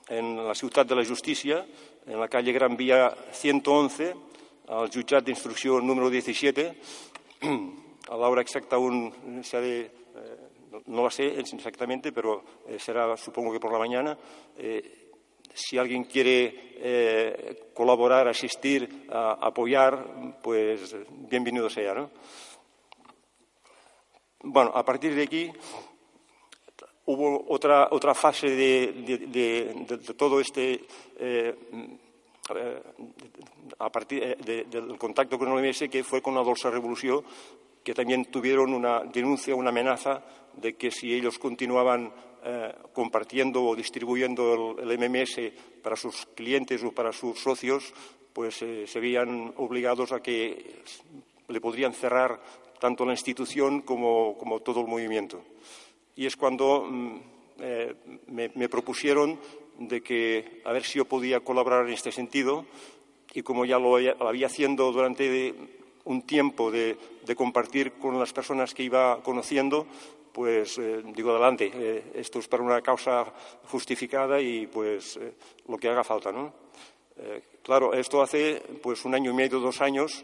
en 0.08 0.46
la 0.46 0.54
Ciudad 0.54 0.84
de 0.84 0.96
la 0.96 1.04
Justicia, 1.04 1.64
en 2.06 2.20
la 2.20 2.28
calle 2.28 2.52
Gran 2.52 2.76
Vía 2.76 3.14
111, 3.32 4.14
al 4.68 4.90
Jutjat 4.90 5.28
Instrucción 5.28 5.86
número 5.86 6.10
17. 6.10 6.74
A 8.08 8.16
la 8.16 8.28
hora 8.28 8.40
exacta 8.40 8.76
aún 8.76 9.42
se 9.42 9.56
ha 9.56 9.60
de 9.60 9.90
no 10.86 11.02
lo 11.02 11.10
sé 11.10 11.38
exactamente, 11.38 12.12
pero 12.12 12.42
eh, 12.66 12.78
será 12.78 13.16
supongo 13.16 13.52
que 13.52 13.60
por 13.60 13.72
la 13.72 13.78
mañana. 13.78 14.16
Eh, 14.56 15.10
si 15.52 15.78
alguien 15.78 16.04
quiere 16.04 16.74
eh, 16.78 17.70
colaborar, 17.72 18.28
asistir, 18.28 19.06
apoyar, 19.10 20.36
pues 20.42 20.94
bienvenido 21.10 21.70
sea. 21.70 21.94
¿no? 21.94 22.10
Bueno, 24.42 24.70
a 24.74 24.84
partir 24.84 25.14
de 25.14 25.22
aquí 25.22 25.50
hubo 27.06 27.46
otra, 27.48 27.88
otra 27.90 28.14
fase 28.14 28.48
de, 28.48 29.94
todo 30.16 30.40
este. 30.40 30.84
a 33.78 33.90
partir 33.90 34.36
del 34.36 34.98
contacto 34.98 35.38
con 35.38 35.48
el 35.48 35.66
OMS 35.66 35.88
que 35.90 36.04
fue 36.04 36.20
con 36.20 36.34
la 36.34 36.42
Dolsa 36.42 36.70
Revolución, 36.70 37.24
que 37.86 37.94
también 37.94 38.24
tuvieron 38.24 38.74
una 38.74 39.04
denuncia, 39.04 39.54
una 39.54 39.70
amenaza 39.70 40.20
de 40.56 40.74
que 40.74 40.90
si 40.90 41.14
ellos 41.14 41.38
continuaban 41.38 42.12
eh, 42.44 42.74
compartiendo 42.92 43.62
o 43.62 43.76
distribuyendo 43.76 44.74
el, 44.80 44.98
MMS 44.98 45.52
para 45.84 45.94
sus 45.94 46.26
clientes 46.34 46.82
o 46.82 46.90
para 46.90 47.12
sus 47.12 47.38
socios, 47.38 47.94
pues 48.32 48.60
eh, 48.62 48.88
se 48.88 48.98
veían 48.98 49.54
obligados 49.58 50.10
a 50.10 50.18
que 50.18 50.82
le 51.46 51.60
podrían 51.60 51.92
cerrar 51.92 52.40
tanto 52.80 53.06
la 53.06 53.12
institución 53.12 53.82
como, 53.82 54.34
todo 54.64 54.80
el 54.80 54.88
movimiento. 54.88 55.44
Y 56.16 56.26
es 56.26 56.36
cuando 56.36 56.88
mm, 56.90 57.20
eh, 57.60 57.94
me, 58.26 58.68
propusieron 58.68 59.38
de 59.78 60.00
que 60.00 60.60
a 60.64 60.72
ver 60.72 60.82
si 60.82 60.98
yo 60.98 61.04
podía 61.04 61.38
colaborar 61.38 61.86
en 61.86 61.92
este 61.92 62.10
sentido 62.10 62.66
y 63.32 63.42
como 63.42 63.64
ya 63.64 63.78
lo 63.78 63.94
había 63.94 64.46
haciendo 64.48 64.90
durante 64.90 65.54
un 66.06 66.22
tiempo 66.22 66.70
de, 66.70 66.96
compartir 67.36 67.92
con 67.92 68.18
las 68.18 68.32
personas 68.32 68.72
que 68.72 68.84
iba 68.84 69.22
conociendo, 69.22 69.86
pues 70.32 70.78
eh, 70.78 71.02
digo 71.14 71.30
adelante, 71.30 71.70
eh, 71.74 72.12
esto 72.14 72.38
es 72.38 72.48
para 72.48 72.62
una 72.62 72.80
causa 72.80 73.24
justificada 73.64 74.40
y 74.40 74.66
pues 74.66 75.16
eh, 75.16 75.32
lo 75.68 75.76
que 75.76 75.88
haga 75.88 76.04
falta, 76.04 76.32
¿no? 76.32 76.66
claro, 77.62 77.94
esto 77.94 78.20
hace 78.20 78.62
pues 78.82 79.06
un 79.06 79.14
año 79.14 79.30
y 79.30 79.34
medio, 79.34 79.58
dos 79.58 79.80
años 79.80 80.22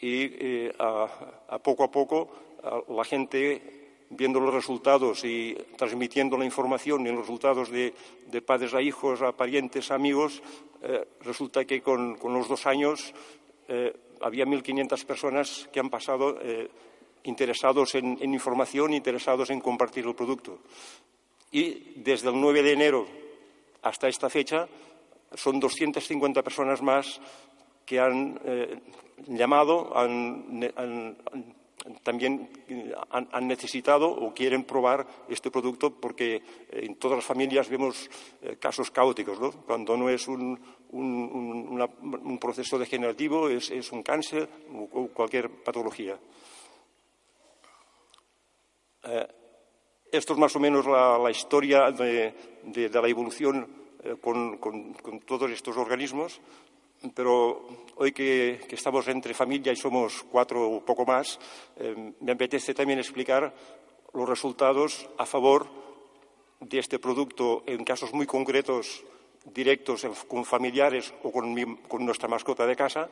y 0.00 0.66
a, 0.78 1.58
poco 1.62 1.84
a 1.84 1.90
poco 1.90 2.30
la 2.88 3.04
gente 3.04 4.06
viendo 4.08 4.40
los 4.40 4.54
resultados 4.54 5.22
y 5.22 5.54
transmitiendo 5.76 6.38
la 6.38 6.46
información 6.46 7.06
y 7.06 7.10
los 7.10 7.20
resultados 7.20 7.68
de, 7.70 7.92
padres 8.40 8.72
a 8.72 8.80
hijos, 8.80 9.20
a 9.20 9.32
parientes, 9.32 9.90
a 9.90 9.96
amigos, 9.96 10.42
resulta 11.20 11.66
que 11.66 11.82
con, 11.82 12.16
los 12.22 12.48
dos 12.48 12.66
años 12.66 13.12
había 14.20 14.46
1.500 14.46 15.04
personas 15.04 15.68
que 15.72 15.80
han 15.80 15.90
pasado 15.90 16.38
eh, 16.40 16.70
interesados 17.24 17.94
en, 17.94 18.18
información, 18.22 18.94
interesados 18.94 19.50
en 19.50 19.60
compartir 19.60 20.06
el 20.06 20.14
producto. 20.14 20.60
Y 21.50 21.92
desde 21.96 22.30
el 22.30 22.40
9 22.40 22.62
de 22.62 22.72
enero 22.72 23.06
hasta 23.82 24.08
esta 24.08 24.30
fecha 24.30 24.66
son 25.34 25.60
250 25.60 26.42
personas 26.42 26.82
más 26.82 27.20
que 27.84 28.00
han 28.00 28.40
eh, 28.44 28.80
llamado, 29.26 29.92
también 32.02 32.48
han, 33.10 33.46
necesitado 33.46 34.08
o 34.08 34.32
quieren 34.32 34.64
probar 34.64 35.06
este 35.28 35.50
producto 35.50 35.90
porque 35.90 36.42
en 36.70 36.96
todas 36.96 37.18
las 37.18 37.26
familias 37.26 37.68
vemos 37.68 38.08
eh, 38.42 38.56
casos 38.58 38.90
caóticos, 38.90 39.38
¿no? 39.38 39.52
Cuando 39.52 39.96
no 39.96 40.08
es 40.08 40.26
un, 40.26 40.58
un, 40.90 42.38
proceso 42.40 42.78
degenerativo, 42.78 43.48
es, 43.48 43.92
un 43.92 44.02
cáncer 44.02 44.48
o 44.72 45.08
cualquier 45.08 45.50
patología. 45.62 46.18
Eh, 49.04 49.28
esto 50.12 50.32
es 50.32 50.38
más 50.38 50.54
o 50.54 50.60
menos 50.60 50.86
la, 50.86 51.30
historia 51.30 51.90
de, 51.90 52.32
la 52.92 53.08
evolución 53.08 53.66
eh, 54.02 54.14
con, 54.20 54.58
todos 55.26 55.50
estos 55.50 55.76
organismos, 55.76 56.40
pero 57.12 57.66
hoy 57.96 58.12
que, 58.12 58.66
estamos 58.70 59.08
entre 59.08 59.34
familia 59.34 59.72
y 59.72 59.76
somos 59.76 60.24
cuatro 60.30 60.70
o 60.70 60.84
poco 60.84 61.04
más, 61.04 61.38
eh, 61.76 62.14
me 62.20 62.32
apetece 62.32 62.74
también 62.74 62.98
explicar 62.98 63.52
los 64.12 64.28
resultados 64.28 65.08
a 65.18 65.26
favor 65.26 65.66
de 66.60 66.78
este 66.78 66.98
producto 66.98 67.62
en 67.66 67.84
casos 67.84 68.12
muy 68.14 68.26
concretos 68.26 69.04
directos 69.44 70.06
con 70.26 70.44
familiares 70.44 71.12
o 71.22 71.30
con, 71.30 71.54
nuestra 72.06 72.28
mascota 72.28 72.66
de 72.66 72.76
casa 72.76 73.10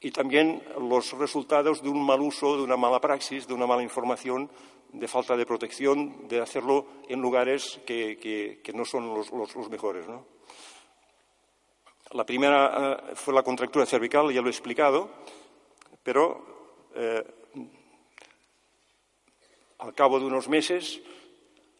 y 0.00 0.10
también 0.10 0.62
los 0.80 1.12
resultados 1.12 1.82
de 1.82 1.88
un 1.88 2.04
mal 2.04 2.20
uso, 2.20 2.56
de 2.56 2.62
una 2.62 2.76
mala 2.76 3.00
praxis, 3.00 3.46
de 3.46 3.54
una 3.54 3.66
mala 3.66 3.82
información, 3.82 4.50
de 4.92 5.08
falta 5.08 5.36
de 5.36 5.46
protección, 5.46 6.28
de 6.28 6.40
hacerlo 6.40 6.86
en 7.08 7.20
lugares 7.20 7.80
que, 7.86 8.60
no 8.74 8.84
son 8.84 9.14
los, 9.14 9.32
mejores. 9.70 10.06
La 12.12 12.26
primera 12.26 13.00
eh, 13.10 13.14
fue 13.14 13.32
la 13.32 13.42
contractura 13.42 13.86
cervical, 13.86 14.30
ya 14.32 14.42
lo 14.42 14.48
he 14.48 14.50
explicado, 14.50 15.08
pero 16.02 16.90
eh, 16.94 17.24
al 19.78 19.94
cabo 19.94 20.20
de 20.20 20.26
unos 20.26 20.46
meses, 20.46 21.00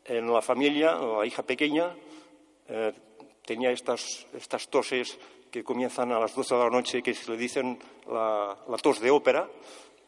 en 0.05 0.33
la 0.33 0.41
familia, 0.41 0.95
la 0.95 1.27
hija 1.27 1.43
pequeña, 1.43 1.95
eh, 2.67 2.93
tenía 3.45 3.73
estas, 3.73 4.27
toses 4.71 5.19
que 5.51 5.63
comienzan 5.63 6.13
a 6.13 6.19
las 6.19 6.35
12 6.35 6.55
de 6.55 6.61
la 6.61 6.71
noche, 6.71 7.03
que 7.03 7.13
se 7.13 7.31
le 7.31 7.37
dicen 7.37 7.79
la, 8.11 8.57
tos 8.81 9.01
de 9.01 9.11
ópera, 9.11 9.47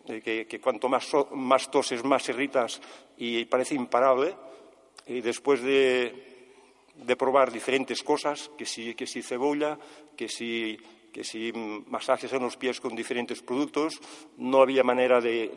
que, 0.07 0.61
cuanto 0.62 0.89
más, 0.89 1.07
más 1.33 1.70
toses, 1.70 2.03
más 2.03 2.27
irritas 2.31 2.81
y 3.18 3.45
parece 3.45 3.75
imparable. 3.75 4.35
Y 5.07 5.20
después 5.20 5.62
de, 5.62 6.34
de 6.97 7.17
probar 7.17 7.53
diferentes 7.53 8.03
cosas, 8.03 8.51
que 8.57 8.67
si, 8.67 8.95
que 8.95 9.07
si 9.07 9.23
cebolla, 9.23 9.79
que 10.17 10.29
si, 10.29 10.79
que 11.13 11.25
si 11.25 11.53
masajes 11.87 12.33
en 12.33 12.43
los 12.43 12.57
pies 12.57 12.81
con 12.81 12.95
diferentes 12.95 13.43
productos, 13.43 14.01
no 14.39 14.63
había 14.63 14.83
manera 14.83 15.21
de, 15.21 15.53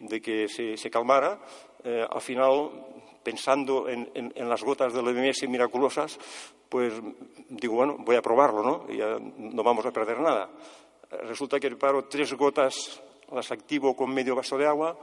de, 0.00 0.20
que 0.20 0.48
se, 0.48 0.90
calmara. 0.90 1.40
Eh, 1.84 2.06
al 2.08 2.20
final, 2.20 2.70
pensando 3.22 3.88
en, 3.88 4.10
en, 4.14 4.48
las 4.48 4.62
gotas 4.62 4.92
del 4.92 5.06
OMS 5.06 5.48
miraculosas, 5.48 6.18
pues 6.68 6.94
digo, 7.48 7.74
bueno, 7.74 7.96
voy 7.98 8.16
a 8.16 8.22
probarlo, 8.22 8.62
¿no? 8.62 8.88
Ya 8.92 9.18
no 9.18 9.62
vamos 9.62 9.84
a 9.86 9.92
perder 9.92 10.20
nada. 10.20 10.50
Resulta 11.10 11.58
que 11.58 11.68
preparo 11.68 12.04
tres 12.04 12.32
gotas, 12.34 13.02
las 13.32 13.50
activo 13.50 13.96
con 13.96 14.14
medio 14.14 14.36
vaso 14.36 14.56
de 14.56 14.66
agua, 14.66 14.96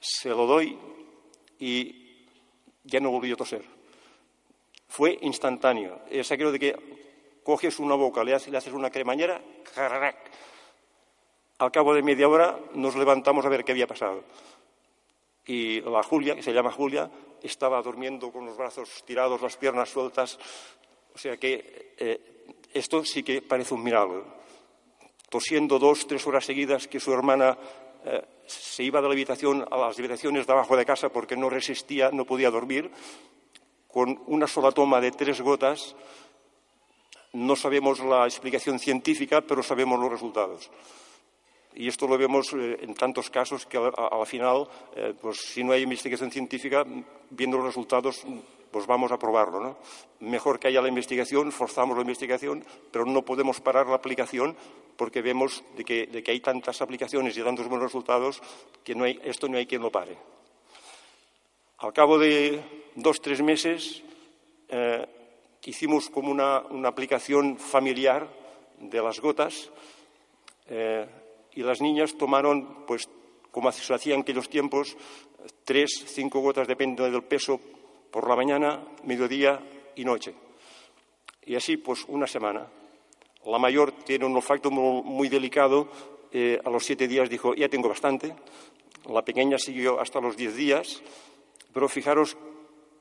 se 0.00 0.28
lo 0.30 0.46
doy 0.46 0.76
y 1.58 2.26
ya 2.82 3.00
no 3.00 3.10
volví 3.10 3.30
a 3.32 3.36
toser. 3.36 3.73
Fue 4.94 5.18
instantáneo. 5.22 6.02
Es 6.08 6.30
aquello 6.30 6.52
de 6.52 6.60
que 6.60 6.76
coges 7.42 7.80
una 7.80 7.96
boca, 7.96 8.22
le 8.22 8.32
haces, 8.32 8.72
una 8.72 8.90
cremañera, 8.90 9.42
al 11.58 11.72
cabo 11.72 11.94
de 11.94 12.02
media 12.04 12.28
hora 12.28 12.56
nos 12.74 12.94
levantamos 12.94 13.44
a 13.44 13.48
ver 13.48 13.64
qué 13.64 13.72
había 13.72 13.88
pasado. 13.88 14.22
Y 15.46 15.80
la 15.80 16.04
Julia, 16.04 16.36
que 16.36 16.44
se 16.44 16.52
llama 16.52 16.70
Julia, 16.70 17.10
estaba 17.42 17.82
durmiendo 17.82 18.30
con 18.30 18.46
los 18.46 18.56
brazos 18.56 19.02
tirados, 19.04 19.42
las 19.42 19.56
piernas 19.56 19.88
sueltas, 19.88 20.38
o 21.12 21.18
sea 21.18 21.36
que 21.38 21.94
eh, 21.98 22.44
esto 22.72 23.04
sí 23.04 23.24
que 23.24 23.42
parece 23.42 23.74
un 23.74 23.82
milagro. 23.82 24.24
Tosiendo 25.28 25.80
dos, 25.80 26.06
tres 26.06 26.24
horas 26.24 26.44
seguidas 26.44 26.86
que 26.86 27.00
su 27.00 27.12
hermana 27.12 27.58
eh, 28.04 28.22
se 28.46 28.84
iba 28.84 29.00
de 29.00 29.08
la 29.08 29.14
habitación 29.14 29.66
a 29.68 29.76
las 29.76 29.98
habitaciones 29.98 30.46
de 30.46 30.52
abajo 30.52 30.76
de 30.76 30.86
casa 30.86 31.08
porque 31.08 31.36
no 31.36 31.50
resistía, 31.50 32.12
no 32.12 32.24
podía 32.24 32.52
dormir, 32.52 32.92
con 33.94 34.20
una 34.26 34.48
sola 34.48 34.72
toma 34.72 35.00
de 35.00 35.12
tres 35.12 35.40
gotas, 35.40 35.94
no 37.32 37.54
sabemos 37.54 38.00
la 38.00 38.26
explicación 38.26 38.80
científica, 38.80 39.40
pero 39.40 39.62
sabemos 39.62 40.00
los 40.00 40.10
resultados. 40.10 40.68
Y 41.76 41.86
esto 41.86 42.08
lo 42.08 42.18
vemos 42.18 42.52
eh, 42.54 42.78
en 42.82 42.94
tantos 42.94 43.30
casos 43.30 43.66
que 43.66 43.78
al 43.78 44.26
final, 44.26 44.66
pues 45.20 45.38
si 45.38 45.62
no 45.62 45.72
hay 45.72 45.82
investigación 45.82 46.32
científica, 46.32 46.84
viendo 47.30 47.56
los 47.56 47.66
resultados, 47.66 48.24
pues 48.74 48.88
vamos 48.88 49.12
a 49.12 49.18
probarlo. 49.20 49.60
¿no? 49.60 49.76
Mejor 50.18 50.58
que 50.58 50.66
haya 50.66 50.82
la 50.82 50.88
investigación, 50.88 51.52
forzamos 51.52 51.96
la 51.96 52.02
investigación, 52.02 52.64
pero 52.90 53.06
no 53.06 53.22
podemos 53.22 53.60
parar 53.60 53.86
la 53.86 53.94
aplicación 53.94 54.56
porque 54.96 55.22
vemos 55.22 55.62
de 55.76 55.84
que, 55.84 56.24
hay 56.26 56.40
tantas 56.40 56.82
aplicaciones 56.82 57.36
y 57.38 57.42
tantos 57.42 57.68
buenos 57.68 57.84
resultados 57.84 58.42
que 58.82 58.96
no 58.96 59.04
hay, 59.04 59.20
esto 59.22 59.46
no 59.46 59.58
hay 59.58 59.66
quien 59.66 59.80
lo 59.80 59.92
pare. 59.92 60.16
Al 61.84 61.92
cabo 61.92 62.18
de 62.18 62.62
dos, 62.94 63.20
tres 63.20 63.42
meses, 63.42 64.02
eh, 64.70 65.06
hicimos 65.66 66.08
como 66.08 66.30
una, 66.30 66.64
aplicación 66.88 67.58
familiar 67.58 68.26
de 68.80 69.02
las 69.02 69.20
gotas 69.20 69.70
eh, 70.66 71.04
y 71.52 71.60
las 71.60 71.82
niñas 71.82 72.16
tomaron, 72.16 72.86
pues 72.86 73.06
como 73.50 73.70
se 73.70 73.92
hacía 73.92 74.14
en 74.14 74.22
aquellos 74.22 74.48
tiempos, 74.48 74.96
tres, 75.66 76.06
cinco 76.06 76.40
gotas, 76.40 76.66
depende 76.66 77.02
del 77.10 77.22
peso, 77.22 77.60
por 78.10 78.26
la 78.30 78.36
mañana, 78.36 78.82
mediodía 79.02 79.60
y 79.94 80.06
noche. 80.06 80.34
Y 81.44 81.54
así, 81.54 81.76
pues, 81.76 82.06
una 82.08 82.26
semana. 82.26 82.66
La 83.44 83.58
mayor 83.58 83.92
tiene 83.92 84.24
un 84.24 84.34
olfato 84.34 84.70
muy, 84.70 85.28
delicado. 85.28 85.90
Eh, 86.32 86.58
a 86.64 86.70
los 86.70 86.82
siete 86.82 87.06
días 87.06 87.28
dijo, 87.28 87.54
ya 87.54 87.68
tengo 87.68 87.90
bastante. 87.90 88.34
La 89.10 89.22
pequeña 89.22 89.58
siguió 89.58 90.00
hasta 90.00 90.18
los 90.18 90.34
diez 90.34 90.56
días. 90.56 91.02
Pero 91.74 91.88
fijaros 91.88 92.36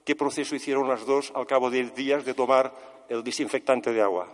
qué 0.03 0.15
proceso 0.15 0.55
hicieron 0.55 0.89
las 0.89 1.05
dos 1.05 1.32
al 1.36 1.47
cabo 1.47 1.69
de 1.69 1.91
días 1.91 2.26
de 2.26 2.34
tomar 2.34 2.74
el 3.07 3.24
desinfectante 3.24 3.93
de 3.93 4.01
agua. 4.01 4.28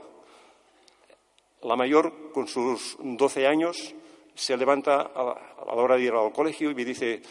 La 1.62 1.76
mayor, 1.76 2.32
con 2.32 2.48
sus 2.48 2.98
doce 3.00 3.46
años, 3.46 3.94
se 4.34 4.56
levanta 4.56 5.02
a 5.02 5.36
la 5.68 5.74
hora 5.74 5.98
de 5.98 6.04
ir 6.04 6.14
al 6.14 6.32
colegio 6.32 6.72
y 6.72 6.76
me 6.76 6.86
dice, 6.86 7.22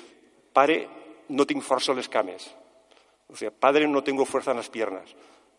pare, 0.53 0.89
no 1.29 1.47
tengo 1.47 1.63
fuerza 1.63 1.95
les 1.95 2.09
cames. 2.09 2.55
O 3.29 3.37
sea, 3.37 3.51
padre, 3.51 3.89
no 3.89 4.03
tengo 4.03 4.25
fuerza 4.25 4.51
en 4.51 4.59
las 4.59 4.69
piernas. 4.69 5.15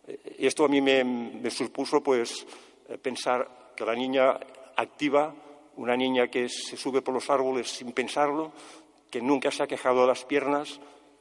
Eh, 0.08 0.38
esto 0.40 0.66
a 0.66 0.68
mí 0.68 0.82
me, 0.82 1.50
supuso, 1.50 2.02
pues, 2.02 2.46
eh, 2.88 2.98
pensar 2.98 3.74
que 3.76 3.86
la 3.86 3.96
niña 3.96 4.40
activa, 4.76 5.34
una 5.78 5.96
niña 5.96 6.28
que 6.28 6.50
se 6.50 6.78
sube 6.78 7.02
por 7.02 7.14
los 7.14 7.30
árboles 7.30 7.70
sin 7.70 7.92
pensarlo, 7.92 8.52
que 9.10 9.22
nunca 9.22 9.52
se 9.52 9.64
ha 9.64 9.68
quejado 9.68 10.02
de 10.02 10.08
las 10.08 10.26
piernas 10.26 10.80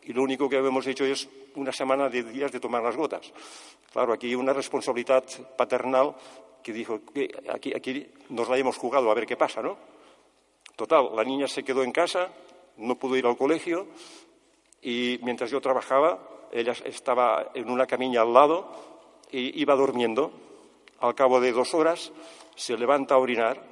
y 0.09 0.15
lo 0.15 0.23
único 0.23 0.49
que 0.49 0.57
hemos 0.57 0.87
hecho 0.87 1.05
es 1.05 1.29
una 1.55 1.71
semana 1.71 2.09
de 2.09 2.23
días 2.23 2.51
de 2.51 2.59
tomar 2.59 2.83
las 2.83 2.97
gotas. 2.97 3.31
Claro, 3.93 4.15
aquí 4.15 4.29
hay 4.29 4.35
una 4.35 4.55
responsabilidad 4.55 5.23
paternal 5.55 6.17
que 6.63 6.73
dijo 6.73 7.01
que 7.13 7.31
aquí, 7.53 7.75
aquí 7.77 8.07
nos 8.31 8.49
la 8.49 8.57
hemos 8.57 8.79
jugado 8.79 9.11
a 9.11 9.15
ver 9.15 9.27
qué 9.27 9.37
pasa, 9.37 9.61
¿no? 9.61 9.77
Total, 10.75 11.11
la 11.15 11.25
niña 11.25 11.47
se 11.47 11.63
quedó 11.63 11.83
en 11.83 11.93
casa, 11.93 12.31
no 12.79 12.95
pudo 12.95 13.17
ir 13.19 13.27
al 13.27 13.37
colegio 13.37 13.87
y 14.81 15.21
mientras 15.23 15.51
yo 15.51 15.61
trabajaba 15.61 16.19
ella 16.53 16.73
estaba 16.87 17.51
en 17.53 17.69
una 17.69 17.87
camilla 17.87 18.23
al 18.23 18.33
lado 18.33 18.67
y 19.31 19.61
iba 19.61 19.75
durmiendo. 19.75 20.33
Al 21.01 21.15
cabo 21.15 21.39
de 21.39 21.53
dos 21.53 21.75
horas 21.75 22.13
se 22.57 22.79
levanta 22.79 23.15
a 23.15 23.19
orinar, 23.19 23.63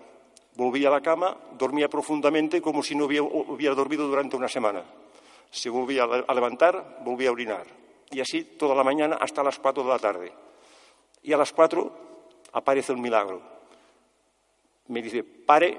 volvía 0.55 0.89
a 0.89 0.93
la 0.93 1.01
cama, 1.01 1.35
dormía 1.59 1.89
profundamente 1.89 2.61
como 2.61 2.83
si 2.83 2.95
no 2.95 3.07
hubiera, 3.07 3.75
dormido 3.75 4.07
durante 4.07 4.37
una 4.37 4.49
semana. 4.49 4.85
Se 5.51 5.69
volvía 5.71 6.05
a 6.05 6.35
levantar, 6.35 6.99
volvía 7.01 7.29
a 7.29 7.33
orinar. 7.33 7.67
Y 8.11 8.21
así 8.21 8.45
toda 8.45 8.75
la 8.75 8.85
mañana 8.85 9.17
hasta 9.21 9.43
las 9.43 9.59
cuatro 9.59 9.83
de 9.83 9.89
la 9.89 9.99
tarde. 9.99 10.33
Y 11.23 11.33
a 11.33 11.37
las 11.37 11.53
cuatro 11.53 11.93
aparece 12.53 12.93
el 12.93 12.99
milagro. 12.99 13.41
Me 14.89 15.03
dice, 15.03 15.25
pare, 15.25 15.79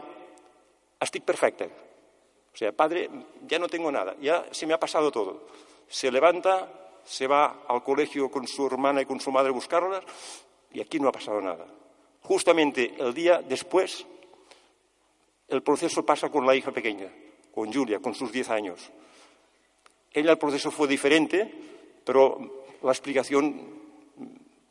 estoy 1.00 1.22
perfecta. 1.22 1.66
O 1.66 2.58
sea, 2.58 2.72
padre, 2.72 3.10
ya 3.46 3.60
no 3.60 3.68
tengo 3.68 3.92
nada, 3.92 4.16
ya 4.20 4.46
se 4.52 4.66
me 4.66 4.74
ha 4.74 4.80
pasado 4.80 5.12
todo. 5.12 5.48
Se 5.88 6.12
levanta, 6.12 6.68
se 7.06 7.28
va 7.28 7.64
al 7.68 7.84
colegio 7.84 8.30
con 8.30 8.48
su 8.48 8.66
hermana 8.66 9.02
y 9.02 9.06
con 9.06 9.20
su 9.20 9.32
madre 9.32 9.50
a 9.50 9.54
buscarlas 9.54 10.04
y 10.72 10.82
aquí 10.82 11.00
no 11.00 11.08
ha 11.08 11.12
pasado 11.12 11.40
nada. 11.42 11.66
Justamente 12.22 12.96
el 12.98 13.14
día 13.14 13.42
después, 13.42 14.06
el 15.48 15.64
proceso 15.64 16.06
pasa 16.06 16.30
con 16.30 16.46
la 16.46 16.56
hija 16.56 16.72
pequeña, 16.72 17.10
con 17.54 17.72
Julia, 17.72 18.00
con 18.00 18.14
sus 18.14 18.32
diez 18.32 18.50
años. 18.50 18.92
Ella 20.18 20.32
el 20.32 20.40
proceso 20.40 20.72
fue 20.72 20.88
diferente, 20.88 21.48
pero 22.04 22.66
la 22.82 22.92
explicación 22.92 23.54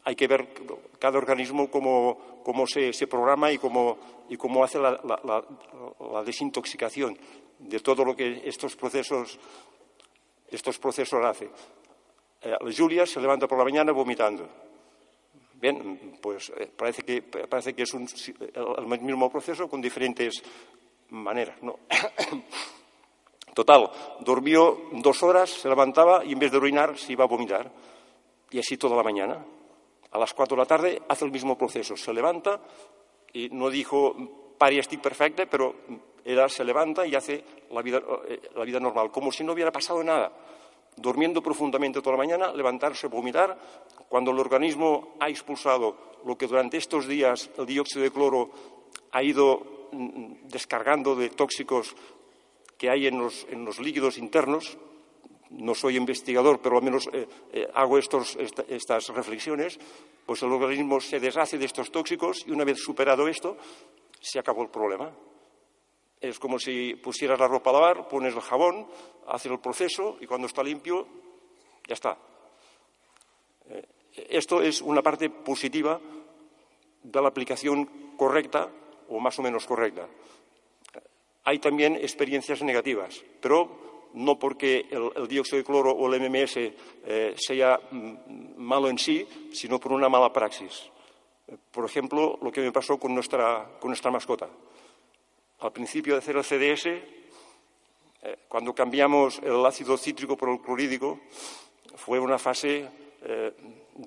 hay 0.03 0.17
que 0.17 0.27
ver 0.27 0.49
cada 0.99 1.19
organismo 1.19 1.71
cómo, 1.71 2.41
cómo 2.43 2.67
se, 2.67 2.91
programa 3.07 3.53
y 3.53 3.59
cómo, 3.59 3.97
y 4.29 4.37
cómo 4.37 4.65
hace 4.65 4.81
la, 4.81 5.45
desintoxicación 6.25 7.17
de 7.61 7.79
todo 7.79 8.05
lo 8.05 8.17
que 8.17 8.43
estos 8.45 8.75
procesos, 8.75 9.39
estos 10.51 10.81
procesos 10.81 11.25
hacen. 11.25 11.51
Eh, 12.43 12.57
Julia 12.77 13.07
se 13.07 13.21
levanta 13.21 13.47
por 13.47 13.59
la 13.59 13.65
mañana 13.65 13.93
vomitando. 13.93 14.49
Bien, 15.55 16.19
pues 16.21 16.53
eh, 16.59 16.69
parece, 16.77 17.05
que, 17.05 17.23
parece 17.23 17.73
que 17.73 17.85
es 17.85 17.95
el 17.95 18.87
mismo 19.01 19.31
proceso 19.31 19.69
con 19.69 19.81
diferentes 19.81 20.43
maneras. 21.11 21.63
¿no? 21.63 21.79
Total, 23.57 23.91
durmió 24.21 24.93
dos 24.93 25.23
horas, 25.23 25.49
se 25.49 25.67
levantaba 25.71 26.23
y 26.23 26.35
en 26.35 26.39
vez 26.39 26.53
de 26.53 26.59
orinar 26.59 26.99
se 26.99 27.13
iba 27.13 27.25
a 27.25 27.27
vomitar. 27.27 27.73
Y 28.51 28.59
así 28.59 28.77
toda 28.77 28.95
la 28.95 29.03
mañana. 29.03 29.43
A 30.11 30.19
las 30.19 30.35
cuatro 30.35 30.57
de 30.57 30.61
la 30.61 30.67
tarde 30.67 31.01
hace 31.09 31.25
el 31.25 31.31
mismo 31.31 31.57
proceso. 31.57 31.97
Se 31.97 32.13
levanta 32.13 32.61
y 33.33 33.49
no 33.49 33.71
dijo 33.71 34.15
pari 34.59 34.79
estoy 34.79 34.99
perfecta, 34.99 35.47
pero 35.47 35.75
ella 36.23 36.51
se 36.51 36.65
levanta 36.65 37.07
y 37.07 37.15
hace 37.15 37.43
la 37.71 37.81
vida, 37.81 38.03
eh, 38.29 38.43
la 38.55 38.65
vida 38.65 38.79
normal, 38.79 39.11
como 39.11 39.33
si 39.33 39.43
no 39.43 39.55
hubiera 39.55 39.73
pasado 39.73 40.05
nada. 40.05 40.31
durmiendo 40.99 41.43
profundamente 41.43 42.01
toda 42.01 42.17
la 42.17 42.25
mañana, 42.25 42.53
levantarse, 42.53 43.07
vomitar, 43.09 43.57
cuando 44.09 44.31
el 44.31 44.39
organismo 44.39 45.17
ha 45.21 45.29
expulsado 45.29 45.97
lo 46.25 46.39
que 46.39 46.47
durante 46.47 46.79
estos 46.79 47.07
días 47.07 47.51
el 47.59 47.67
dióxido 47.67 48.03
de 48.03 48.11
cloro 48.11 48.51
ha 49.13 49.23
ido 49.23 49.89
mm, 49.93 50.49
descargando 50.49 51.15
de 51.15 51.29
tóxicos 51.29 51.95
que 52.79 52.91
hay 52.91 53.07
en 53.07 53.19
los, 53.19 53.81
líquidos 53.81 54.19
internos, 54.19 54.79
no 55.51 55.75
soy 55.75 55.97
investigador, 55.97 56.61
pero 56.61 56.79
al 56.79 56.85
menos 56.85 57.09
eh, 57.13 57.27
eh, 57.53 57.69
hago 57.75 57.99
estas 57.99 59.09
reflexiones, 59.09 59.79
pues 60.27 60.43
el 60.43 60.53
organismo 60.53 61.01
se 61.01 61.21
deshace 61.21 61.57
de 61.57 61.67
estos 61.67 61.91
tóxicos 61.91 62.45
y 62.47 62.51
una 62.51 62.65
vez 62.65 62.79
superado 62.79 63.29
esto, 63.29 63.57
se 64.21 64.39
acabó 64.39 64.63
el 64.63 64.71
problema. 64.71 65.11
Es 66.21 66.39
como 66.39 66.59
si 66.59 66.95
pusieras 66.97 67.39
la 67.39 67.47
ropa 67.47 67.71
a 67.71 67.75
lavar, 67.75 68.09
pones 68.09 68.35
el 68.35 68.41
jabón, 68.41 68.87
haces 69.29 69.53
el 69.53 69.61
proceso 69.61 70.17
y 70.21 70.27
cuando 70.27 70.47
está 70.47 70.63
limpio, 70.63 71.07
ya 71.87 71.95
está. 71.95 72.19
Eh, 73.69 73.87
esto 74.29 74.63
es 74.63 74.81
una 74.81 75.03
parte 75.03 75.31
positiva 75.31 76.01
de 77.03 77.23
la 77.23 77.29
aplicación 77.29 78.17
correcta 78.17 78.69
o 79.09 79.21
más 79.21 79.39
o 79.39 79.43
menos 79.43 79.67
correcta. 79.67 80.09
Hay 81.47 81.61
también 81.61 81.95
experiencias 81.95 82.61
negativas, 82.63 83.23
pero 83.41 84.11
no 84.15 84.37
porque 84.37 84.87
el, 84.91 85.29
dióxido 85.29 85.59
de 85.59 85.65
cloro 85.65 85.93
o 85.93 86.13
el 86.13 86.21
MMS 86.21 86.57
eh, 86.57 87.35
sea 87.37 87.79
mm, 87.89 88.57
malo 88.57 88.89
en 88.89 88.99
sí, 88.99 89.25
sino 89.53 89.79
por 89.79 89.93
una 89.93 90.09
mala 90.09 90.33
praxis. 90.33 90.91
Por 91.71 91.85
ejemplo, 91.85 92.37
lo 92.43 92.51
que 92.51 92.63
me 92.63 92.73
pasó 92.73 92.99
con 92.99 93.15
nuestra, 93.15 93.65
mascota. 94.11 94.49
Al 95.61 95.73
principio 95.73 96.15
de 96.15 96.19
hacer 96.19 96.37
el 96.37 96.43
CDS, 96.43 96.87
eh, 96.87 98.39
cuando 98.49 98.75
cambiamos 98.75 99.39
el 99.39 99.65
ácido 99.65 99.97
cítrico 99.97 100.37
por 100.37 100.49
el 100.49 100.61
clorhídrico, 100.61 101.21
fue 101.95 102.19
una 102.19 102.41
fase 102.41 102.89
eh, 103.23 103.53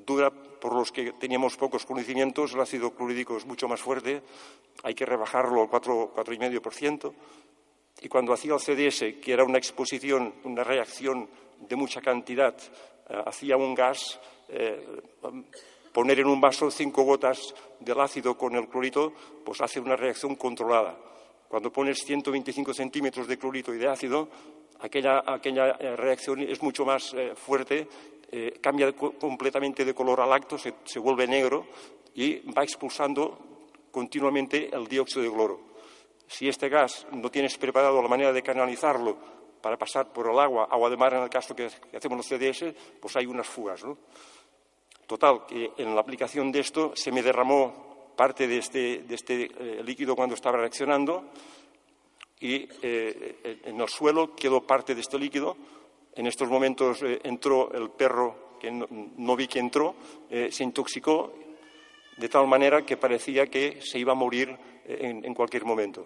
dura 0.06 0.32
por 0.32 0.74
los 0.74 0.92
que 0.92 1.14
teníamos 1.14 1.58
pocos 1.58 1.86
conocimientos. 1.86 2.54
El 2.54 2.62
ácido 2.62 2.92
clorhídrico 2.92 3.38
es 3.38 3.46
mucho 3.46 3.68
más 3.68 3.82
fuerte, 3.82 4.22
hay 4.84 4.94
que 4.94 5.06
rebajarlo 5.06 5.62
al 5.62 5.70
4,5%. 5.70 7.14
Y 8.02 8.08
cuando 8.08 8.34
hacía 8.34 8.54
el 8.54 8.60
CDS, 8.60 9.20
que 9.22 9.34
era 9.34 9.44
una 9.44 9.58
exposición, 9.58 10.34
una 10.44 10.64
reacción 10.64 11.28
de 11.60 11.76
mucha 11.76 12.02
cantidad, 12.02 12.56
eh, 13.10 13.24
hacía 13.26 13.58
un 13.58 13.76
gas, 13.76 14.20
poner 15.94 16.20
en 16.20 16.28
un 16.28 16.42
vaso 16.42 16.72
cinco 16.72 17.04
gotas 17.04 17.54
del 17.80 18.00
ácido 18.00 18.38
con 18.38 18.56
el 18.56 18.68
clorito, 18.68 19.14
pues 19.46 19.62
hace 19.62 19.80
una 19.80 19.96
reacción 19.96 20.36
controlada. 20.36 20.98
Cuando 21.48 21.72
pones 21.72 22.06
125 22.06 22.74
centímetros 22.74 23.28
de 23.28 23.38
clorito 23.38 23.74
y 23.74 23.80
de 23.80 23.88
ácido, 23.88 24.30
aquella, 24.80 25.24
eh, 25.80 25.96
reacción 25.96 26.42
es 26.42 26.62
mucho 26.62 26.86
más 26.86 27.14
eh, 27.16 27.34
fuerte, 27.36 27.88
eh, 28.32 28.60
cambia 28.62 28.94
completamente 28.94 29.84
de 29.84 29.94
color 29.94 30.22
al 30.22 30.32
acto, 30.32 30.58
se, 30.58 31.00
vuelve 31.00 31.28
negro 31.28 31.66
y 32.14 32.40
va 32.52 32.64
expulsando 32.64 33.40
continuamente 33.92 34.70
el 34.72 34.88
dióxido 34.88 35.24
de 35.24 35.32
cloro. 35.32 35.60
Si 36.28 36.48
este 36.48 36.70
gas 36.70 37.08
no 37.12 37.32
tienes 37.32 37.58
preparado 37.58 38.02
la 38.02 38.08
manera 38.08 38.32
de 38.32 38.44
canalizarlo 38.44 39.18
para 39.62 39.78
pasar 39.78 40.14
por 40.14 40.30
el 40.30 40.38
agua, 40.40 40.68
agua 40.70 40.90
de 40.92 40.98
mar 40.98 41.14
en 41.16 41.24
el 41.24 41.30
caso 41.30 41.56
que, 41.56 41.66
hacemos 41.66 42.18
los 42.18 42.28
CDS, 42.28 42.74
pues 43.02 43.16
hay 43.16 43.26
unas 43.26 43.48
fugas. 43.48 43.84
¿no? 43.84 43.98
Total, 45.08 45.48
que 45.48 45.72
en 45.78 45.96
la 45.96 46.02
aplicación 46.02 46.52
de 46.52 46.60
esto 46.60 46.92
se 46.96 47.12
me 47.12 47.24
derramó 47.24 48.14
parte 48.16 48.48
de 48.48 48.60
este, 48.60 49.06
este 49.10 49.46
eh, 49.46 49.84
líquido 49.84 50.16
cuando 50.16 50.36
estaba 50.36 50.60
reaccionando 50.60 51.32
y 52.40 52.68
eh, 52.84 53.60
en 53.66 53.82
el 53.82 53.90
suelo 53.90 54.36
quedó 54.36 54.62
parte 54.62 54.94
de 54.94 55.02
este 55.02 55.18
líquido. 55.18 55.58
En 56.20 56.28
estos 56.28 56.50
momentos 56.50 57.02
eh, 57.02 57.20
entró 57.24 57.72
el 57.72 57.90
perro, 57.92 58.58
que 58.60 58.70
no, 58.70 59.36
vi 59.38 59.48
que 59.48 59.60
entró, 59.60 59.96
se 60.30 60.66
intoxicó 60.66 61.32
de 62.18 62.28
tal 62.28 62.46
manera 62.46 62.82
que 62.82 62.98
parecía 62.98 63.48
que 63.48 63.80
se 63.82 63.98
iba 63.98 64.12
a 64.12 64.16
morir 64.16 64.54
en, 64.86 65.24
en 65.24 65.34
cualquier 65.34 65.64
momento. 65.64 66.06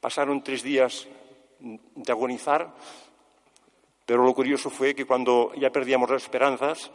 Pasaron 0.00 0.42
tres 0.42 0.62
días 0.62 1.06
de 1.60 2.10
agonizar, 2.10 2.72
pero 4.06 4.24
lo 4.24 4.32
curioso 4.32 4.70
fue 4.70 4.94
que 4.94 5.04
cuando 5.04 5.52
ya 5.56 5.70
perdíamos 5.70 6.08
las 6.08 6.22
esperanzas, 6.22 6.90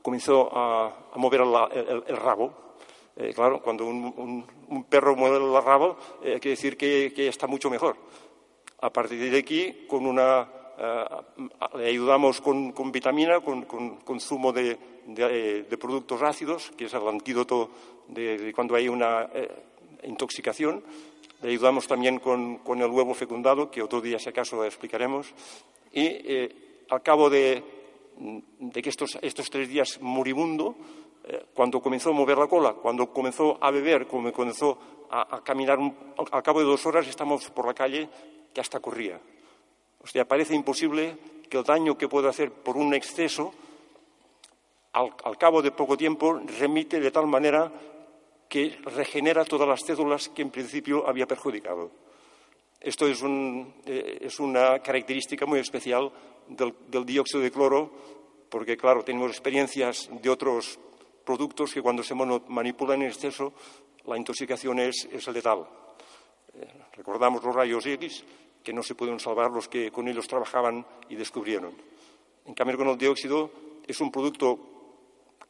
comenzó 0.00 0.48
a, 0.52 1.10
mover 1.16 1.42
el, 1.42 2.16
rabo 2.16 2.68
eh, 3.16 3.32
claro, 3.34 3.60
cuando 3.60 3.84
un, 3.86 4.86
perro 4.88 5.16
mueve 5.16 5.36
el 5.36 5.64
rabo, 5.64 5.96
eh, 6.22 6.38
que 6.40 6.50
decir 6.50 6.76
que, 6.76 7.28
está 7.28 7.46
mucho 7.48 7.68
mejor. 7.68 7.96
A 8.80 8.92
partir 8.92 9.30
de 9.30 9.38
aquí, 9.38 9.86
con 9.88 10.06
una, 10.06 10.42
eh, 10.42 10.57
le 11.76 11.86
ayudamos 11.88 12.40
con, 12.40 12.72
vitamina, 12.92 13.40
con, 13.40 13.64
consumo 14.04 14.52
de, 14.52 14.76
productos 15.78 16.22
ácidos, 16.22 16.70
que 16.76 16.84
es 16.86 16.94
el 16.94 17.06
antídoto 17.06 17.70
de, 18.08 18.52
cuando 18.54 18.74
hay 18.74 18.88
una 18.88 19.28
intoxicación. 20.04 20.82
Le 21.42 21.50
ayudamos 21.50 21.86
también 21.86 22.18
con, 22.18 22.60
el 22.66 22.90
huevo 22.90 23.14
fecundado, 23.14 23.70
que 23.70 23.82
otro 23.82 24.00
día, 24.00 24.18
si 24.18 24.28
acaso, 24.28 24.64
explicaremos. 24.64 25.32
Y 25.92 26.50
al 26.90 27.02
cabo 27.02 27.30
de, 27.30 27.62
que 28.72 28.88
estos, 28.88 29.18
estos 29.22 29.50
tres 29.50 29.68
días 29.68 29.98
moribundo, 30.00 30.76
eh, 31.24 31.44
cuando 31.54 31.80
comenzó 31.82 32.10
a 32.10 32.12
mover 32.12 32.38
la 32.38 32.46
cola, 32.46 32.72
cuando 32.72 33.12
comenzó 33.12 33.58
a 33.60 33.70
beber, 33.70 34.06
cuando 34.06 34.32
comenzó 34.32 34.78
a, 35.10 35.42
caminar, 35.42 35.78
al 36.30 36.42
cabo 36.42 36.60
de 36.60 36.66
dos 36.66 36.84
horas 36.86 37.06
estamos 37.06 37.50
por 37.50 37.66
la 37.66 37.74
calle 37.74 38.08
que 38.52 38.60
hasta 38.60 38.80
corría. 38.80 39.20
O 40.00 40.06
sea, 40.06 40.26
parece 40.26 40.54
imposible 40.54 41.16
que 41.48 41.58
el 41.58 41.64
daño 41.64 41.96
que 41.96 42.08
puede 42.08 42.28
hacer 42.28 42.52
por 42.52 42.76
un 42.76 42.94
exceso, 42.94 43.52
al, 44.92 45.38
cabo 45.38 45.62
de 45.62 45.70
poco 45.70 45.96
tiempo, 45.96 46.40
remite 46.58 47.00
de 47.00 47.10
tal 47.10 47.26
manera 47.26 47.72
que 48.48 48.78
regenera 48.84 49.44
todas 49.44 49.68
las 49.68 49.82
células 49.82 50.28
que 50.28 50.42
en 50.42 50.50
principio 50.50 51.06
había 51.06 51.26
perjudicado. 51.26 51.90
Esto 52.80 53.06
es, 53.06 53.22
eh, 53.24 54.28
una 54.38 54.78
característica 54.80 55.46
muy 55.46 55.58
especial 55.58 56.10
del, 56.48 56.74
dióxido 57.04 57.42
de 57.42 57.50
cloro, 57.50 57.90
porque, 58.48 58.76
claro, 58.76 59.02
tenemos 59.02 59.30
experiencias 59.30 60.08
de 60.10 60.30
otros 60.30 60.78
productos 61.24 61.74
que 61.74 61.82
cuando 61.82 62.02
se 62.02 62.14
manipulan 62.14 63.02
en 63.02 63.08
exceso 63.08 63.52
la 64.06 64.16
intoxicación 64.16 64.78
es, 64.78 65.06
letal. 65.28 65.66
Eh, 66.54 66.66
recordamos 66.94 67.44
los 67.44 67.54
rayos 67.54 67.84
X, 67.84 68.24
que 68.62 68.72
no 68.72 68.82
se 68.82 68.94
pueden 68.94 69.20
salvar 69.20 69.50
los 69.50 69.68
que 69.68 69.90
con 69.90 70.08
ellos 70.08 70.28
trabajaban 70.28 70.86
y 71.08 71.16
descubrieron. 71.16 71.74
En 72.46 72.54
cambio, 72.54 72.76
con 72.76 72.88
el 72.88 72.98
dióxido 72.98 73.50
es 73.86 74.00
un 74.00 74.10
producto 74.10 74.58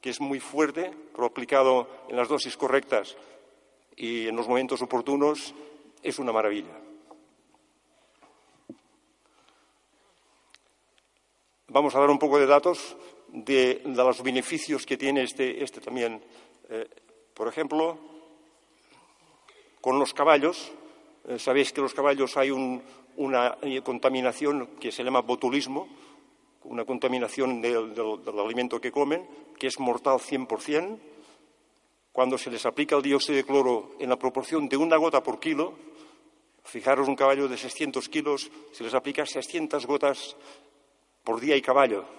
que 0.01 0.11
es 0.11 0.21
muy 0.21 0.41
fuerte, 0.41 0.93
pero 1.13 1.27
aplicado 1.27 1.89
en 2.09 2.17
las 2.17 2.29
dosis 2.29 2.57
correctas 2.57 3.17
y 3.97 4.29
en 4.29 4.37
los 4.37 4.49
momentos 4.49 4.81
oportunos 4.83 5.55
es 6.03 6.19
una 6.19 6.33
maravilla. 6.33 6.79
Vamos 11.69 11.95
a 11.95 12.01
dar 12.01 12.11
un 12.11 12.19
poco 12.19 12.39
de 12.39 12.47
datos 12.47 12.97
de, 13.29 13.83
los 13.85 14.23
beneficios 14.23 14.87
que 14.87 14.97
tiene 14.97 15.23
este, 15.23 15.63
este 15.63 15.81
también. 15.81 16.23
Eh, 16.71 16.89
por 17.35 17.49
ejemplo, 17.49 17.99
con 19.81 19.99
los 19.99 20.15
caballos, 20.15 20.73
sabéis 21.37 21.73
que 21.73 21.81
los 21.81 21.93
caballos 21.93 22.37
hay 22.37 22.51
una 22.51 23.59
contaminación 23.85 24.79
que 24.81 24.91
se 24.91 25.05
llama 25.05 25.21
botulismo, 25.21 25.89
una 26.65 26.85
contaminación 26.85 27.61
del, 27.61 27.95
alimento 28.39 28.81
que 28.81 28.93
comen, 28.93 29.27
que 29.59 29.67
es 29.67 29.79
mortal 29.79 30.19
100%. 30.19 30.99
Cuando 32.13 32.39
se 32.39 32.51
les 32.51 32.65
aplica 32.67 32.97
el 32.97 33.03
dióxido 33.03 33.37
de 33.37 33.45
cloro 33.45 33.91
en 33.99 34.09
la 34.09 34.17
proporción 34.17 34.69
de 34.69 34.77
una 34.77 34.97
gota 34.97 35.23
por 35.23 35.39
kilo, 35.39 35.75
fijaros 36.65 37.09
un 37.09 37.17
caballo 37.17 37.49
de 37.49 37.57
600 37.57 38.09
kilos, 38.09 38.51
se 38.73 38.85
les 38.85 38.95
aplica 38.95 39.27
600 39.27 39.87
gotas 39.87 40.37
por 41.23 41.41
día 41.41 41.57
y 41.57 41.63
caballo 41.63 42.19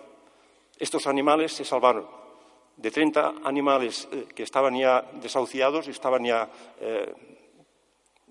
estos 0.79 1.07
animales 1.07 1.51
se 1.53 1.65
salvaron. 1.65 2.07
De 2.77 2.89
30 2.89 3.33
animales 3.43 4.07
eh, 4.11 4.25
que 4.33 4.43
estaban 4.43 4.75
ya 4.75 5.01
desahuciados, 5.21 5.87
estaban 5.89 6.23
ya 6.23 6.49
eh, 6.79 7.13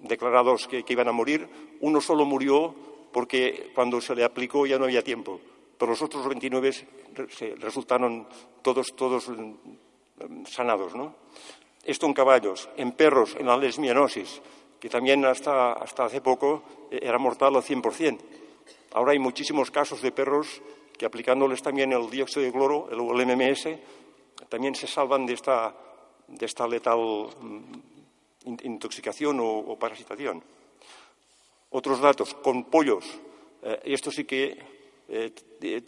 declarados 0.02 0.68
que, 0.68 0.84
iban 0.88 1.08
a 1.08 1.12
morir, 1.12 1.48
uno 1.80 2.00
solo 2.00 2.24
murió 2.24 2.74
porque 3.12 3.70
cuando 3.74 4.00
se 4.00 4.14
le 4.14 4.24
aplicó 4.24 4.66
ya 4.66 4.78
no 4.78 4.84
había 4.84 5.02
tiempo. 5.02 5.40
Pero 5.78 5.92
los 5.92 6.02
otros 6.02 6.26
29 6.26 6.72
resultaron 7.58 8.26
todos, 8.62 8.94
todos 8.94 9.28
mm, 9.28 10.44
sanados. 10.46 10.94
¿no? 10.94 11.14
Esto 11.84 12.06
en 12.06 12.12
caballos, 12.12 12.68
en 12.76 12.92
perros, 12.92 13.36
en 13.38 13.46
la 13.46 13.56
lesmianosis, 13.56 14.42
que 14.80 14.88
también 14.88 15.24
hasta, 15.24 15.72
hace 15.72 16.20
poco 16.20 16.62
eh, 16.90 17.00
era 17.02 17.18
mortal 17.18 17.56
al 17.56 17.62
100%. 17.62 18.18
Ahora 18.92 19.12
hay 19.12 19.18
muchísimos 19.18 19.70
casos 19.70 20.02
de 20.02 20.12
perros 20.12 20.60
que 20.96 21.06
aplicándoles 21.06 21.62
también 21.62 21.92
el 21.92 22.10
dióxido 22.10 22.42
de 22.42 22.52
cloro, 22.52 22.88
el, 22.90 23.26
MMS, 23.26 23.68
también 24.48 24.74
se 24.74 24.86
salvan 24.86 25.26
de 25.26 25.34
esta, 25.34 25.74
de 26.26 26.44
esta 26.44 26.66
letal 26.66 27.28
mm, 27.40 27.87
intoxicación 28.62 29.38
o, 29.40 29.76
parasitación. 29.78 30.42
Otros 31.70 32.00
datos, 32.00 32.34
con 32.34 32.64
pollos, 32.64 33.04
eh, 33.62 33.80
esto 33.84 34.10
sí 34.10 34.24
que 34.24 34.56
eh, 35.08 35.32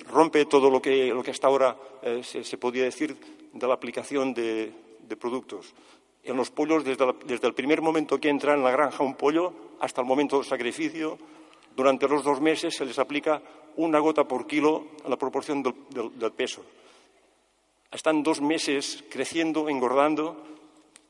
rompe 0.09 0.47
todo 0.47 0.71
lo 0.71 0.81
que, 0.81 1.13
hasta 1.29 1.47
ahora 1.47 1.77
eh, 2.03 2.23
se, 2.23 2.57
podía 2.57 2.85
decir 2.85 3.17
de 3.53 3.67
la 3.67 3.75
aplicación 3.75 4.33
de, 4.33 4.73
productos. 5.19 5.75
En 6.23 6.37
los 6.37 6.51
pollos, 6.51 6.85
desde, 6.85 7.47
el 7.47 7.55
primer 7.55 7.83
momento 7.83 8.21
que 8.21 8.29
entra 8.29 8.55
en 8.55 8.63
la 8.63 8.71
granja 8.71 9.03
un 9.03 9.15
pollo 9.15 9.53
hasta 9.81 10.01
el 10.01 10.07
momento 10.07 10.37
del 10.37 10.47
sacrificio, 10.47 11.19
durante 11.77 12.09
los 12.09 12.25
dos 12.25 12.41
meses 12.41 12.77
se 12.77 12.85
les 12.85 12.99
aplica 12.99 13.43
una 13.77 13.99
gota 13.99 14.25
por 14.25 14.47
kilo 14.47 14.87
a 15.05 15.09
la 15.09 15.17
proporción 15.17 15.63
del, 15.63 16.33
peso. 16.33 16.63
Están 17.91 18.23
dos 18.23 18.41
meses 18.41 19.05
creciendo, 19.11 19.69
engordando, 19.69 20.37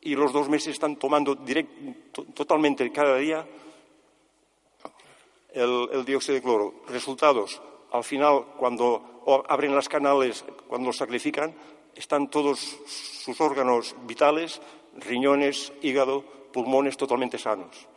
y 0.03 0.15
los 0.15 0.33
dos 0.33 0.49
meses 0.49 0.75
están 0.75 0.97
tomando 0.97 1.37
totalmente 2.35 2.91
cada 2.91 3.17
día 3.17 3.47
el 5.53 6.05
dióxido 6.05 6.35
de 6.35 6.43
cloro. 6.43 6.75
Resultados, 6.89 7.61
al 7.93 8.05
final, 8.05 8.55
cuando 8.57 9.45
abren 9.49 9.75
las 9.75 9.89
canales, 9.89 10.45
cuando 10.69 10.89
los 10.89 10.97
sacrifican, 10.97 11.55
están 11.95 12.31
todos 12.31 12.79
sus 12.87 13.41
órganos 13.41 13.95
vitales, 14.07 14.61
riñones, 14.97 15.73
hígado, 15.83 16.23
pulmones 16.53 16.97
totalmente 16.97 17.39
sanos. 17.39 17.89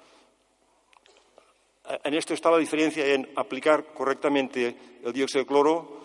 En 2.03 2.13
esto 2.13 2.33
está 2.33 2.49
la 2.49 2.57
diferencia 2.57 3.05
en 3.05 3.29
aplicar 3.35 3.93
correctamente 3.93 4.99
el 5.03 5.13
dióxido 5.13 5.43
de 5.43 5.47
cloro 5.47 6.03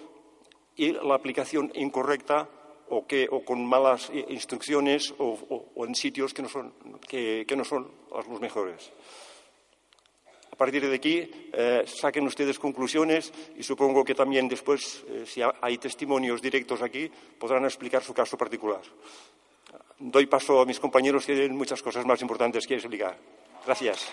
y 0.76 0.92
la 0.92 1.14
aplicación 1.14 1.70
incorrecta 1.74 2.49
o, 2.91 3.45
con 3.45 3.64
malas 3.64 4.11
instrucciones 4.28 5.14
o, 5.18 5.84
en 5.86 5.95
sitios 5.95 6.34
que 6.34 6.43
no 6.43 6.49
son, 6.49 6.72
que 7.07 7.55
no 7.57 7.64
son 7.64 7.91
los 8.11 8.41
mejores. 8.41 8.91
A 10.59 10.66
partir 10.66 10.82
de 10.91 10.97
aquí, 10.97 11.22
eh, 11.53 11.86
saquen 11.86 12.26
ustedes 12.26 12.59
conclusiones 12.59 13.32
y 13.57 13.62
supongo 13.62 14.03
que 14.03 14.16
también 14.16 14.49
después, 14.49 15.05
eh, 15.07 15.22
si 15.24 15.41
hay 15.41 15.78
testimonios 15.78 16.43
directos 16.43 16.82
aquí, 16.82 17.09
podrán 17.39 17.62
explicar 17.62 18.03
su 18.03 18.12
caso 18.12 18.36
particular. 18.36 18.82
Doy 20.01 20.26
paso 20.26 20.61
a 20.61 20.66
mis 20.66 20.80
compañeros 20.80 21.24
que 21.24 21.34
tienen 21.36 21.57
muchas 21.57 21.80
cosas 21.80 22.05
más 22.05 22.20
importantes 22.22 22.66
que 22.66 22.74
explicar. 22.74 23.16
Gracias. 23.64 24.11